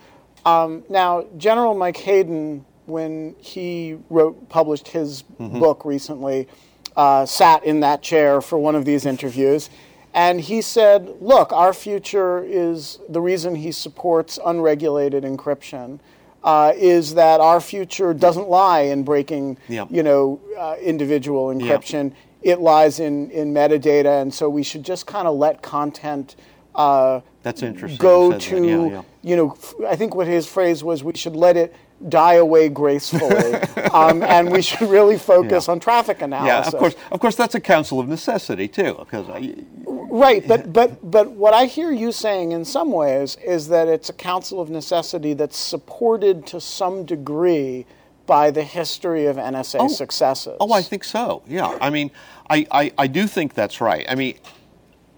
Um, 0.45 0.83
now, 0.89 1.25
General 1.37 1.73
Mike 1.73 1.97
Hayden, 1.97 2.65
when 2.85 3.35
he 3.39 3.97
wrote, 4.09 4.49
published 4.49 4.87
his 4.89 5.21
book 5.23 5.85
recently, 5.85 6.47
uh, 6.95 7.25
sat 7.25 7.63
in 7.65 7.79
that 7.81 8.01
chair 8.01 8.41
for 8.41 8.57
one 8.57 8.75
of 8.75 8.85
these 8.85 9.05
interviews. 9.05 9.69
And 10.13 10.39
he 10.39 10.61
said, 10.61 11.13
look, 11.19 11.51
our 11.51 11.73
future 11.73 12.43
is 12.43 12.99
the 13.09 13.19
reason 13.19 13.55
he 13.55 13.71
supports 13.71 14.39
unregulated 14.45 15.23
encryption. 15.23 15.99
Uh, 16.43 16.71
is 16.75 17.15
that 17.15 17.41
our 17.41 17.59
future 17.59 18.13
doesn't 18.13 18.47
lie 18.47 18.81
in 18.81 19.03
breaking, 19.03 19.57
Yeah. 19.67 19.87
you 19.89 20.03
know, 20.03 20.39
uh, 20.57 20.75
individual 20.79 21.47
encryption. 21.47 22.13
It 22.43 22.59
lies 22.59 22.99
in, 22.99 23.31
in 23.31 23.51
metadata, 23.51 24.21
and 24.21 24.31
so 24.31 24.47
we 24.47 24.61
should 24.61 24.83
just 24.85 25.07
kind 25.07 25.27
of 25.27 25.35
let 25.37 25.63
content 25.63 26.35
uh, 26.75 27.21
That's 27.41 27.63
interesting. 27.63 27.97
go 27.97 28.37
to, 28.37 28.55
that. 28.61 28.67
Yeah, 28.67 28.85
yeah. 28.85 29.01
you 29.23 29.35
know, 29.35 29.51
f- 29.53 29.73
I 29.87 29.95
think 29.95 30.13
what 30.13 30.27
his 30.27 30.45
phrase 30.45 30.83
was, 30.83 31.03
we 31.03 31.13
should 31.15 31.35
let 31.35 31.57
it 31.57 31.73
die 32.09 32.35
away 32.35 32.69
gracefully, 32.69 33.53
um, 33.93 34.21
and 34.23 34.51
we 34.51 34.61
should 34.61 34.89
really 34.89 35.17
focus 35.17 35.67
Yeah. 35.67 35.71
on 35.73 35.79
traffic 35.79 36.21
analysis. 36.21 36.73
Yeah, 36.73 36.77
of 36.77 36.79
course. 36.79 36.95
Of 37.11 37.19
course, 37.19 37.35
that's 37.35 37.55
a 37.55 37.59
counsel 37.59 37.99
of 37.99 38.07
necessity 38.07 38.67
too, 38.67 38.95
because 38.99 39.29
I, 39.29 39.55
Right, 39.87 40.47
but 40.47 40.71
but 40.79 41.09
but 41.09 41.31
what 41.31 41.53
I 41.53 41.65
hear 41.65 41.91
you 41.91 42.11
saying 42.11 42.51
in 42.51 42.63
some 42.65 42.91
ways 42.91 43.37
is 43.37 43.67
that 43.69 43.87
it's 43.87 44.09
a 44.09 44.13
counsel 44.13 44.59
of 44.61 44.69
necessity 44.69 45.33
that's 45.33 45.57
supported 45.57 46.45
to 46.47 46.61
some 46.61 47.05
degree 47.05 47.85
by 48.25 48.49
the 48.51 48.63
history 48.63 49.25
of 49.27 49.37
NSA 49.37 49.89
successes. 49.89 50.57
Oh, 50.59 50.71
I 50.73 50.81
think 50.81 51.03
so. 51.03 51.43
Yeah. 51.47 51.77
I 51.79 51.89
mean, 51.91 52.09
I, 52.49 52.65
I, 52.71 52.91
I 52.97 53.07
do 53.07 53.27
think 53.27 53.53
that's 53.53 53.79
right. 53.79 54.05
I 54.09 54.15
mean, 54.15 54.37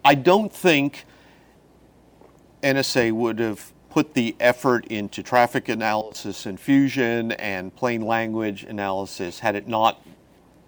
I 0.03 0.13
don't 0.15 0.51
think 0.51 1.05
NSA 2.61 3.11
would 3.13 3.39
have 3.39 3.71
put 3.89 4.13
the 4.13 4.35
effort 4.39 4.85
into 4.87 5.23
traffic 5.23 5.69
analysis 5.69 6.45
and 6.45 6.59
fusion 6.59 7.31
and 7.33 7.75
plain 7.75 8.01
language 8.01 8.63
analysis 8.63 9.39
had 9.39 9.55
it 9.55 9.67
not 9.67 10.05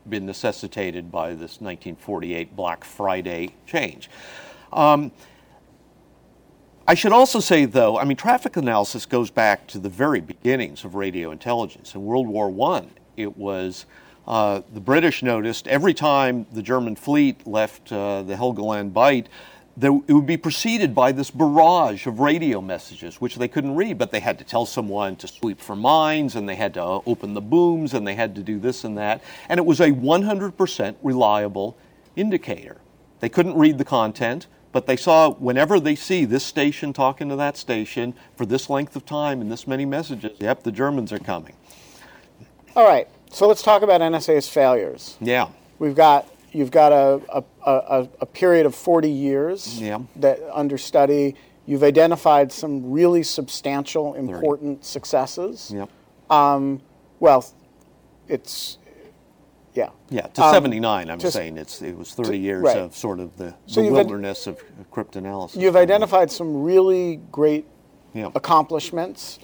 been 0.07 0.26
necessitated 0.26 1.11
by 1.11 1.30
this 1.30 1.61
1948 1.61 2.55
Black 2.55 2.84
Friday 2.84 3.55
change. 3.67 4.09
Um, 4.72 5.11
I 6.88 6.95
should 6.95 7.11
also 7.11 7.39
say, 7.39 7.65
though, 7.65 7.99
I 7.99 8.03
mean, 8.03 8.17
traffic 8.17 8.57
analysis 8.57 9.05
goes 9.05 9.30
back 9.30 9.67
to 9.67 9.78
the 9.78 9.89
very 9.89 10.22
beginnings 10.22 10.84
of 10.84 10.95
radio 10.95 11.30
intelligence. 11.32 11.93
In 11.93 12.03
World 12.03 12.28
War 12.28 12.49
I, 12.74 12.88
it 13.15 13.38
was 13.38 13.86
uh, 14.28 14.61
the 14.74 14.80
British 14.80 15.22
noticed 15.22 15.67
every 15.67 15.93
time 15.93 16.47
the 16.51 16.63
German 16.63 16.95
fleet 16.95 17.45
left 17.45 17.91
uh, 17.91 18.24
the 18.24 18.36
Helgoland 18.36 18.93
Bight, 18.93 19.30
there, 19.78 19.91
it 20.07 20.13
would 20.13 20.26
be 20.26 20.38
preceded 20.38 20.93
by 20.93 21.11
this 21.11 21.32
barrage 21.32 22.05
of 22.05 22.20
radio 22.20 22.59
messages, 22.59 23.22
which 23.22 23.36
they 23.36 23.47
couldn't 23.47 23.76
read, 23.76 23.97
but 23.97 24.11
they 24.11 24.20
had 24.20 24.38
to 24.39 24.43
tell 24.43 24.65
someone 24.65 25.15
to 25.17 25.28
sweep 25.28 25.61
for 25.61 25.76
mines, 25.76 26.36
and 26.36 26.47
they 26.47 26.55
had 26.55 26.74
to 26.74 26.84
uh, 26.84 27.01
open 27.05 27.34
the 27.34 27.41
booms, 27.41 27.93
and 27.93 28.05
they 28.05 28.15
had 28.15 28.36
to 28.36 28.43
do 28.43 28.59
this 28.59 28.84
and 28.84 28.97
that. 28.97 29.24
And 29.47 29.57
it 29.57 29.65
was 29.65 29.80
a 29.80 29.91
100% 29.91 30.95
reliable 31.01 31.78
indicator. 32.15 32.78
They 33.20 33.30
couldn't 33.30 33.57
read 33.57 33.78
the 33.78 33.86
content, 33.86 34.47
but 34.72 34.86
they 34.86 34.97
saw 34.97 35.32
whenever 35.32 35.80
they 35.80 35.95
see 35.95 36.26
this 36.26 36.43
station 36.43 36.93
talking 36.93 37.30
to 37.30 37.36
that 37.38 37.57
station 37.57 38.13
for 38.36 38.45
this 38.45 38.70
length 38.70 38.95
of 38.95 39.05
time 39.05 39.41
and 39.41 39.51
this 39.51 39.67
many 39.67 39.86
messages, 39.86 40.38
yep, 40.39 40.63
the 40.63 40.72
Germans 40.72 41.11
are 41.11 41.20
coming. 41.20 41.53
All 42.76 42.88
right, 42.88 43.07
so 43.32 43.47
let's 43.47 43.63
talk 43.63 43.82
about 43.82 44.01
NSA's 44.01 44.47
failures. 44.47 45.17
Yeah. 45.20 45.49
We've 45.80 45.95
got 45.95 46.28
you've 46.52 46.72
got 46.72 46.91
a 46.91 47.22
a, 47.34 47.43
a, 47.66 48.10
a 48.22 48.26
period 48.26 48.66
of 48.66 48.76
40 48.76 49.10
years 49.10 49.80
Yeah. 49.82 50.00
that 50.18 50.39
under 50.52 50.78
study. 50.78 51.36
You've 51.66 51.84
identified 51.84 52.52
some 52.52 52.89
really 52.91 53.22
substantial, 53.22 54.16
important 54.16 54.84
successes. 54.84 55.72
Yep. 55.76 55.89
Well, 57.20 57.45
it's 58.28 58.78
yeah. 59.76 59.89
Yeah, 60.10 60.28
to 60.28 60.43
Um, 60.43 60.54
79, 60.54 61.10
I'm 61.12 61.20
just- 61.20 61.34
saying 61.36 61.58
it's, 61.58 61.82
it 61.82 61.95
was 61.95 62.12
30 62.14 62.38
years 62.39 62.64
right. 62.64 62.78
of 62.78 62.95
sort 62.95 63.20
of 63.20 63.38
the, 63.38 63.54
So 63.68 63.84
the 63.84 63.91
wilderness 63.91 64.47
of, 64.47 64.58
of 64.80 64.89
cryptanalysis. 64.91 65.58
You've 65.62 65.76
identified 65.76 66.32
some 66.32 66.64
really 66.64 67.18
great 67.32 67.66
Yeah. 68.14 68.30
accomplishments. 68.34 69.38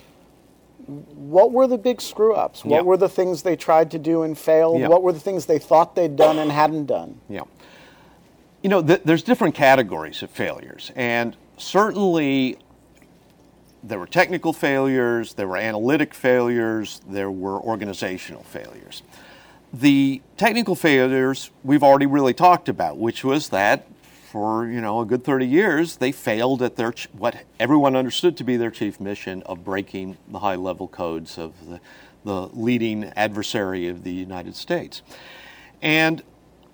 What 0.87 1.51
were 1.51 1.67
the 1.67 1.77
big 1.77 1.99
screw 2.01 2.33
ups? 2.35 2.63
What 2.63 2.75
Yeah. 2.77 2.81
were 2.81 2.97
the 2.97 3.09
things 3.09 3.41
they 3.43 3.55
tried 3.55 3.91
to 3.91 3.99
do 3.99 4.21
and 4.23 4.37
failed? 4.37 4.79
Yeah. 4.79 4.87
What 4.87 5.01
were 5.03 5.11
the 5.11 5.19
things 5.19 5.45
they 5.45 5.59
thought 5.59 5.95
they'd 5.95 6.15
done 6.15 6.37
and 6.37 6.51
hadn't 6.51 6.85
done? 6.85 7.19
Yeah. 7.29 7.41
You 8.61 8.69
know, 8.69 8.81
th- 8.81 9.01
there's 9.05 9.23
different 9.23 9.55
categories 9.55 10.21
of 10.23 10.29
failures, 10.29 10.91
and 10.95 11.35
certainly 11.57 12.57
there 13.83 13.99
were 13.99 14.07
technical 14.07 14.53
failures, 14.53 15.33
there 15.35 15.47
were 15.47 15.57
analytic 15.57 16.13
failures, 16.13 17.01
there 17.07 17.29
were 17.29 17.59
organizational 17.59 18.43
failures. 18.43 19.03
The 19.73 20.21
technical 20.37 20.75
failures 20.75 21.51
we've 21.63 21.83
already 21.83 22.05
really 22.07 22.33
talked 22.33 22.69
about, 22.69 22.97
which 22.97 23.23
was 23.23 23.49
that 23.49 23.85
for 24.35 24.67
you 24.67 24.81
know 24.81 24.99
a 24.99 25.05
good 25.05 25.23
30 25.23 25.45
years 25.45 25.95
they 25.95 26.11
failed 26.11 26.61
at 26.61 26.75
their 26.75 26.93
what 27.13 27.45
everyone 27.57 27.95
understood 27.95 28.35
to 28.35 28.43
be 28.43 28.57
their 28.57 28.69
chief 28.69 28.99
mission 28.99 29.41
of 29.43 29.63
breaking 29.63 30.17
the 30.27 30.39
high-level 30.39 30.89
codes 30.89 31.37
of 31.37 31.53
the, 31.69 31.79
the 32.25 32.47
leading 32.47 33.05
adversary 33.15 33.87
of 33.87 34.03
the 34.03 34.11
United 34.11 34.53
States. 34.53 35.01
And 35.81 36.21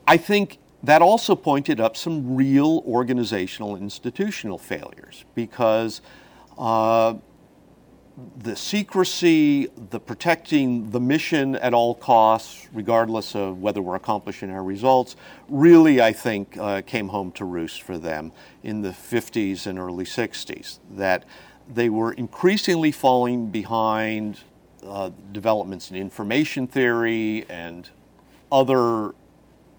I 0.08 0.18
think 0.18 0.58
that 0.82 1.04
also 1.04 1.36
pointed 1.36 1.80
up 1.80 1.96
some 1.96 2.36
real 2.36 2.82
organizational 2.88 3.76
institutional 3.76 4.58
failures 4.58 5.24
because 5.36 6.02
uh, 6.58 7.14
the 8.38 8.56
secrecy, 8.56 9.68
the 9.90 10.00
protecting 10.00 10.92
the 10.92 11.00
mission 11.00 11.56
at 11.56 11.74
all 11.74 11.96
costs, 11.96 12.68
regardless 12.74 13.36
of 13.36 13.62
whether 13.62 13.82
we're 13.82 13.96
accomplishing 13.96 14.52
our 14.52 14.64
results, 14.64 15.16
really, 15.50 16.02
I 16.02 16.12
think, 16.12 16.58
uh, 16.58 16.82
came 16.82 17.10
home 17.10 17.32
to 17.34 17.46
roost 17.46 17.82
for 17.82 17.98
them 17.98 18.32
in 18.64 18.82
the 18.82 18.90
50s 18.90 19.66
and 19.66 19.80
early 19.80 20.06
60s. 20.06 20.80
That 20.92 21.26
they 21.74 21.90
were 21.90 22.12
increasingly 22.14 22.92
falling 22.92 23.48
behind 23.50 24.40
uh, 24.86 25.12
developments 25.32 25.92
in 25.92 25.98
information 25.98 26.68
theory 26.68 27.46
and 27.50 27.90
other 28.52 29.14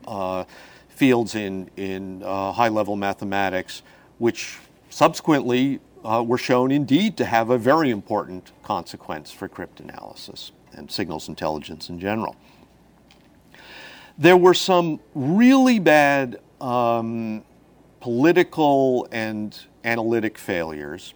uh, 0.07 0.45
fields 0.89 1.35
in, 1.35 1.71
in 1.77 2.23
uh, 2.23 2.53
high 2.53 2.69
level 2.69 2.97
mathematics, 2.97 3.83
which 4.19 4.59
subsequently 4.89 5.81
uh, 6.05 6.23
were 6.27 6.39
shown 6.39 6.71
indeed 6.71 7.17
to 7.17 7.25
have 7.25 7.51
a 7.51 7.59
very 7.59 7.91
important 7.91 8.53
consequence 8.63 9.31
for 9.31 9.49
cryptanalysis 9.49 10.53
and 10.73 10.91
signals 10.91 11.29
intelligence 11.29 11.89
in 11.89 12.01
general. 12.01 12.37
There 14.19 14.37
were 14.37 14.55
some 14.55 15.01
really 15.15 15.79
bad 15.79 16.41
um, 16.61 17.45
political 18.01 19.09
and 19.11 19.59
analytic 19.85 20.39
failures. 20.39 21.15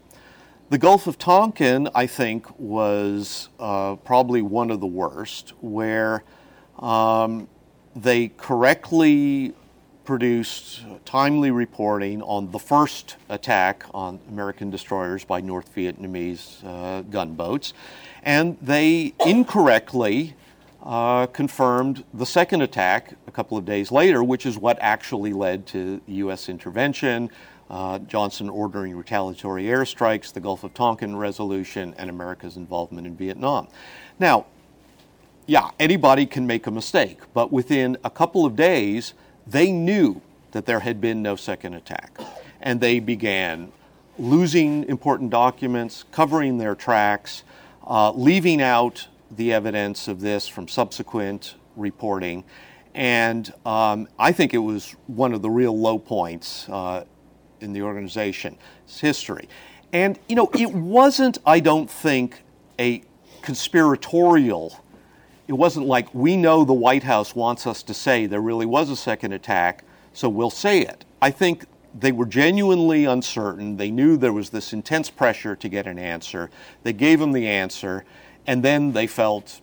The 0.71 0.79
Gulf 0.79 1.07
of 1.07 1.19
Tonkin, 1.19 1.89
I 1.95 2.07
think, 2.07 2.47
was 2.59 3.49
uh, 3.61 3.97
probably 3.97 4.43
one 4.43 4.71
of 4.71 4.81
the 4.81 4.87
worst, 4.87 5.53
where 5.61 6.25
um, 6.79 7.49
they 7.95 8.29
correctly 8.29 9.55
produced 10.07 10.85
timely 11.05 11.51
reporting 11.51 12.23
on 12.23 12.51
the 12.53 12.59
first 12.59 13.17
attack 13.29 13.85
on 13.93 14.21
American 14.29 14.71
destroyers 14.71 15.25
by 15.25 15.41
North 15.41 15.75
Vietnamese 15.75 16.65
uh, 16.65 17.03
gunboats, 17.03 17.75
and 18.23 18.57
they 18.63 19.13
incorrectly 19.27 20.35
uh, 20.83 21.27
confirmed 21.27 22.05
the 22.15 22.25
second 22.25 22.63
attack 22.63 23.15
a 23.27 23.31
couple 23.33 23.59
of 23.59 23.65
days 23.65 23.91
later, 23.91 24.23
which 24.23 24.47
is 24.47 24.57
what 24.57 24.79
actually 24.81 25.33
led 25.33 25.67
to 25.67 26.01
U.S. 26.07 26.49
intervention, 26.49 27.29
uh, 27.69 27.99
Johnson 27.99 28.49
ordering 28.49 28.97
retaliatory 28.97 29.65
airstrikes, 29.65 30.33
the 30.33 30.41
Gulf 30.41 30.63
of 30.63 30.73
Tonkin 30.73 31.17
resolution, 31.17 31.95
and 31.99 32.09
America's 32.09 32.57
involvement 32.57 33.07
in 33.07 33.17
Vietnam. 33.17 33.67
Now, 34.21 34.47
yeah, 35.47 35.71
anybody 35.81 36.27
can 36.27 36.47
make 36.47 36.67
a 36.69 36.71
mistake, 36.71 37.19
but 37.35 37.53
within 37.53 37.97
a 38.05 38.11
couple 38.11 38.47
of 38.47 38.55
days, 38.55 39.15
they 39.47 39.71
knew 39.71 40.21
that 40.53 40.67
there 40.67 40.81
had 40.81 41.01
been 41.01 41.23
no 41.23 41.37
second 41.37 41.75
attack. 41.75 42.19
And 42.61 42.81
they 42.81 42.99
began 43.01 43.73
losing 44.19 44.85
important 44.85 45.31
documents, 45.31 46.05
covering 46.11 46.59
their 46.59 46.75
tracks, 46.75 47.45
uh, 47.87 48.11
leaving 48.13 48.63
out 48.63 49.09
the 49.31 49.53
evidence 49.53 50.09
of 50.09 50.21
this 50.21 50.49
from 50.49 50.69
subsequent 50.69 51.55
reporting. 51.77 52.45
And 52.95 53.53
um, 53.67 54.09
I 54.19 54.33
think 54.33 54.55
it 54.55 54.59
was 54.59 54.97
one 55.07 55.35
of 55.35 55.43
the 55.43 55.51
real 55.51 55.79
low 55.79 55.99
points 55.99 56.69
uh, 56.69 57.05
in 57.61 57.73
the 57.73 57.83
organization's 57.83 58.59
history. 58.89 59.49
And, 59.93 60.19
you 60.29 60.37
know, 60.37 60.51
it 60.55 60.73
wasn't, 60.73 61.39
I 61.45 61.61
don't 61.61 61.91
think, 61.91 62.43
a 62.79 63.03
conspiratorial 63.43 64.83
it 65.49 65.53
wasn't 65.53 65.87
like 65.87 66.13
we 66.15 66.37
know 66.37 66.65
the 66.65 66.73
White 66.73 67.05
House 67.05 67.35
wants 67.35 67.67
us 67.67 67.83
to 67.85 67.95
say 67.95 68.27
there 68.27 68.41
really 68.41 68.67
was 68.67 68.91
a 68.91 68.97
second 68.97 69.33
attack, 69.33 69.85
so 70.13 70.29
we'll 70.29 70.51
say 70.51 70.81
it. 70.81 71.05
I 71.23 71.31
think 71.31 71.67
they 71.99 72.13
were 72.13 72.27
genuinely 72.27 73.05
uncertain. 73.05 73.77
They 73.77 73.91
knew 73.91 74.17
there 74.17 74.33
was 74.33 74.51
this 74.51 74.73
intense 74.73 75.09
pressure 75.09 75.57
to 75.57 75.69
get 75.69 75.87
an 75.87 75.99
answer. 75.99 76.51
They 76.83 76.93
gave 76.93 77.21
them 77.21 77.33
the 77.33 77.47
answer, 77.47 78.05
and 78.47 78.63
then 78.63 78.93
they 78.93 79.07
felt, 79.07 79.61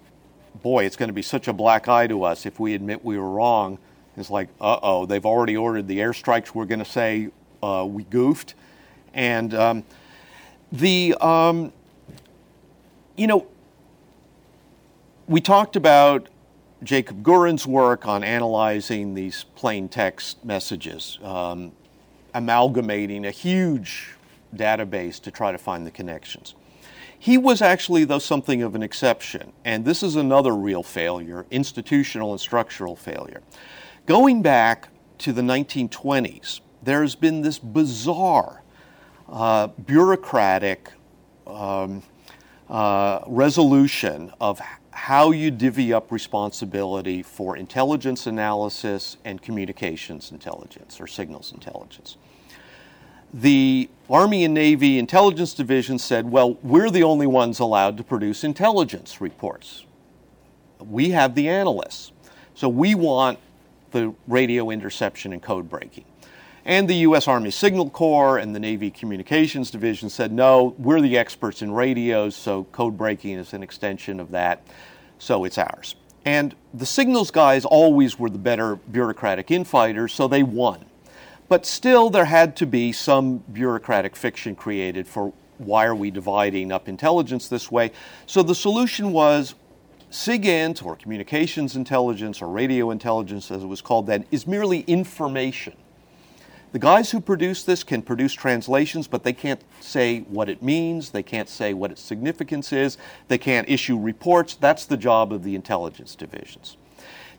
boy, 0.62 0.86
it's 0.86 0.96
going 0.96 1.10
to 1.10 1.14
be 1.14 1.22
such 1.22 1.48
a 1.48 1.54
black 1.54 1.88
eye 1.88 2.08
to 2.08 2.24
us 2.24 2.46
if 2.46 2.60
we 2.60 2.74
admit 2.74 3.04
we 3.04 3.18
were 3.18 3.30
wrong. 3.30 3.78
It's 4.16 4.30
like, 4.30 4.50
uh 4.62 4.80
oh, 4.82 5.06
they've 5.06 5.26
already 5.26 5.58
ordered 5.58 5.88
the 5.88 6.00
airstrikes. 6.00 6.54
We're 6.56 6.66
going 6.66 6.80
to 6.80 6.86
say 6.86 7.30
uh, 7.62 7.86
we 7.88 8.04
goofed. 8.04 8.56
And 9.14 9.54
um, 9.54 9.84
the, 10.72 11.16
um, 11.20 11.72
you 13.16 13.28
know, 13.28 13.48
we 15.28 15.40
talked 15.40 15.76
about 15.76 16.28
Jacob 16.84 17.24
Gurin's 17.24 17.66
work 17.66 18.06
on 18.06 18.24
analyzing 18.24 19.14
these 19.14 19.46
plain 19.56 19.88
text 19.88 20.44
messages, 20.44 21.18
um, 21.24 21.72
amalgamating 22.34 23.26
a 23.26 23.32
huge 23.32 24.16
database 24.54 25.22
to 25.22 25.32
try 25.32 25.52
to 25.52 25.58
find 25.58 25.88
the 25.88 25.92
connections. 25.92 26.56
He 27.18 27.38
was 27.38 27.62
actually, 27.62 28.04
though, 28.04 28.20
something 28.20 28.62
of 28.62 28.76
an 28.76 28.84
exception, 28.84 29.54
and 29.64 29.86
this 29.86 30.04
is 30.04 30.18
another 30.18 30.54
real 30.54 30.84
failure 30.84 31.46
institutional 31.50 32.32
and 32.32 32.40
structural 32.40 32.98
failure. 32.98 33.42
Going 34.06 34.42
back 34.42 34.90
to 35.20 35.32
the 35.32 35.42
1920s, 35.42 36.60
there's 36.82 37.16
been 37.16 37.42
this 37.42 37.60
bizarre 37.60 38.62
uh, 39.30 39.68
bureaucratic 39.68 40.92
um, 41.48 42.04
uh, 42.70 43.22
resolution 43.26 44.34
of 44.42 44.60
how 44.94 45.32
you 45.32 45.52
divvy 45.52 45.92
up 45.92 46.12
responsibility 46.12 47.24
for 47.24 47.58
intelligence 47.58 48.28
analysis 48.28 49.18
and 49.26 49.42
communications 49.42 50.32
intelligence 50.32 51.02
or 51.02 51.08
signals 51.08 51.52
intelligence. 51.52 52.18
The 53.34 53.90
Army 54.10 54.46
and 54.46 54.54
Navy 54.54 55.00
Intelligence 55.00 55.56
Division 55.56 55.98
said, 55.98 56.30
well, 56.30 56.54
we're 56.62 56.92
the 56.92 57.02
only 57.02 57.26
ones 57.26 57.60
allowed 57.60 57.98
to 57.98 58.04
produce 58.04 58.44
intelligence 58.44 59.20
reports. 59.20 59.86
We 60.80 61.10
have 61.10 61.34
the 61.34 61.50
analysts. 61.50 62.12
So 62.54 62.70
we 62.70 62.94
want 62.94 63.40
the 63.92 64.14
radio 64.28 64.70
interception 64.70 65.34
and 65.34 65.42
code 65.42 65.68
breaking. 65.68 66.06
And 66.66 66.90
the 66.90 66.96
U.S. 66.96 67.28
Army 67.28 67.52
Signal 67.52 67.90
Corps 67.90 68.38
and 68.38 68.56
the 68.56 68.60
Navy 68.60 68.90
Communications 68.90 69.70
Division 69.70 70.10
said, 70.10 70.32
no, 70.32 70.76
we're 70.78 71.02
the 71.02 71.18
experts 71.18 71.62
in 71.62 71.72
radios, 71.72 72.38
so 72.38 72.64
code 72.72 72.98
breaking 72.98 73.38
is 73.38 73.54
an 73.54 73.62
extension 73.62 74.20
of 74.22 74.32
that, 74.32 74.66
so 75.20 75.44
it's 75.44 75.58
ours. 75.58 75.96
And 76.24 76.56
the 76.74 76.86
signals 76.86 77.32
guys 77.32 77.66
always 77.66 78.18
were 78.18 78.30
the 78.30 78.38
better 78.38 78.78
bureaucratic 78.78 79.52
infighters, 79.52 80.14
so 80.14 80.30
they 80.30 80.42
won. 80.42 80.86
But 81.50 81.66
still, 81.66 82.10
there 82.10 82.26
had 82.26 82.56
to 82.58 82.66
be 82.66 82.94
some 82.94 83.40
bureaucratic 83.52 84.16
fiction 84.16 84.56
created 84.56 85.06
for 85.06 85.34
why 85.58 85.86
are 85.86 85.96
we 85.96 86.12
dividing 86.12 86.72
up 86.72 86.88
intelligence 86.88 87.50
this 87.50 87.70
way. 87.70 87.92
So 88.26 88.42
the 88.42 88.56
solution 88.56 89.12
was 89.12 89.56
SIGINT, 90.12 90.86
or 90.86 90.96
communications 90.96 91.76
intelligence, 91.76 92.42
or 92.42 92.48
radio 92.48 92.92
intelligence 92.92 93.52
as 93.52 93.64
it 93.64 93.68
was 93.68 93.82
called 93.82 94.08
then, 94.08 94.26
is 94.32 94.48
merely 94.48 94.82
information. 94.82 95.74
The 96.74 96.80
guys 96.80 97.12
who 97.12 97.22
produce 97.22 97.64
this 97.64 97.84
can 97.84 98.02
produce 98.02 98.34
translations, 98.34 99.08
but 99.08 99.24
they 99.24 99.32
can't 99.32 99.62
say 99.80 100.22
what 100.22 100.50
it 100.50 100.64
means, 100.64 101.12
they 101.12 101.22
can't 101.22 101.48
say 101.48 101.72
what 101.72 101.92
its 101.92 102.02
significance 102.02 102.74
is, 102.74 102.98
they 103.28 103.38
can't 103.38 103.70
issue 103.70 103.96
reports. 103.96 104.56
That's 104.56 104.88
the 104.88 104.98
job 104.98 105.32
of 105.32 105.44
the 105.44 105.54
intelligence 105.54 106.16
divisions. 106.16 106.78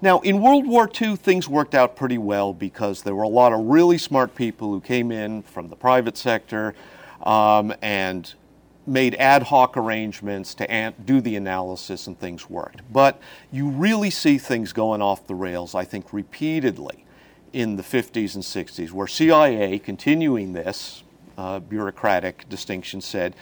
Now, 0.01 0.21
in 0.21 0.41
World 0.41 0.69
War 0.69 0.89
II, 0.89 1.17
things 1.17 1.49
worked 1.49 1.75
out 1.75 1.97
pretty 1.97 2.17
well 2.17 2.55
because 2.55 3.03
there 3.03 3.17
were 3.17 3.25
a 3.25 3.29
lot 3.29 3.53
of 3.53 3.65
really 3.65 3.99
smart 3.99 4.37
people 4.37 4.71
who 4.71 4.81
came 4.81 5.11
in 5.11 5.43
from 5.43 5.69
the 5.69 5.77
private 5.77 6.17
sector 6.17 6.77
um, 7.25 7.75
and 7.83 8.35
made 8.87 9.17
ad 9.17 9.43
hoc 9.43 9.77
arrangements 9.77 10.55
to 10.55 10.95
do 11.05 11.21
the 11.21 11.35
analysis, 11.35 12.07
and 12.07 12.21
things 12.21 12.49
worked. 12.49 12.83
But 12.93 13.21
you 13.51 13.69
really 13.69 14.11
see 14.11 14.39
things 14.39 14.73
going 14.73 15.03
off 15.03 15.27
the 15.27 15.35
rails, 15.35 15.75
I 15.75 15.85
think, 15.85 16.13
repeatedly 16.13 17.04
in 17.55 17.77
the 17.77 17.83
50s 17.83 18.35
and 18.35 18.43
60s, 18.43 18.91
where 18.91 19.07
CIA, 19.07 19.79
continuing 19.79 20.53
this 20.53 21.05
uh, 21.39 21.61
bureaucratic 21.61 22.49
distinction, 22.49 23.01
said 23.01 23.35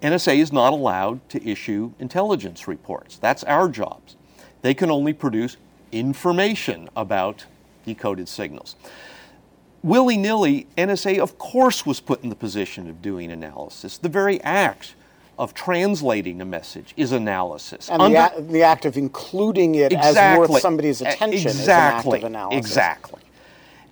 NSA 0.00 0.38
is 0.38 0.52
not 0.52 0.72
allowed 0.72 1.28
to 1.30 1.44
issue 1.46 1.92
intelligence 1.98 2.68
reports. 2.68 3.18
That's 3.18 3.42
our 3.44 3.68
jobs. 3.68 4.14
They 4.62 4.72
can 4.72 4.90
only 4.90 5.12
produce 5.12 5.56
information 5.90 6.88
about 6.96 7.46
decoded 7.84 8.28
signals. 8.28 8.76
Willy 9.82 10.16
nilly, 10.16 10.66
NSA, 10.78 11.18
of 11.18 11.36
course, 11.38 11.84
was 11.84 12.00
put 12.00 12.22
in 12.22 12.28
the 12.28 12.36
position 12.36 12.88
of 12.88 13.02
doing 13.02 13.32
analysis. 13.32 13.98
The 13.98 14.08
very 14.08 14.40
act 14.42 14.94
of 15.38 15.54
translating 15.54 16.40
a 16.40 16.44
message 16.44 16.94
is 16.96 17.12
analysis. 17.12 17.90
And 17.90 18.00
Under, 18.00 18.14
the, 18.16 18.36
a- 18.36 18.42
the, 18.42 18.62
act 18.62 18.84
of 18.84 18.96
including 18.96 19.74
it 19.74 19.92
exactly, 19.92 20.44
as 20.44 20.50
worth 20.50 20.60
somebody's 20.60 21.00
attention 21.02 21.50
exactly, 21.50 21.50
is 21.50 21.68
an 21.68 21.70
act 21.70 22.06
of 22.06 22.24
analysis. 22.24 22.58
Exactly. 22.58 23.20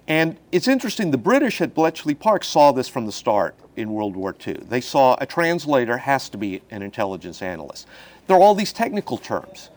And 0.06 0.36
it's 0.52 0.68
interesting, 0.68 1.10
the 1.10 1.18
British 1.18 1.60
at 1.60 1.74
Bletchley 1.74 2.14
Park 2.14 2.44
saw 2.44 2.72
this 2.72 2.88
from 2.88 3.06
the 3.06 3.12
start 3.12 3.54
in 3.76 3.92
World 3.92 4.16
War 4.16 4.36
II. 4.46 4.54
They 4.68 4.80
saw 4.80 5.16
a 5.20 5.26
translator 5.26 5.98
has 5.98 6.28
to 6.30 6.38
be 6.38 6.62
an 6.70 6.82
intelligence 6.82 7.40
analyst. 7.40 7.86
There 8.26 8.36
are 8.36 8.40
all 8.40 8.54
these 8.54 8.72
technical 8.72 9.16
terms. 9.16 9.70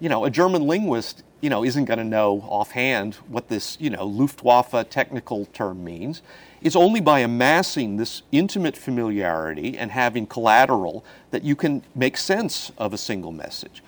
You 0.00 0.08
know, 0.08 0.24
a 0.24 0.30
German 0.30 0.66
linguist, 0.66 1.22
you 1.40 1.50
know, 1.50 1.64
isn't 1.64 1.86
going 1.86 1.98
to 1.98 2.04
know 2.04 2.44
offhand 2.48 3.16
what 3.28 3.48
this, 3.48 3.76
you 3.80 3.90
know, 3.90 4.06
Luftwaffe 4.06 4.88
technical 4.90 5.46
term 5.46 5.82
means. 5.84 6.22
It's 6.62 6.76
only 6.76 7.00
by 7.00 7.20
amassing 7.20 7.96
this 7.96 8.22
intimate 8.32 8.76
familiarity 8.76 9.76
and 9.76 9.90
having 9.90 10.26
collateral 10.26 11.04
that 11.30 11.42
you 11.42 11.56
can 11.56 11.82
make 11.94 12.16
sense 12.16 12.70
of 12.78 12.92
a 12.92 12.98
single 12.98 13.32
message. 13.32 13.82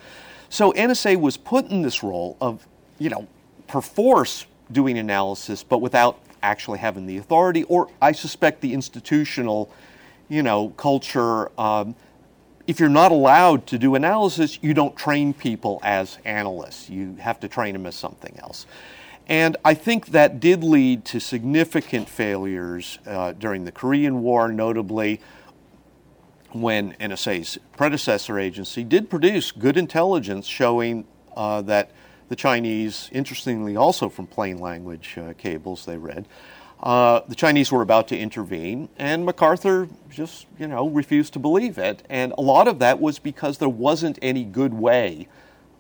So 0.49 0.73
NSA 0.73 1.21
was 1.21 1.37
put 1.37 1.67
in 1.67 1.83
this 1.83 2.03
role 2.03 2.37
of, 2.41 2.67
you 2.99 3.09
know, 3.09 3.27
perforce 3.67 4.47
doing 4.71 4.99
analysis, 4.99 5.63
but 5.63 5.79
without 5.79 6.19
actually 6.43 6.79
having 6.79 7.07
the 7.07 7.17
authority, 7.19 7.65
or 7.65 7.89
I 8.01 8.13
suspect 8.13 8.61
the 8.61 8.73
institutional, 8.73 9.71
you 10.29 10.43
know, 10.43 10.71
culture. 10.71 11.51
Um, 11.61 11.95
if 12.67 12.81
you're 12.81 12.89
not 12.89 13.13
allowed 13.13 13.67
to 13.69 13.79
do 13.79 13.95
analysis, 13.95 14.59
you 14.61 14.75
don't 14.75 14.97
train 14.97 15.33
people 15.33 15.81
as 15.85 16.19
analysts. 16.25 16.91
You 16.91 17.17
have 17.21 17.39
to 17.41 17.49
train 17.49 17.75
them 17.75 17.87
as 17.87 17.95
something 17.95 18.37
else. 18.41 18.67
And 19.29 19.57
I 19.65 19.75
think 19.75 20.07
that 20.09 20.39
did 20.39 20.63
lead 20.63 21.05
to 21.07 21.21
significant 21.21 22.09
failures 22.09 22.99
uh, 23.07 23.33
during 23.33 23.65
the 23.65 23.73
Korean 23.73 24.23
War, 24.23 24.53
notably 24.53 25.21
when 26.53 26.93
NSA's 26.95 27.59
predecessor 27.77 28.39
agency 28.39 28.85
did 28.85 29.11
produce 29.11 29.51
good 29.53 29.77
intelligence 29.77 30.47
showing 30.47 31.07
uh, 31.37 31.63
that 31.63 31.91
the 32.29 32.37
Chinese, 32.37 33.09
interestingly, 33.13 33.77
also 33.77 34.09
from 34.09 34.27
plain 34.27 34.59
language 34.59 35.17
uh, 35.19 35.33
cables 35.39 35.85
they 35.85 35.97
read, 35.97 36.27
uh, 36.83 37.21
the 37.27 37.35
Chinese 37.35 37.73
were 37.73 37.83
about 37.83 38.09
to 38.09 38.19
intervene, 38.19 38.89
and 38.99 39.25
MacArthur 39.25 39.89
just, 40.11 40.47
you 40.59 40.67
know, 40.67 40.89
refused 40.89 41.33
to 41.33 41.39
believe 41.39 41.79
it. 41.79 42.03
And 42.11 42.35
a 42.37 42.43
lot 42.43 42.69
of 42.69 42.79
that 42.81 43.01
was 43.01 43.19
because 43.19 43.59
there 43.59 43.69
wasn't 43.69 44.19
any 44.21 44.45
good 44.45 44.75
way 44.75 45.29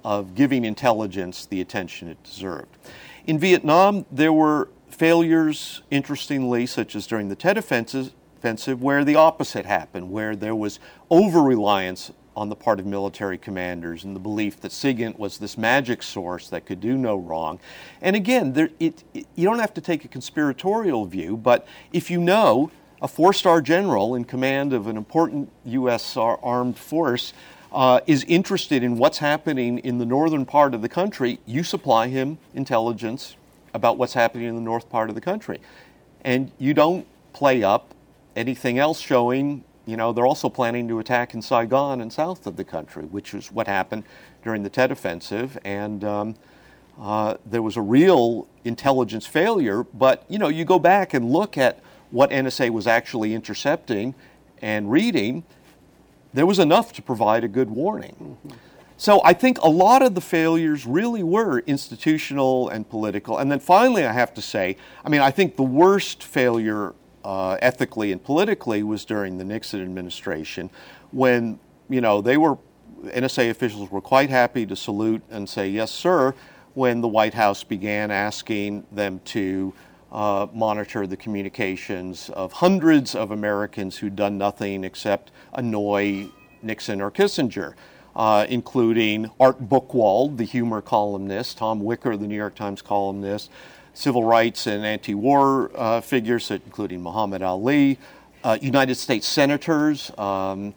of 0.05 0.35
giving 0.35 0.65
intelligence 0.65 1.45
the 1.45 1.61
attention 1.61 2.09
it 2.09 2.23
deserved. 2.23 2.79
In 3.27 3.39
Vietnam, 3.39 4.07
there 4.11 4.33
were 4.33 4.69
failures, 4.89 5.83
interestingly, 5.91 6.65
such 6.65 6.97
as 6.97 7.07
during 7.07 7.29
the 7.29 7.37
Tet 7.37 7.59
offensive, 7.59 8.13
where 8.81 9.05
the 9.05 9.17
opposite 9.17 9.67
happened, 9.67 10.11
where 10.11 10.35
there 10.35 10.55
was 10.55 10.79
over 11.11 11.43
reliance 11.43 12.13
on 12.37 12.51
the 12.51 12.55
part 12.55 12.79
of 12.79 12.87
military 12.87 13.39
commanders 13.39 14.05
and 14.05 14.15
the 14.15 14.21
belief 14.21 14.61
that 14.61 14.71
SIGINT 14.71 15.19
was 15.19 15.39
this 15.39 15.57
magic 15.57 16.03
source 16.03 16.49
that 16.51 16.67
could 16.67 16.81
do 16.81 16.97
no 16.97 17.17
wrong. 17.17 17.59
And 18.03 18.15
again, 18.15 18.53
there, 18.53 18.69
it, 18.79 19.03
it, 19.15 19.27
you 19.35 19.45
don't 19.45 19.59
have 19.59 19.73
to 19.75 19.81
take 19.81 20.05
a 20.05 20.09
conspiratorial 20.09 21.07
view, 21.07 21.37
but 21.37 21.67
if 21.93 22.11
you 22.11 22.21
know 22.21 22.71
a 23.01 23.09
four 23.09 23.33
star 23.33 23.61
general 23.61 24.15
in 24.15 24.25
command 24.25 24.73
of 24.73 24.87
an 24.87 24.97
important 24.97 25.51
U.S. 25.65 26.17
armed 26.17 26.79
force 26.79 27.33
uh, 27.73 28.01
is 28.07 28.25
interested 28.25 28.83
in 28.83 28.97
what's 28.97 29.19
happening 29.19 29.79
in 29.79 29.99
the 29.99 30.07
northern 30.07 30.45
part 30.45 30.75
of 30.75 30.83
the 30.83 30.89
country, 30.89 31.41
you 31.47 31.63
supply 31.63 32.09
him 32.09 32.39
intelligence 32.55 33.37
about 33.75 33.99
what's 33.99 34.15
happening 34.15 34.47
in 34.47 34.55
the 34.55 34.61
north 34.61 34.89
part 34.89 35.09
of 35.09 35.15
the 35.15 35.21
country. 35.21 35.61
And 36.23 36.51
you 36.59 36.75
don't 36.75 37.07
play 37.33 37.63
up 37.63 37.95
anything 38.35 38.79
else 38.79 39.01
showing 39.01 39.65
you 39.87 39.97
know, 39.97 40.13
they're 40.13 40.27
also 40.27 40.49
planning 40.49 40.89
to 40.89 40.99
attack 40.99 41.33
in 41.33 41.41
Saigon 41.41 42.01
and 42.01 42.13
south 42.13 42.47
of 42.47 42.57
the 42.57 42.65
country, 42.65 43.05
which 43.05 43.33
is 43.33 43.53
what 43.53 43.67
happened 43.69 44.05
during 44.43 44.63
the 44.65 44.69
Tet 44.69 44.91
Offensive. 44.91 45.57
And 45.65 46.05
um, 46.05 46.35
uh, 47.01 47.37
there 47.47 47.63
was 47.63 47.77
a 47.77 47.81
real 47.81 48.49
intelligence 48.65 49.27
failure. 49.27 49.85
But, 49.85 50.25
you 50.29 50.39
know, 50.39 50.49
you 50.49 50.65
go 50.65 50.79
back 50.79 51.15
and 51.15 51.31
look 51.31 51.57
at 51.57 51.81
what 52.11 52.31
NSA 52.31 52.71
was 52.71 52.87
actually 52.87 53.33
intercepting 53.33 54.15
and 54.61 54.91
reading, 54.91 55.45
there 56.35 56.47
was 56.47 56.59
enough 56.59 56.93
to 56.95 57.03
provide 57.03 57.45
a 57.45 57.49
good 57.49 57.71
warning. 57.71 58.17
Mm-hmm. 58.21 58.57
So 58.99 59.21
I 59.25 59.35
think 59.35 59.59
a 59.59 59.69
lot 59.69 60.01
of 60.01 60.15
the 60.15 60.21
failures 60.21 60.87
really 60.87 61.23
were 61.23 61.59
institutional 61.61 62.69
and 62.71 62.89
political. 62.89 63.37
And 63.39 63.53
then 63.53 63.61
finally, 63.61 64.05
I 64.05 64.13
have 64.13 64.33
to 64.35 64.43
say, 64.43 64.79
I 65.05 65.11
mean, 65.11 65.21
I 65.21 65.31
think 65.31 65.57
the 65.57 65.63
worst 65.63 66.23
failure 66.23 66.95
uh, 67.27 67.59
ethically 67.61 68.13
and 68.13 68.23
politically 68.23 68.85
was 68.85 69.05
during 69.05 69.37
the 69.37 69.45
Nixon 69.45 69.83
administration, 69.83 70.71
when 71.11 71.59
you 71.89 72.01
know 72.01 72.21
they 72.21 72.37
were 72.37 72.57
NSA 73.07 73.51
officials 73.51 73.91
were 73.91 74.01
quite 74.01 74.31
happy 74.31 74.65
to 74.65 74.77
salute 74.77 75.23
and 75.29 75.49
say 75.49 75.69
yes, 75.69 75.91
sir, 75.91 76.35
when 76.75 77.01
the 77.01 77.09
White 77.09 77.35
House 77.35 77.65
began 77.65 78.13
asking 78.13 78.87
them 78.93 79.21
to 79.25 79.75
uh, 80.13 80.47
monitor 80.55 81.05
the 81.05 81.17
communications 81.17 82.31
of 82.31 82.53
hundreds 82.53 83.17
of 83.17 83.33
Americans 83.33 83.99
who'd 83.99 84.15
done 84.15 84.39
nothing 84.39 84.85
except 84.85 85.33
annoy 85.53 86.29
Nixon 86.63 87.01
or 87.01 87.11
Kissinger. 87.11 87.75
Uh, 88.15 88.47
including 88.49 89.31
Art 89.39 89.69
Buchwald, 89.69 90.39
the 90.39 90.45
humor 90.45 90.81
columnist, 90.81 91.59
Tom 91.59 91.81
Wicker, 91.81 92.17
the 92.17 92.27
New 92.27 92.35
York 92.35 92.55
Times 92.55 92.81
columnist, 92.81 93.51
civil 93.97 94.25
rights 94.25 94.67
and 94.67 94.85
anti 94.85 95.15
war 95.15 95.71
uh, 95.75 96.01
figures, 96.01 96.51
including 96.51 97.03
Muhammad 97.03 97.43
Ali, 97.43 97.99
uh, 98.45 98.59
United 98.61 98.95
States 98.97 99.27
senators. 99.27 100.11
Um, 100.19 100.75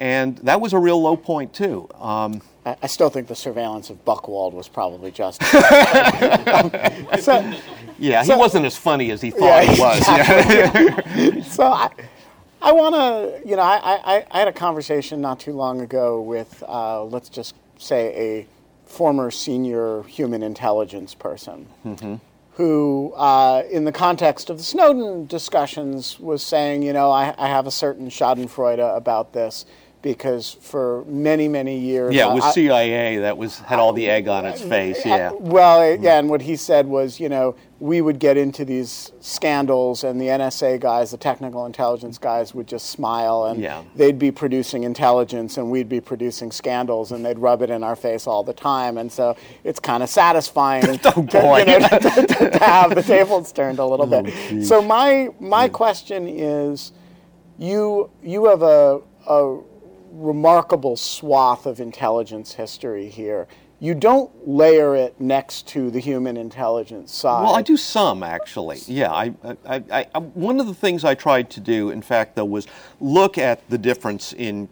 and 0.00 0.38
that 0.38 0.60
was 0.60 0.72
a 0.72 0.78
real 0.78 1.00
low 1.00 1.16
point, 1.16 1.52
too. 1.52 1.88
Um, 1.94 2.40
I, 2.64 2.76
I 2.82 2.86
still 2.86 3.10
think 3.10 3.28
the 3.28 3.36
surveillance 3.36 3.90
of 3.90 4.04
Buchwald 4.04 4.52
was 4.52 4.68
probably 4.68 5.10
just. 5.10 5.42
so, 7.22 7.54
yeah, 7.98 8.22
he 8.22 8.28
so, 8.28 8.38
wasn't 8.38 8.66
as 8.66 8.76
funny 8.76 9.10
as 9.10 9.20
he 9.20 9.30
thought 9.30 9.64
yeah, 9.64 9.72
he 9.72 9.80
was. 9.80 9.98
Exactly. 9.98 11.42
so 11.42 11.64
I, 11.64 11.90
I 12.60 12.72
want 12.72 12.94
to, 12.94 13.48
you 13.48 13.56
know, 13.56 13.62
I, 13.62 13.76
I, 13.76 14.26
I, 14.30 14.38
had 14.38 14.48
a 14.48 14.52
conversation 14.52 15.20
not 15.20 15.40
too 15.40 15.52
long 15.52 15.80
ago 15.80 16.20
with, 16.20 16.62
uh, 16.66 17.04
let's 17.04 17.28
just 17.30 17.54
say, 17.78 18.14
a 18.14 18.46
former 18.86 19.30
senior 19.30 20.02
human 20.04 20.42
intelligence 20.42 21.14
person. 21.14 21.66
Mm-hmm 21.84 22.16
who, 22.56 23.12
uh, 23.16 23.62
in 23.70 23.84
the 23.84 23.92
context 23.92 24.48
of 24.48 24.56
the 24.56 24.64
Snowden 24.64 25.26
discussions, 25.26 26.18
was 26.18 26.42
saying, 26.42 26.82
you 26.82 26.92
know, 26.94 27.10
I, 27.10 27.34
I 27.36 27.48
have 27.48 27.66
a 27.66 27.70
certain 27.70 28.08
Schadenfreude 28.08 28.96
about 28.96 29.34
this 29.34 29.66
because 30.02 30.52
for 30.60 31.04
many 31.06 31.48
many 31.48 31.78
years 31.78 32.14
yeah 32.14 32.30
it 32.30 32.34
was 32.34 32.44
I, 32.44 32.52
CIA 32.52 33.18
that 33.18 33.36
was 33.36 33.58
had 33.60 33.78
all 33.78 33.92
the 33.92 34.08
egg 34.08 34.28
on 34.28 34.44
its 34.44 34.62
face 34.62 35.04
yeah 35.04 35.32
well 35.32 35.80
mm-hmm. 35.80 36.02
yeah 36.04 36.18
and 36.18 36.28
what 36.28 36.42
he 36.42 36.54
said 36.56 36.86
was 36.86 37.18
you 37.18 37.28
know 37.28 37.56
we 37.78 38.00
would 38.00 38.18
get 38.18 38.36
into 38.36 38.64
these 38.64 39.12
scandals 39.20 40.02
and 40.04 40.20
the 40.20 40.26
NSA 40.26 40.80
guys 40.80 41.10
the 41.10 41.16
technical 41.16 41.66
intelligence 41.66 42.18
guys 42.18 42.54
would 42.54 42.66
just 42.66 42.90
smile 42.90 43.46
and 43.46 43.60
yeah. 43.60 43.82
they'd 43.96 44.18
be 44.18 44.30
producing 44.30 44.84
intelligence 44.84 45.58
and 45.58 45.70
we'd 45.70 45.88
be 45.88 46.00
producing 46.00 46.50
scandals 46.50 47.12
and 47.12 47.24
they'd 47.24 47.38
rub 47.38 47.60
it 47.62 47.70
in 47.70 47.82
our 47.82 47.96
face 47.96 48.26
all 48.26 48.42
the 48.42 48.54
time 48.54 48.98
and 48.98 49.10
so 49.10 49.36
it's 49.64 49.80
kind 49.80 50.02
of 50.02 50.08
satisfying 50.08 50.84
oh, 51.04 51.26
to, 51.26 51.64
you 51.66 51.78
know, 51.78 51.88
to, 51.88 52.26
to, 52.26 52.50
to, 52.50 52.58
have 52.64 52.94
the 52.94 53.02
tables 53.02 53.52
turned 53.52 53.78
a 53.78 53.84
little 53.84 54.12
oh, 54.14 54.22
bit 54.22 54.32
geez. 54.48 54.68
so 54.68 54.80
my 54.80 55.28
my 55.40 55.64
yeah. 55.64 55.68
question 55.68 56.28
is 56.28 56.92
you 57.58 58.10
you 58.22 58.44
have 58.46 58.62
a, 58.62 59.00
a 59.26 59.58
remarkable 60.16 60.96
swath 60.96 61.66
of 61.66 61.80
intelligence 61.80 62.54
history 62.54 63.08
here. 63.08 63.46
You 63.78 63.94
don't 63.94 64.48
layer 64.48 64.96
it 64.96 65.20
next 65.20 65.68
to 65.68 65.90
the 65.90 66.00
human 66.00 66.38
intelligence 66.38 67.12
side. 67.12 67.42
Well, 67.42 67.54
I 67.54 67.60
do 67.60 67.76
some 67.76 68.22
actually. 68.22 68.78
Yeah, 68.86 69.12
I, 69.12 69.34
I, 69.66 69.82
I, 70.14 70.18
one 70.18 70.60
of 70.60 70.66
the 70.66 70.74
things 70.74 71.04
I 71.04 71.14
tried 71.14 71.50
to 71.50 71.60
do, 71.60 71.90
in 71.90 72.00
fact, 72.00 72.36
though, 72.36 72.46
was 72.46 72.66
look 73.00 73.36
at 73.36 73.68
the 73.68 73.76
difference 73.76 74.32
in 74.32 74.68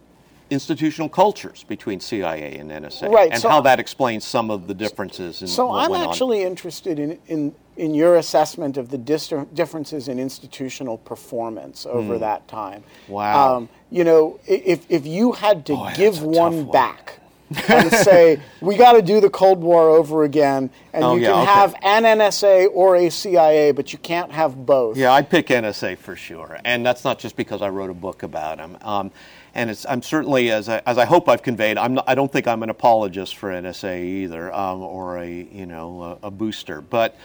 institutional 0.54 1.08
cultures 1.08 1.64
between 1.64 2.00
CIA 2.00 2.56
and 2.56 2.70
NSA, 2.70 3.10
right, 3.10 3.30
and 3.30 3.42
so 3.42 3.48
how 3.50 3.60
that 3.60 3.78
explains 3.78 4.24
some 4.24 4.50
of 4.50 4.66
the 4.66 4.74
differences. 4.74 5.42
In 5.42 5.48
so 5.48 5.70
I'm 5.70 5.92
actually 5.92 6.44
on. 6.44 6.52
interested 6.52 6.98
in, 6.98 7.18
in 7.26 7.54
in 7.76 7.94
your 7.94 8.16
assessment 8.16 8.76
of 8.76 8.90
the 8.90 8.98
differences 8.98 10.08
in 10.08 10.18
institutional 10.18 10.98
performance 10.98 11.86
over 11.86 12.16
mm. 12.16 12.20
that 12.20 12.46
time. 12.46 12.84
Wow. 13.08 13.56
Um, 13.56 13.68
you 13.90 14.04
know, 14.04 14.38
if, 14.46 14.86
if 14.88 15.06
you 15.06 15.32
had 15.32 15.66
to 15.66 15.74
Boy, 15.74 15.92
give 15.96 16.22
one, 16.22 16.66
one 16.66 16.70
back 16.70 17.20
and 17.68 17.90
say, 17.90 18.40
we 18.60 18.76
got 18.76 18.92
to 18.92 19.02
do 19.02 19.20
the 19.20 19.30
Cold 19.30 19.60
War 19.60 19.90
over 19.90 20.24
again, 20.24 20.70
and 20.92 21.04
oh, 21.04 21.14
you 21.14 21.22
yeah, 21.22 21.32
can 21.32 21.42
okay. 21.42 21.52
have 21.52 21.74
an 21.82 22.18
NSA 22.18 22.68
or 22.72 22.96
a 22.96 23.10
CIA, 23.10 23.72
but 23.72 23.92
you 23.92 23.98
can't 23.98 24.32
have 24.32 24.64
both. 24.64 24.96
Yeah, 24.96 25.12
I'd 25.12 25.28
pick 25.28 25.48
NSA 25.48 25.98
for 25.98 26.16
sure. 26.16 26.58
And 26.64 26.84
that's 26.86 27.04
not 27.04 27.18
just 27.18 27.36
because 27.36 27.60
I 27.60 27.68
wrote 27.68 27.90
a 27.90 27.94
book 27.94 28.22
about 28.22 28.58
them. 28.58 28.78
Um, 28.80 29.10
and 29.54 29.84
I'm 29.88 30.02
certainly, 30.02 30.50
as 30.50 30.68
I, 30.68 30.82
as 30.84 30.98
I 30.98 31.04
hope 31.04 31.28
I've 31.28 31.42
conveyed, 31.42 31.78
I'm 31.78 31.94
not, 31.94 32.04
I 32.08 32.14
don't 32.14 32.30
think 32.30 32.46
I'm 32.46 32.62
an 32.62 32.70
apologist 32.70 33.36
for 33.36 33.50
NSA 33.50 34.02
either, 34.02 34.52
um, 34.52 34.82
or 34.82 35.18
a, 35.18 35.28
you 35.28 35.66
know, 35.66 36.18
a, 36.22 36.26
a 36.26 36.30
booster. 36.30 36.80
But 36.80 37.16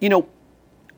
you 0.00 0.08
know, 0.08 0.28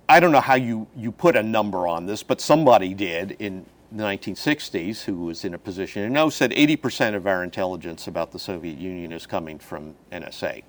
I 0.08 0.20
don't 0.20 0.32
know 0.32 0.40
how 0.40 0.54
you, 0.54 0.86
you 0.96 1.12
put 1.12 1.36
a 1.36 1.42
number 1.42 1.86
on 1.86 2.06
this, 2.06 2.22
but 2.22 2.40
somebody 2.40 2.94
did 2.94 3.32
in 3.38 3.66
the 3.92 4.02
1960s 4.02 5.04
who 5.04 5.24
was 5.24 5.44
in 5.44 5.54
a 5.54 5.58
position 5.58 6.02
to 6.02 6.08
know 6.08 6.30
said 6.30 6.50
80% 6.50 7.14
of 7.14 7.26
our 7.26 7.42
intelligence 7.44 8.06
about 8.06 8.32
the 8.32 8.38
Soviet 8.38 8.78
Union 8.78 9.12
is 9.12 9.26
coming 9.26 9.58
from 9.58 9.94
NSA. 10.12 10.62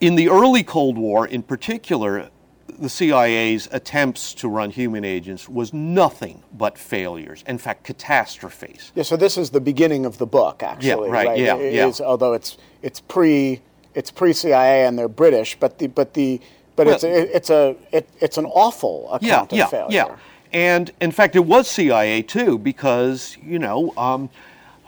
In 0.00 0.16
the 0.16 0.28
early 0.28 0.62
Cold 0.62 0.98
War, 0.98 1.26
in 1.26 1.42
particular, 1.42 2.30
the 2.78 2.88
CIA's 2.88 3.68
attempts 3.72 4.34
to 4.34 4.48
run 4.48 4.70
human 4.70 5.04
agents 5.04 5.48
was 5.48 5.72
nothing 5.72 6.42
but 6.52 6.78
failures. 6.78 7.44
In 7.46 7.58
fact, 7.58 7.84
catastrophes. 7.84 8.92
Yeah, 8.94 9.02
so 9.02 9.16
this 9.16 9.36
is 9.38 9.50
the 9.50 9.60
beginning 9.60 10.06
of 10.06 10.18
the 10.18 10.26
book, 10.26 10.62
actually. 10.62 10.88
Yeah, 10.88 10.94
right. 11.12 11.26
right? 11.26 11.38
Yeah, 11.38 11.56
it 11.56 11.74
yeah. 11.74 11.86
Is, 11.86 12.00
although 12.00 12.32
it's 12.32 12.58
it's 12.82 13.00
pre 13.00 13.60
it's 13.94 14.10
pre 14.10 14.32
CIA 14.32 14.86
and 14.86 14.98
they're 14.98 15.08
British, 15.08 15.56
but 15.58 15.78
the 15.78 15.86
but 15.86 16.14
the 16.14 16.40
but 16.76 16.86
well, 16.86 16.94
it's 16.94 17.04
a, 17.04 17.36
it's 17.36 17.50
a 17.50 17.76
it, 17.92 18.08
it's 18.20 18.38
an 18.38 18.46
awful 18.46 19.12
account 19.12 19.52
yeah, 19.52 19.64
of 19.64 19.72
yeah, 19.72 19.78
failure. 19.78 19.88
Yeah, 19.90 20.16
and 20.52 20.90
in 21.00 21.10
fact, 21.10 21.36
it 21.36 21.44
was 21.44 21.68
CIA 21.68 22.22
too, 22.22 22.58
because 22.58 23.36
you 23.42 23.58
know. 23.58 23.92
Um, 23.96 24.30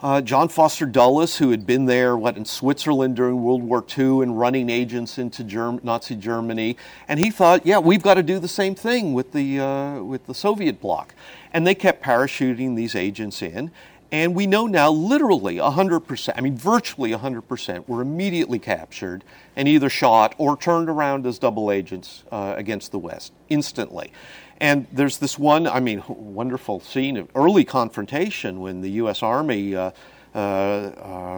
uh, 0.06 0.20
John 0.20 0.48
Foster 0.48 0.86
Dulles, 0.86 1.38
who 1.38 1.50
had 1.50 1.66
been 1.66 1.86
there, 1.86 2.16
what 2.16 2.36
in 2.36 2.44
Switzerland 2.44 3.16
during 3.16 3.42
World 3.42 3.64
War 3.64 3.84
II 3.98 4.22
and 4.22 4.38
running 4.38 4.70
agents 4.70 5.18
into 5.18 5.42
Germ- 5.42 5.80
Nazi 5.82 6.14
Germany, 6.14 6.76
and 7.08 7.18
he 7.18 7.28
thought, 7.28 7.66
yeah, 7.66 7.80
we've 7.80 8.04
got 8.04 8.14
to 8.14 8.22
do 8.22 8.38
the 8.38 8.46
same 8.46 8.76
thing 8.76 9.14
with 9.14 9.32
the 9.32 9.58
uh, 9.58 10.00
with 10.04 10.26
the 10.26 10.34
Soviet 10.34 10.80
bloc, 10.80 11.12
and 11.52 11.66
they 11.66 11.74
kept 11.74 12.04
parachuting 12.04 12.76
these 12.76 12.94
agents 12.94 13.42
in, 13.42 13.72
and 14.12 14.36
we 14.36 14.46
know 14.46 14.68
now 14.68 14.92
literally 14.92 15.56
100%, 15.56 16.32
I 16.36 16.40
mean, 16.40 16.56
virtually 16.56 17.10
100% 17.10 17.88
were 17.88 18.00
immediately 18.00 18.60
captured 18.60 19.24
and 19.56 19.66
either 19.66 19.90
shot 19.90 20.36
or 20.38 20.56
turned 20.56 20.88
around 20.88 21.26
as 21.26 21.40
double 21.40 21.72
agents 21.72 22.22
uh, 22.30 22.54
against 22.56 22.92
the 22.92 22.98
West 23.00 23.32
instantly. 23.48 24.12
And 24.58 24.86
there's 24.90 25.18
this 25.18 25.38
one, 25.38 25.66
I 25.66 25.80
mean, 25.80 26.02
wonderful 26.08 26.80
scene 26.80 27.16
of 27.16 27.28
early 27.34 27.64
confrontation 27.64 28.60
when 28.60 28.80
the 28.80 28.90
U.S. 28.92 29.22
Army 29.22 29.76
uh, 29.76 29.90
uh, 30.34 30.90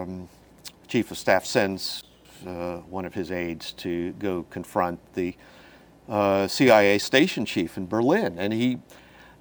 um, 0.05 0.29
chief 0.87 1.11
of 1.11 1.17
staff 1.17 1.45
sends 1.45 2.03
uh, 2.47 2.77
one 2.77 3.05
of 3.05 3.13
his 3.13 3.31
aides 3.31 3.73
to 3.73 4.11
go 4.13 4.45
confront 4.49 4.99
the 5.15 5.35
uh, 6.07 6.47
CIA 6.47 6.97
station 6.97 7.45
chief 7.45 7.77
in 7.77 7.87
Berlin. 7.87 8.37
And 8.39 8.53
he 8.53 8.79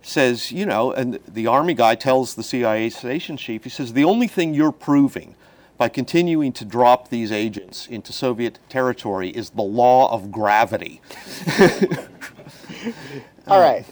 says, 0.03 0.51
you 0.51 0.67
know, 0.67 0.93
and 0.93 1.21
the 1.27 1.47
Army 1.47 1.75
guy 1.75 1.95
tells 1.95 2.35
the 2.35 2.43
CIA 2.43 2.91
station 2.91 3.37
chief, 3.37 3.65
he 3.65 3.71
says, 3.71 3.93
the 3.93 4.05
only 4.05 4.27
thing 4.27 4.55
you're 4.55 4.73
proving 4.73 5.35
by 5.77 5.89
continuing 5.89 6.53
to 6.53 6.65
drop 6.65 7.09
these 7.09 7.31
agents 7.31 7.87
into 7.87 8.13
Soviet 8.13 8.59
territory 8.69 9.31
is 9.31 9.51
the 9.51 9.63
law 9.63 10.13
of 10.13 10.33
gravity. 10.33 11.01
All 13.47 13.61
right. 13.61 13.85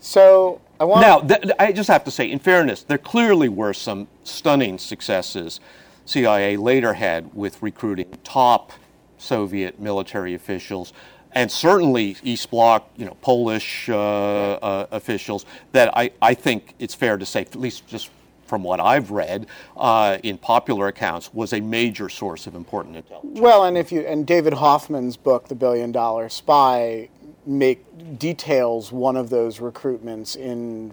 So 0.00 0.60
I 0.78 0.84
want 0.84 1.00
now. 1.00 1.20
Th- 1.20 1.54
I 1.58 1.72
just 1.72 1.88
have 1.88 2.04
to 2.04 2.10
say, 2.10 2.30
in 2.30 2.38
fairness, 2.38 2.82
there 2.82 2.98
clearly 2.98 3.48
were 3.48 3.72
some 3.72 4.08
stunning 4.22 4.78
successes 4.78 5.60
CIA 6.04 6.56
later 6.56 6.94
had 6.94 7.34
with 7.34 7.62
recruiting 7.62 8.06
top 8.22 8.72
Soviet 9.16 9.80
military 9.80 10.34
officials 10.34 10.92
and 11.34 11.50
certainly 11.50 12.16
East 12.22 12.50
Bloc, 12.50 12.88
you 12.96 13.04
know, 13.04 13.16
Polish 13.20 13.88
uh, 13.88 13.94
uh, 13.96 14.86
officials 14.92 15.44
that 15.72 15.96
I, 15.96 16.12
I 16.22 16.34
think 16.34 16.74
it's 16.78 16.94
fair 16.94 17.16
to 17.16 17.26
say, 17.26 17.42
at 17.42 17.56
least 17.56 17.86
just 17.86 18.10
from 18.46 18.62
what 18.62 18.78
I've 18.78 19.10
read 19.10 19.46
uh, 19.76 20.18
in 20.22 20.38
popular 20.38 20.88
accounts, 20.88 21.34
was 21.34 21.52
a 21.52 21.60
major 21.60 22.08
source 22.08 22.46
of 22.46 22.54
important 22.54 22.96
intelligence. 22.96 23.40
Well, 23.40 23.64
and 23.64 23.76
if 23.76 23.90
you 23.90 24.02
and 24.02 24.26
David 24.26 24.54
Hoffman's 24.54 25.16
book, 25.16 25.48
The 25.48 25.54
Billion 25.54 25.90
Dollar 25.90 26.28
Spy, 26.28 27.08
make 27.46 28.18
details 28.18 28.92
one 28.92 29.16
of 29.16 29.30
those 29.30 29.58
recruitments 29.58 30.36
in 30.36 30.92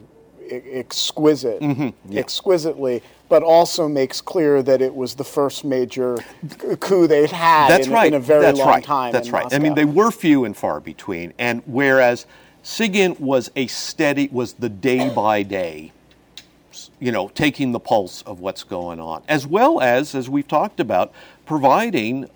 exquisite, 0.49 1.61
mm-hmm. 1.61 1.89
yeah. 2.11 2.19
exquisitely, 2.19 3.01
but 3.29 3.41
also 3.43 3.87
makes 3.87 4.19
clear 4.19 4.61
that 4.61 4.81
it 4.81 4.93
was 4.93 5.15
the 5.15 5.23
first 5.23 5.63
major 5.63 6.17
coup 6.81 7.07
they'd 7.07 7.31
had 7.31 7.69
That's 7.69 7.87
in, 7.87 7.93
right. 7.93 8.07
in 8.07 8.15
a 8.15 8.19
very 8.19 8.41
That's 8.41 8.59
long 8.59 8.67
right. 8.67 8.83
time. 8.83 9.13
That's 9.13 9.29
right. 9.29 9.43
Moscow. 9.43 9.55
I 9.55 9.59
mean, 9.59 9.75
they 9.75 9.85
were 9.85 10.11
few 10.11 10.43
and 10.43 10.55
far 10.55 10.79
between, 10.81 11.33
and 11.39 11.63
whereas 11.65 12.25
SIGINT 12.63 13.19
was 13.19 13.49
a 13.55 13.67
steady, 13.67 14.27
was 14.31 14.53
the 14.53 14.69
day 14.69 15.09
by 15.09 15.43
day, 15.43 15.93
you 16.99 17.11
know, 17.11 17.29
taking 17.29 17.71
the 17.71 17.79
pulse 17.79 18.21
of 18.23 18.39
what's 18.39 18.63
going 18.63 18.99
on, 18.99 19.23
as 19.27 19.47
well 19.47 19.79
as, 19.79 20.13
as 20.13 20.29
we've 20.29 20.47
talked 20.47 20.79
about, 20.79 21.13
providing 21.45 22.29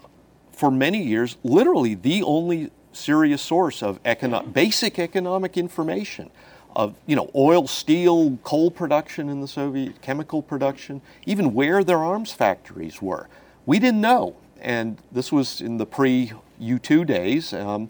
for 0.52 0.72
many 0.72 1.04
years, 1.04 1.38
literally 1.44 1.96
the 1.96 2.24
only 2.24 2.72
serious 2.96 3.42
source 3.42 3.84
of 3.84 4.02
econo- 4.04 4.52
basic 4.52 4.98
economic 5.00 5.58
information 5.58 6.32
of 6.76 6.96
you 7.06 7.16
know 7.16 7.30
oil, 7.36 7.68
steel, 7.68 8.38
coal 8.44 8.70
production 8.70 9.30
in 9.30 9.42
the 9.42 9.48
Soviet, 9.48 10.02
chemical 10.02 10.42
production, 10.42 11.02
even 11.26 11.54
where 11.54 11.84
their 11.84 12.00
arms 12.00 12.32
factories 12.32 13.02
were. 13.02 13.28
We 13.66 13.80
didn't 13.80 14.02
know, 14.02 14.36
and 14.62 14.98
this 15.12 15.32
was 15.32 15.62
in 15.62 15.78
the 15.78 15.86
pre 15.86 16.34
U2 16.62 17.06
days, 17.06 17.54
um, 17.54 17.90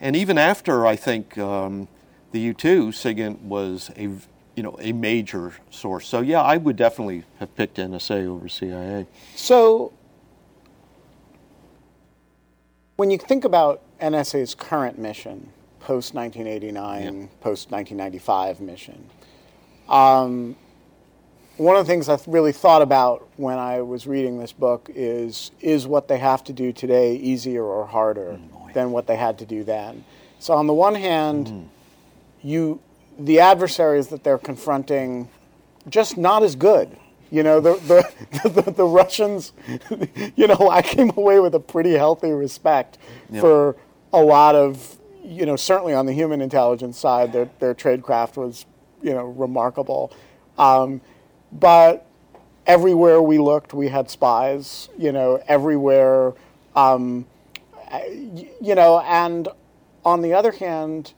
and 0.00 0.14
even 0.14 0.38
after 0.38 0.86
I 0.86 0.96
think 0.96 1.38
um, 1.38 1.88
the 2.32 2.52
U2, 2.52 2.88
SIGINT 2.88 3.40
was 3.40 3.90
a 3.96 4.02
you 4.54 4.62
know 4.62 4.76
a 4.80 4.92
major 4.92 5.54
source. 5.70 6.06
So 6.06 6.20
yeah, 6.20 6.42
I 6.42 6.56
would 6.56 6.76
definitely 6.76 7.24
have 7.38 7.54
picked 7.56 7.78
NSA 7.78 8.26
over 8.26 8.48
CIA. 8.48 9.06
So 9.34 9.92
when 12.96 13.10
you 13.10 13.18
think 13.18 13.44
about 13.44 13.82
NSA's 14.00 14.54
current 14.54 14.98
mission, 14.98 15.50
post 15.80 16.14
1989, 16.14 17.28
post 17.40 17.70
1995 17.70 18.60
mission, 18.60 19.08
um, 19.88 20.56
one 21.56 21.76
of 21.76 21.86
the 21.86 21.90
things 21.90 22.08
I 22.08 22.18
really 22.26 22.52
thought 22.52 22.82
about 22.82 23.28
when 23.36 23.58
I 23.58 23.80
was 23.80 24.06
reading 24.06 24.38
this 24.38 24.52
book 24.52 24.90
is 24.94 25.50
is 25.60 25.86
what 25.86 26.06
they 26.06 26.18
have 26.18 26.44
to 26.44 26.52
do 26.52 26.72
today 26.72 27.16
easier 27.16 27.64
or 27.64 27.84
harder 27.86 28.38
mm, 28.38 28.72
than 28.74 28.92
what 28.92 29.06
they 29.06 29.16
had 29.16 29.38
to 29.40 29.46
do 29.46 29.64
then. 29.64 30.04
So 30.38 30.54
on 30.54 30.68
the 30.68 30.74
one 30.74 30.94
hand, 30.94 31.48
mm. 31.48 31.66
you 32.42 32.80
the 33.18 33.40
adversaries 33.40 34.08
that 34.08 34.22
they're 34.22 34.38
confronting 34.38 35.28
just 35.88 36.16
not 36.16 36.42
as 36.42 36.54
good. 36.54 36.96
You 37.30 37.42
know, 37.42 37.60
the, 37.60 37.74
the, 37.74 38.48
the, 38.48 38.70
the, 38.70 38.84
Russians, 38.84 39.52
you 40.36 40.46
know, 40.46 40.70
I 40.70 40.80
came 40.80 41.10
away 41.16 41.40
with 41.40 41.54
a 41.54 41.60
pretty 41.60 41.92
healthy 41.92 42.30
respect 42.30 42.96
yep. 43.30 43.40
for 43.42 43.76
a 44.12 44.22
lot 44.22 44.54
of, 44.54 44.98
you 45.24 45.46
know, 45.46 45.56
certainly 45.56 45.94
on 45.94 46.06
the 46.06 46.12
human 46.12 46.40
intelligence 46.40 46.98
side, 46.98 47.32
their, 47.32 47.48
their 47.58 47.74
tradecraft 47.74 48.36
was, 48.36 48.66
you 49.02 49.12
know, 49.12 49.24
remarkable. 49.24 50.12
Um, 50.58 51.00
but 51.52 52.06
everywhere 52.66 53.20
we 53.22 53.38
looked, 53.38 53.74
we 53.74 53.88
had 53.88 54.10
spies, 54.10 54.88
you 54.98 55.12
know, 55.12 55.42
everywhere, 55.48 56.34
um, 56.76 57.26
you 58.60 58.74
know, 58.74 59.00
and 59.00 59.48
on 60.04 60.22
the 60.22 60.34
other 60.34 60.52
hand, 60.52 61.14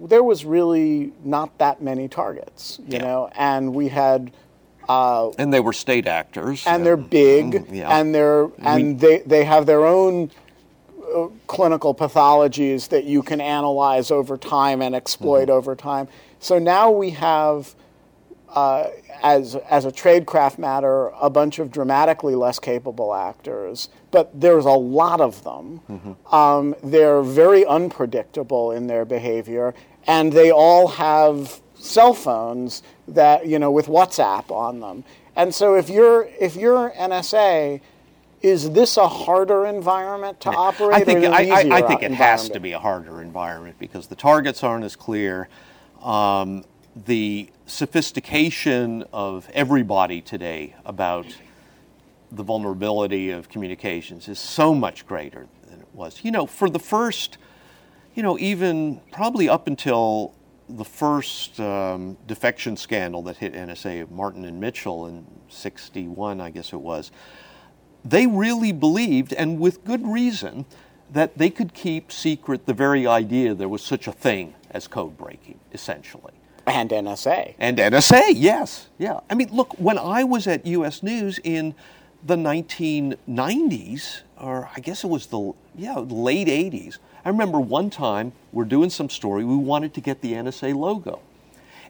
there 0.00 0.22
was 0.22 0.44
really 0.44 1.12
not 1.24 1.56
that 1.58 1.80
many 1.80 2.08
targets, 2.08 2.78
you 2.86 2.98
yeah. 2.98 3.02
know, 3.02 3.30
and 3.36 3.74
we 3.74 3.88
had. 3.88 4.32
Uh, 4.88 5.30
and 5.38 5.52
they 5.52 5.60
were 5.60 5.72
state 5.72 6.06
actors, 6.06 6.64
and 6.66 6.86
they're 6.86 6.96
big, 6.96 7.52
mm, 7.52 7.74
yeah. 7.74 7.98
and 7.98 8.14
they're 8.14 8.48
and 8.58 8.86
we, 8.86 8.92
they 8.92 9.18
they 9.26 9.44
have 9.44 9.66
their 9.66 9.84
own 9.84 10.30
uh, 11.16 11.28
clinical 11.46 11.94
pathologies 11.94 12.88
that 12.88 13.04
you 13.04 13.22
can 13.22 13.40
analyze 13.40 14.10
over 14.10 14.36
time 14.36 14.82
and 14.82 14.94
exploit 14.94 15.42
mm-hmm. 15.42 15.52
over 15.52 15.74
time. 15.74 16.08
So 16.38 16.58
now 16.58 16.90
we 16.90 17.10
have 17.10 17.74
uh, 18.50 18.88
as, 19.22 19.56
as 19.56 19.84
a 19.84 19.92
tradecraft 19.92 20.58
matter, 20.58 21.08
a 21.20 21.28
bunch 21.30 21.58
of 21.58 21.70
dramatically 21.70 22.34
less 22.34 22.58
capable 22.58 23.14
actors, 23.14 23.88
but 24.10 24.30
there's 24.38 24.64
a 24.64 24.70
lot 24.70 25.20
of 25.20 25.42
them. 25.44 25.80
Mm-hmm. 25.88 26.34
Um, 26.34 26.74
they're 26.82 27.22
very 27.22 27.64
unpredictable 27.66 28.72
in 28.72 28.86
their 28.86 29.04
behavior, 29.04 29.74
and 30.06 30.32
they 30.32 30.50
all 30.50 30.88
have 30.88 31.60
cell 31.74 32.14
phones 32.14 32.82
that 33.08 33.46
you 33.46 33.58
know 33.58 33.70
with 33.70 33.86
WhatsApp 33.86 34.50
on 34.50 34.80
them. 34.80 35.04
And 35.34 35.54
so 35.54 35.74
if 35.74 35.90
you're 35.90 36.28
if 36.40 36.56
you're 36.56 36.90
NSA, 36.90 37.80
is 38.46 38.70
this 38.70 38.96
a 38.96 39.08
harder 39.08 39.66
environment 39.66 40.40
to 40.40 40.50
operate? 40.50 40.94
I 40.94 41.04
think 41.04 41.24
I, 41.24 41.48
I, 41.48 41.78
I, 41.78 41.82
think 41.82 42.04
it 42.04 42.12
has 42.12 42.48
to 42.50 42.60
be 42.60 42.72
a 42.72 42.78
harder 42.78 43.20
environment 43.20 43.76
because 43.80 44.06
the 44.06 44.14
targets 44.14 44.62
aren't 44.62 44.84
as 44.84 44.94
clear. 44.94 45.48
Um, 46.00 46.64
the 47.04 47.50
sophistication 47.66 49.04
of 49.12 49.50
everybody 49.52 50.20
today 50.20 50.76
about 50.84 51.26
the 52.30 52.44
vulnerability 52.44 53.30
of 53.30 53.48
communications 53.48 54.28
is 54.28 54.38
so 54.38 54.72
much 54.72 55.06
greater 55.06 55.48
than 55.68 55.80
it 55.80 55.88
was. 55.92 56.20
You 56.22 56.30
know, 56.30 56.46
for 56.46 56.70
the 56.70 56.78
first, 56.78 57.38
you 58.14 58.22
know, 58.22 58.38
even 58.38 59.00
probably 59.10 59.48
up 59.48 59.66
until 59.66 60.34
the 60.68 60.84
first 60.84 61.58
um, 61.58 62.16
defection 62.28 62.76
scandal 62.76 63.22
that 63.22 63.38
hit 63.38 63.54
NSA, 63.54 64.08
Martin 64.08 64.44
and 64.44 64.60
Mitchell 64.60 65.06
in 65.06 65.26
61, 65.48 66.40
I 66.40 66.50
guess 66.50 66.72
it 66.72 66.80
was, 66.80 67.10
they 68.10 68.26
really 68.26 68.72
believed, 68.72 69.32
and 69.32 69.58
with 69.58 69.84
good 69.84 70.06
reason, 70.06 70.64
that 71.12 71.38
they 71.38 71.50
could 71.50 71.74
keep 71.74 72.10
secret 72.10 72.66
the 72.66 72.74
very 72.74 73.06
idea 73.06 73.54
there 73.54 73.68
was 73.68 73.82
such 73.82 74.06
a 74.06 74.12
thing 74.12 74.54
as 74.70 74.88
code 74.88 75.16
breaking, 75.16 75.58
essentially. 75.72 76.32
And 76.66 76.90
NSA. 76.90 77.54
And 77.58 77.78
NSA, 77.78 78.32
yes. 78.34 78.88
Yeah. 78.98 79.20
I 79.30 79.34
mean, 79.34 79.48
look, 79.52 79.78
when 79.78 79.98
I 79.98 80.24
was 80.24 80.46
at 80.46 80.66
US 80.66 81.02
News 81.02 81.38
in 81.44 81.74
the 82.24 82.34
1990s, 82.34 84.22
or 84.40 84.68
I 84.74 84.80
guess 84.80 85.04
it 85.04 85.06
was 85.06 85.26
the 85.26 85.52
yeah, 85.76 85.98
late 85.98 86.48
80s, 86.48 86.98
I 87.24 87.28
remember 87.28 87.60
one 87.60 87.88
time 87.90 88.32
we're 88.52 88.64
doing 88.64 88.90
some 88.90 89.08
story, 89.08 89.44
we 89.44 89.56
wanted 89.56 89.94
to 89.94 90.00
get 90.00 90.22
the 90.22 90.32
NSA 90.32 90.74
logo. 90.74 91.20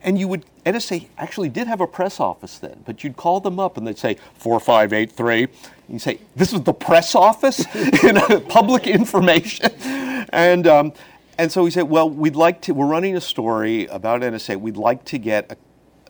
And 0.03 0.19
you 0.19 0.27
would, 0.27 0.45
NSA 0.63 1.07
actually 1.17 1.49
did 1.49 1.67
have 1.67 1.81
a 1.81 1.87
press 1.87 2.19
office 2.19 2.59
then, 2.59 2.83
but 2.85 3.03
you'd 3.03 3.17
call 3.17 3.39
them 3.39 3.59
up 3.59 3.77
and 3.77 3.87
they'd 3.87 3.97
say 3.97 4.17
4583. 4.35 5.47
You 5.89 5.99
say, 5.99 6.19
this 6.35 6.51
is 6.53 6.61
the 6.61 6.73
press 6.73 7.15
office? 7.15 7.65
public 8.49 8.87
information. 8.87 9.71
And, 10.29 10.67
um, 10.67 10.93
and 11.37 11.51
so 11.51 11.63
he 11.63 11.71
said, 11.71 11.83
well, 11.83 12.09
we'd 12.09 12.35
like 12.35 12.61
to, 12.63 12.73
we're 12.73 12.87
running 12.87 13.15
a 13.15 13.21
story 13.21 13.85
about 13.87 14.21
NSA. 14.21 14.59
We'd 14.59 14.75
like 14.75 15.05
to 15.05 15.17
get 15.17 15.51
a, 15.51 15.57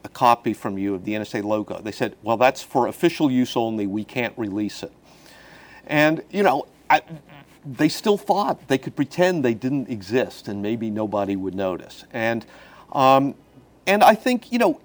a 0.04 0.10
copy 0.10 0.54
from 0.54 0.78
you 0.78 0.96
of 0.96 1.06
the 1.06 1.14
NSA 1.14 1.44
logo. 1.44 1.80
They 1.80 1.92
said, 1.92 2.16
well, 2.24 2.38
that's 2.38 2.64
for 2.64 2.88
official 2.88 3.30
use 3.30 3.56
only. 3.56 3.86
We 3.86 4.04
can't 4.04 4.34
release 4.38 4.82
it. 4.82 4.92
And, 5.86 6.24
you 6.32 6.44
know, 6.44 6.68
I, 6.90 7.02
they 7.66 7.90
still 7.90 8.18
thought 8.18 8.68
they 8.68 8.78
could 8.78 8.96
pretend 8.96 9.44
they 9.44 9.54
didn't 9.54 9.90
exist 9.90 10.48
and 10.48 10.62
maybe 10.62 10.90
nobody 10.90 11.36
would 11.36 11.54
notice. 11.54 12.06
And, 12.12 12.46
um, 12.94 13.36
and 13.86 14.04
I 14.04 14.16
think, 14.16 14.52
you 14.52 14.60
know, 14.60 14.82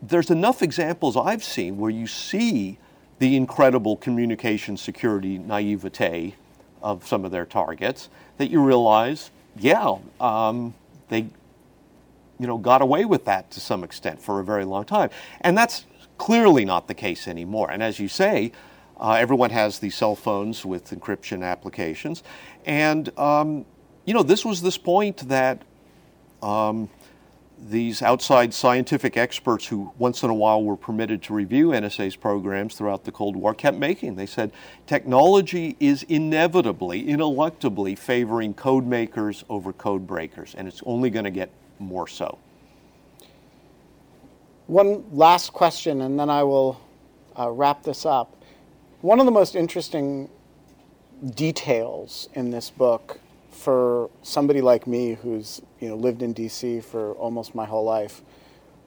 there's 0.00 0.30
enough 0.30 0.62
examples 0.62 1.16
I've 1.16 1.44
seen 1.44 1.76
where 1.76 1.90
you 1.90 2.06
see 2.06 2.78
the 3.20 3.36
incredible 3.36 3.96
communication 3.96 4.76
security 4.76 5.38
naivete 5.38 6.34
of 6.82 7.06
some 7.06 7.24
of 7.24 7.30
their 7.30 7.46
targets 7.46 8.08
that 8.38 8.50
you 8.50 8.64
realize 8.64 9.30
yeah, 9.56 9.96
um, 10.20 10.74
they 11.08 11.26
you 12.38 12.46
know 12.46 12.56
got 12.56 12.82
away 12.82 13.04
with 13.04 13.26
that 13.26 13.50
to 13.52 13.60
some 13.60 13.84
extent 13.84 14.20
for 14.20 14.40
a 14.40 14.44
very 14.44 14.64
long 14.64 14.84
time, 14.84 15.10
and 15.42 15.56
that's 15.56 15.84
clearly 16.18 16.64
not 16.64 16.88
the 16.88 16.94
case 16.94 17.28
anymore. 17.28 17.70
And 17.70 17.82
as 17.82 17.98
you 17.98 18.08
say, 18.08 18.52
uh, 18.98 19.12
everyone 19.12 19.50
has 19.50 19.78
these 19.78 19.94
cell 19.94 20.16
phones 20.16 20.64
with 20.64 20.90
encryption 20.90 21.44
applications, 21.44 22.22
and 22.64 23.16
um, 23.18 23.66
you 24.06 24.14
know 24.14 24.22
this 24.22 24.44
was 24.44 24.62
this 24.62 24.78
point 24.78 25.28
that. 25.28 25.62
Um, 26.42 26.88
these 27.68 28.00
outside 28.00 28.54
scientific 28.54 29.16
experts 29.16 29.66
who 29.66 29.92
once 29.98 30.22
in 30.22 30.30
a 30.30 30.34
while 30.34 30.62
were 30.62 30.76
permitted 30.76 31.22
to 31.22 31.34
review 31.34 31.68
NSA's 31.68 32.16
programs 32.16 32.74
throughout 32.74 33.04
the 33.04 33.12
Cold 33.12 33.36
War 33.36 33.54
kept 33.54 33.76
making. 33.76 34.16
They 34.16 34.26
said 34.26 34.52
technology 34.86 35.76
is 35.78 36.02
inevitably, 36.04 37.04
ineluctably 37.04 37.98
favoring 37.98 38.54
code 38.54 38.86
makers 38.86 39.44
over 39.48 39.72
code 39.72 40.06
breakers, 40.06 40.54
and 40.56 40.66
it's 40.66 40.82
only 40.86 41.10
going 41.10 41.24
to 41.24 41.30
get 41.30 41.50
more 41.78 42.08
so. 42.08 42.38
One 44.66 45.04
last 45.12 45.52
question, 45.52 46.02
and 46.02 46.18
then 46.18 46.30
I 46.30 46.42
will 46.42 46.80
uh, 47.38 47.50
wrap 47.50 47.82
this 47.82 48.06
up. 48.06 48.36
One 49.00 49.18
of 49.18 49.26
the 49.26 49.32
most 49.32 49.54
interesting 49.54 50.30
details 51.34 52.28
in 52.34 52.50
this 52.50 52.70
book 52.70 53.20
for 53.60 54.08
somebody 54.22 54.62
like 54.62 54.86
me 54.86 55.14
who's 55.14 55.60
you 55.80 55.88
know 55.88 55.94
lived 55.94 56.22
in 56.22 56.32
D.C. 56.32 56.80
for 56.80 57.12
almost 57.12 57.54
my 57.54 57.66
whole 57.66 57.84
life 57.84 58.22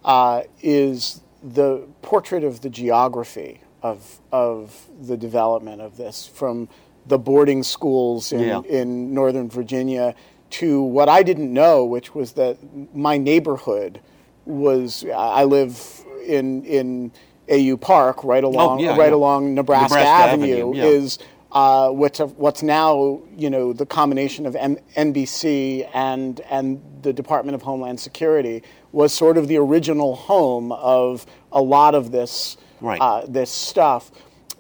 uh, 0.03 0.41
is 0.61 1.21
the 1.43 1.88
portrait 2.01 2.43
of 2.43 2.61
the 2.61 2.69
geography 2.69 3.61
of 3.84 4.19
of 4.32 4.88
the 4.99 5.15
development 5.15 5.80
of 5.82 5.97
this 5.97 6.26
from 6.26 6.67
the 7.05 7.19
boarding 7.19 7.61
schools 7.61 8.32
in, 8.32 8.39
yeah. 8.39 8.61
in 8.61 9.13
Northern 9.13 9.49
Virginia 9.49 10.15
to 10.49 10.82
what 10.82 11.09
I 11.09 11.21
didn't 11.21 11.53
know, 11.53 11.84
which 11.84 12.15
was 12.15 12.34
that 12.34 12.57
my 12.95 13.17
neighborhood 13.17 13.99
was 14.45 15.05
I 15.13 15.43
live 15.43 16.03
in 16.26 16.63
in 16.65 17.11
AU 17.47 17.78
Park 17.78 18.24
right 18.24 18.43
along 18.43 18.80
oh, 18.80 18.84
yeah, 18.84 18.97
right 18.97 19.09
yeah. 19.09 19.15
along 19.15 19.53
Nebraska, 19.53 19.95
Nebraska 19.95 20.32
Avenue, 20.32 20.69
Avenue 20.69 20.82
is 20.82 21.19
uh, 21.53 21.89
what's, 21.89 22.19
a, 22.19 22.25
what's 22.25 22.63
now 22.63 23.21
you 23.37 23.49
know 23.49 23.73
the 23.73 23.85
combination 23.85 24.45
of 24.45 24.55
M- 24.55 24.77
NBC 24.97 25.87
and 25.93 26.41
and 26.49 26.81
the 27.03 27.13
Department 27.13 27.53
of 27.55 27.61
Homeland 27.61 27.99
Security 27.99 28.63
was 28.91 29.13
sort 29.13 29.37
of 29.37 29.47
the 29.47 29.57
original 29.57 30.15
home 30.15 30.71
of 30.71 31.25
a 31.51 31.61
lot 31.61 31.93
of 31.93 32.11
this 32.11 32.57
right. 32.81 32.99
uh, 32.99 33.25
this 33.27 33.51
stuff. 33.51 34.11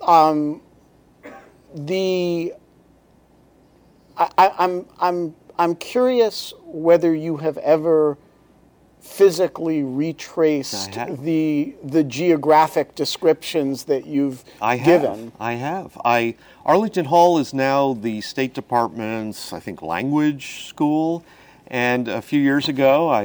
Um, 0.01 0.61
the 1.73 2.53
I, 4.15 4.29
I, 4.37 4.51
I'm 4.59 4.85
I'm 4.99 5.35
I'm 5.57 5.75
curious 5.75 6.53
whether 6.63 7.13
you 7.15 7.37
have 7.37 7.57
ever 7.57 8.17
physically 9.03 9.83
retraced 9.83 10.93
the 11.23 11.75
the 11.83 12.03
geographic 12.03 12.95
descriptions 12.95 13.83
that 13.85 14.05
you've 14.05 14.43
I 14.61 14.77
have. 14.77 15.01
given. 15.01 15.31
I 15.39 15.53
have. 15.53 15.97
I 16.05 16.35
Arlington 16.65 17.03
Hall 17.03 17.39
is 17.39 17.53
now 17.53 17.93
the 17.93 18.21
State 18.21 18.53
Department's, 18.53 19.51
I 19.51 19.59
think, 19.59 19.81
language 19.81 20.65
school. 20.65 21.25
And 21.67 22.07
a 22.07 22.21
few 22.21 22.39
years 22.39 22.69
ago, 22.69 23.09
I, 23.09 23.23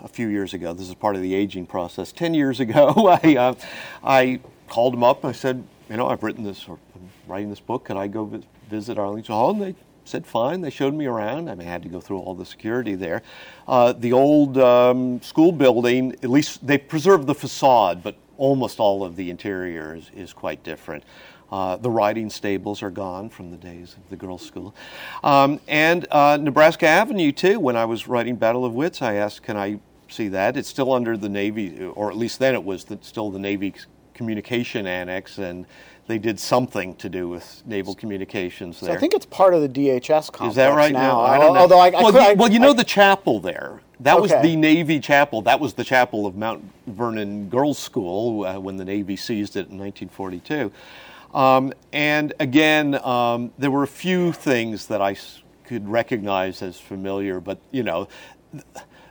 a 0.00 0.06
few 0.06 0.28
years 0.28 0.54
ago, 0.54 0.72
this 0.72 0.88
is 0.88 0.94
part 0.94 1.16
of 1.16 1.22
the 1.22 1.34
aging 1.34 1.66
process. 1.66 2.12
Ten 2.12 2.32
years 2.32 2.60
ago, 2.60 3.18
I, 3.24 3.36
uh, 3.36 3.54
I 4.04 4.40
called 4.68 4.92
them 4.92 5.02
up. 5.02 5.24
I 5.24 5.32
said, 5.32 5.64
you 5.88 5.96
know, 5.96 6.06
I've 6.06 6.22
written 6.22 6.44
this 6.44 6.68
or 6.68 6.78
I'm 6.94 7.10
writing 7.26 7.50
this 7.50 7.58
book. 7.58 7.86
Could 7.86 7.96
I 7.96 8.06
go 8.06 8.26
vi- 8.26 8.46
visit 8.68 8.96
Arlington 8.96 9.34
Hall? 9.34 9.50
And 9.50 9.60
they 9.60 9.74
said 10.04 10.24
fine. 10.24 10.60
They 10.60 10.70
showed 10.70 10.94
me 10.94 11.06
around. 11.06 11.50
I 11.50 11.56
mean, 11.56 11.66
I 11.66 11.70
had 11.72 11.82
to 11.82 11.88
go 11.88 12.00
through 12.00 12.20
all 12.20 12.36
the 12.36 12.46
security 12.46 12.94
there. 12.94 13.22
Uh, 13.66 13.92
the 13.92 14.12
old 14.12 14.56
um, 14.56 15.20
school 15.20 15.50
building, 15.50 16.12
at 16.22 16.30
least 16.30 16.64
they 16.64 16.78
preserved 16.78 17.26
the 17.26 17.34
facade, 17.34 18.04
but 18.04 18.14
almost 18.36 18.78
all 18.78 19.02
of 19.02 19.16
the 19.16 19.30
interior 19.30 19.96
is, 19.96 20.10
is 20.14 20.32
quite 20.32 20.62
different. 20.62 21.02
Uh, 21.50 21.76
the 21.76 21.90
riding 21.90 22.30
stables 22.30 22.82
are 22.82 22.90
gone 22.90 23.28
from 23.28 23.50
the 23.50 23.56
days 23.56 23.96
of 23.96 24.08
the 24.08 24.16
girls' 24.16 24.46
school. 24.46 24.74
Um, 25.24 25.60
and 25.66 26.06
uh, 26.10 26.38
Nebraska 26.40 26.86
Avenue, 26.86 27.32
too. 27.32 27.58
When 27.58 27.76
I 27.76 27.84
was 27.84 28.06
writing 28.06 28.36
Battle 28.36 28.64
of 28.64 28.72
Wits, 28.72 29.02
I 29.02 29.14
asked, 29.14 29.42
can 29.42 29.56
I 29.56 29.80
see 30.08 30.28
that? 30.28 30.56
It's 30.56 30.68
still 30.68 30.92
under 30.92 31.16
the 31.16 31.28
Navy, 31.28 31.84
or 31.84 32.10
at 32.10 32.16
least 32.16 32.38
then 32.38 32.54
it 32.54 32.62
was 32.62 32.84
the, 32.84 32.98
still 33.02 33.30
the 33.30 33.38
Navy 33.40 33.74
communication 34.14 34.86
annex, 34.86 35.38
and 35.38 35.66
they 36.06 36.18
did 36.18 36.38
something 36.38 36.94
to 36.96 37.08
do 37.08 37.28
with 37.28 37.62
naval 37.66 37.94
communications 37.94 38.80
there. 38.80 38.90
So 38.90 38.94
I 38.94 38.98
think 38.98 39.14
it's 39.14 39.26
part 39.26 39.54
of 39.54 39.62
the 39.62 39.68
DHS 39.68 40.32
complex 40.32 40.50
Is 40.50 40.56
that 40.56 40.74
right 40.76 40.92
now? 40.92 41.00
now? 41.00 41.20
I 41.20 41.38
don't 41.38 41.54
know. 41.54 41.60
Although 41.60 41.78
I, 41.78 41.86
I 41.88 41.90
well, 41.90 42.12
could- 42.12 42.22
you, 42.22 42.28
I- 42.28 42.34
well, 42.34 42.52
you 42.52 42.58
know 42.58 42.72
the 42.72 42.84
chapel 42.84 43.40
there. 43.40 43.80
That 44.00 44.20
was 44.20 44.30
the 44.30 44.56
Navy 44.56 44.98
chapel. 44.98 45.42
That 45.42 45.60
was 45.60 45.74
the 45.74 45.84
chapel 45.84 46.26
of 46.26 46.34
Mount 46.34 46.64
Vernon 46.86 47.48
Girls 47.50 47.78
School 47.78 48.46
uh, 48.46 48.58
when 48.58 48.76
the 48.76 48.84
Navy 48.84 49.14
seized 49.14 49.56
it 49.56 49.68
in 49.68 49.78
1942. 49.78 50.72
Um, 51.34 51.72
and 51.92 52.32
again, 52.40 52.94
um, 53.04 53.52
there 53.58 53.70
were 53.70 53.82
a 53.82 53.88
few 53.88 54.32
things 54.32 54.86
that 54.86 55.00
I 55.00 55.16
could 55.64 55.88
recognize 55.88 56.62
as 56.62 56.78
familiar, 56.78 57.40
but 57.40 57.58
you 57.70 57.82
know, 57.82 58.08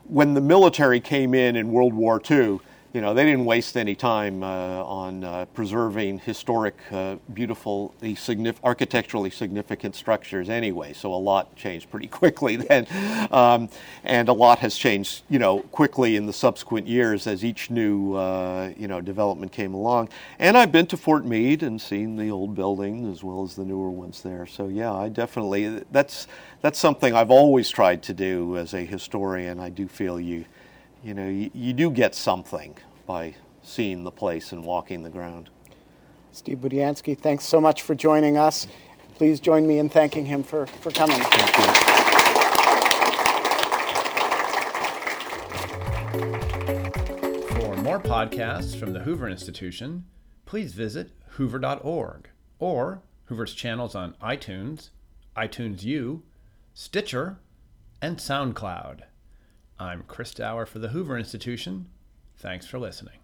when 0.03 0.33
the 0.33 0.41
military 0.41 0.99
came 0.99 1.33
in 1.33 1.55
in 1.55 1.71
World 1.71 1.93
War 1.93 2.21
II, 2.29 2.59
you 2.93 3.01
know, 3.01 3.13
they 3.13 3.23
didn't 3.23 3.45
waste 3.45 3.77
any 3.77 3.93
time 3.93 4.41
uh, 4.41 4.83
on 4.83 5.23
uh, 5.23 5.45
preserving 5.53 6.19
historic, 6.19 6.75
uh, 6.91 7.17
beautiful, 7.33 7.93
signif- 8.01 8.57
architecturally 8.63 9.29
significant 9.29 9.95
structures 9.95 10.49
anyway. 10.49 10.93
So 10.93 11.13
a 11.13 11.15
lot 11.15 11.55
changed 11.55 11.91
pretty 11.91 12.07
quickly 12.19 12.55
then, 12.55 12.87
um, 13.31 13.69
and 14.03 14.27
a 14.27 14.33
lot 14.33 14.59
has 14.59 14.75
changed, 14.75 15.21
you 15.29 15.37
know, 15.37 15.59
quickly 15.59 16.15
in 16.15 16.25
the 16.25 16.33
subsequent 16.33 16.87
years 16.87 17.27
as 17.27 17.45
each 17.45 17.69
new, 17.69 18.15
uh, 18.15 18.71
you 18.75 18.87
know, 18.87 19.01
development 19.01 19.51
came 19.51 19.75
along. 19.75 20.09
And 20.39 20.57
I've 20.57 20.71
been 20.71 20.87
to 20.87 20.97
Fort 20.97 21.25
Meade 21.25 21.61
and 21.61 21.79
seen 21.79 22.15
the 22.15 22.31
old 22.31 22.55
building 22.55 23.11
as 23.11 23.23
well 23.23 23.43
as 23.43 23.55
the 23.55 23.65
newer 23.65 23.91
ones 23.91 24.23
there. 24.23 24.47
So 24.47 24.67
yeah, 24.67 24.91
I 24.91 25.09
definitely 25.09 25.83
that's 25.91 26.27
that's 26.61 26.79
something 26.79 27.13
I've 27.13 27.31
always 27.31 27.69
tried 27.69 28.01
to 28.03 28.13
do 28.13 28.57
as 28.57 28.73
a 28.73 28.83
historian. 28.83 29.59
I 29.59 29.69
do 29.69 29.87
feel 29.87 30.19
you 30.19 30.45
you 31.03 31.13
know, 31.13 31.27
you, 31.27 31.49
you 31.53 31.73
do 31.73 31.91
get 31.91 32.15
something 32.15 32.77
by 33.05 33.35
seeing 33.61 34.03
the 34.03 34.11
place 34.11 34.51
and 34.51 34.63
walking 34.63 35.03
the 35.03 35.09
ground. 35.09 35.49
Steve 36.31 36.59
Budiansky, 36.59 37.17
thanks 37.17 37.45
so 37.45 37.59
much 37.59 37.81
for 37.81 37.95
joining 37.95 38.37
us. 38.37 38.67
Please 39.15 39.39
join 39.39 39.67
me 39.67 39.79
in 39.79 39.89
thanking 39.89 40.25
him 40.25 40.43
for, 40.43 40.65
for 40.65 40.91
coming. 40.91 41.19
Thank 41.19 41.57
you. 41.57 41.89
For 47.59 47.75
more 47.77 47.99
podcasts 47.99 48.79
from 48.79 48.93
the 48.93 48.99
Hoover 48.99 49.27
Institution, 49.27 50.05
please 50.45 50.73
visit 50.73 51.11
hoover.org 51.31 52.29
or 52.59 53.01
Hoover's 53.25 53.53
channels 53.53 53.95
on 53.95 54.15
iTunes, 54.21 54.89
iTunes 55.35 55.83
U, 55.83 56.23
Stitcher, 56.73 57.39
and 58.01 58.17
SoundCloud. 58.17 59.01
I'm 59.81 60.03
Chris 60.09 60.33
Dower 60.33 60.65
for 60.65 60.79
the 60.79 60.89
Hoover 60.89 61.17
Institution. 61.17 61.87
Thanks 62.35 62.67
for 62.67 62.77
listening. 62.79 63.15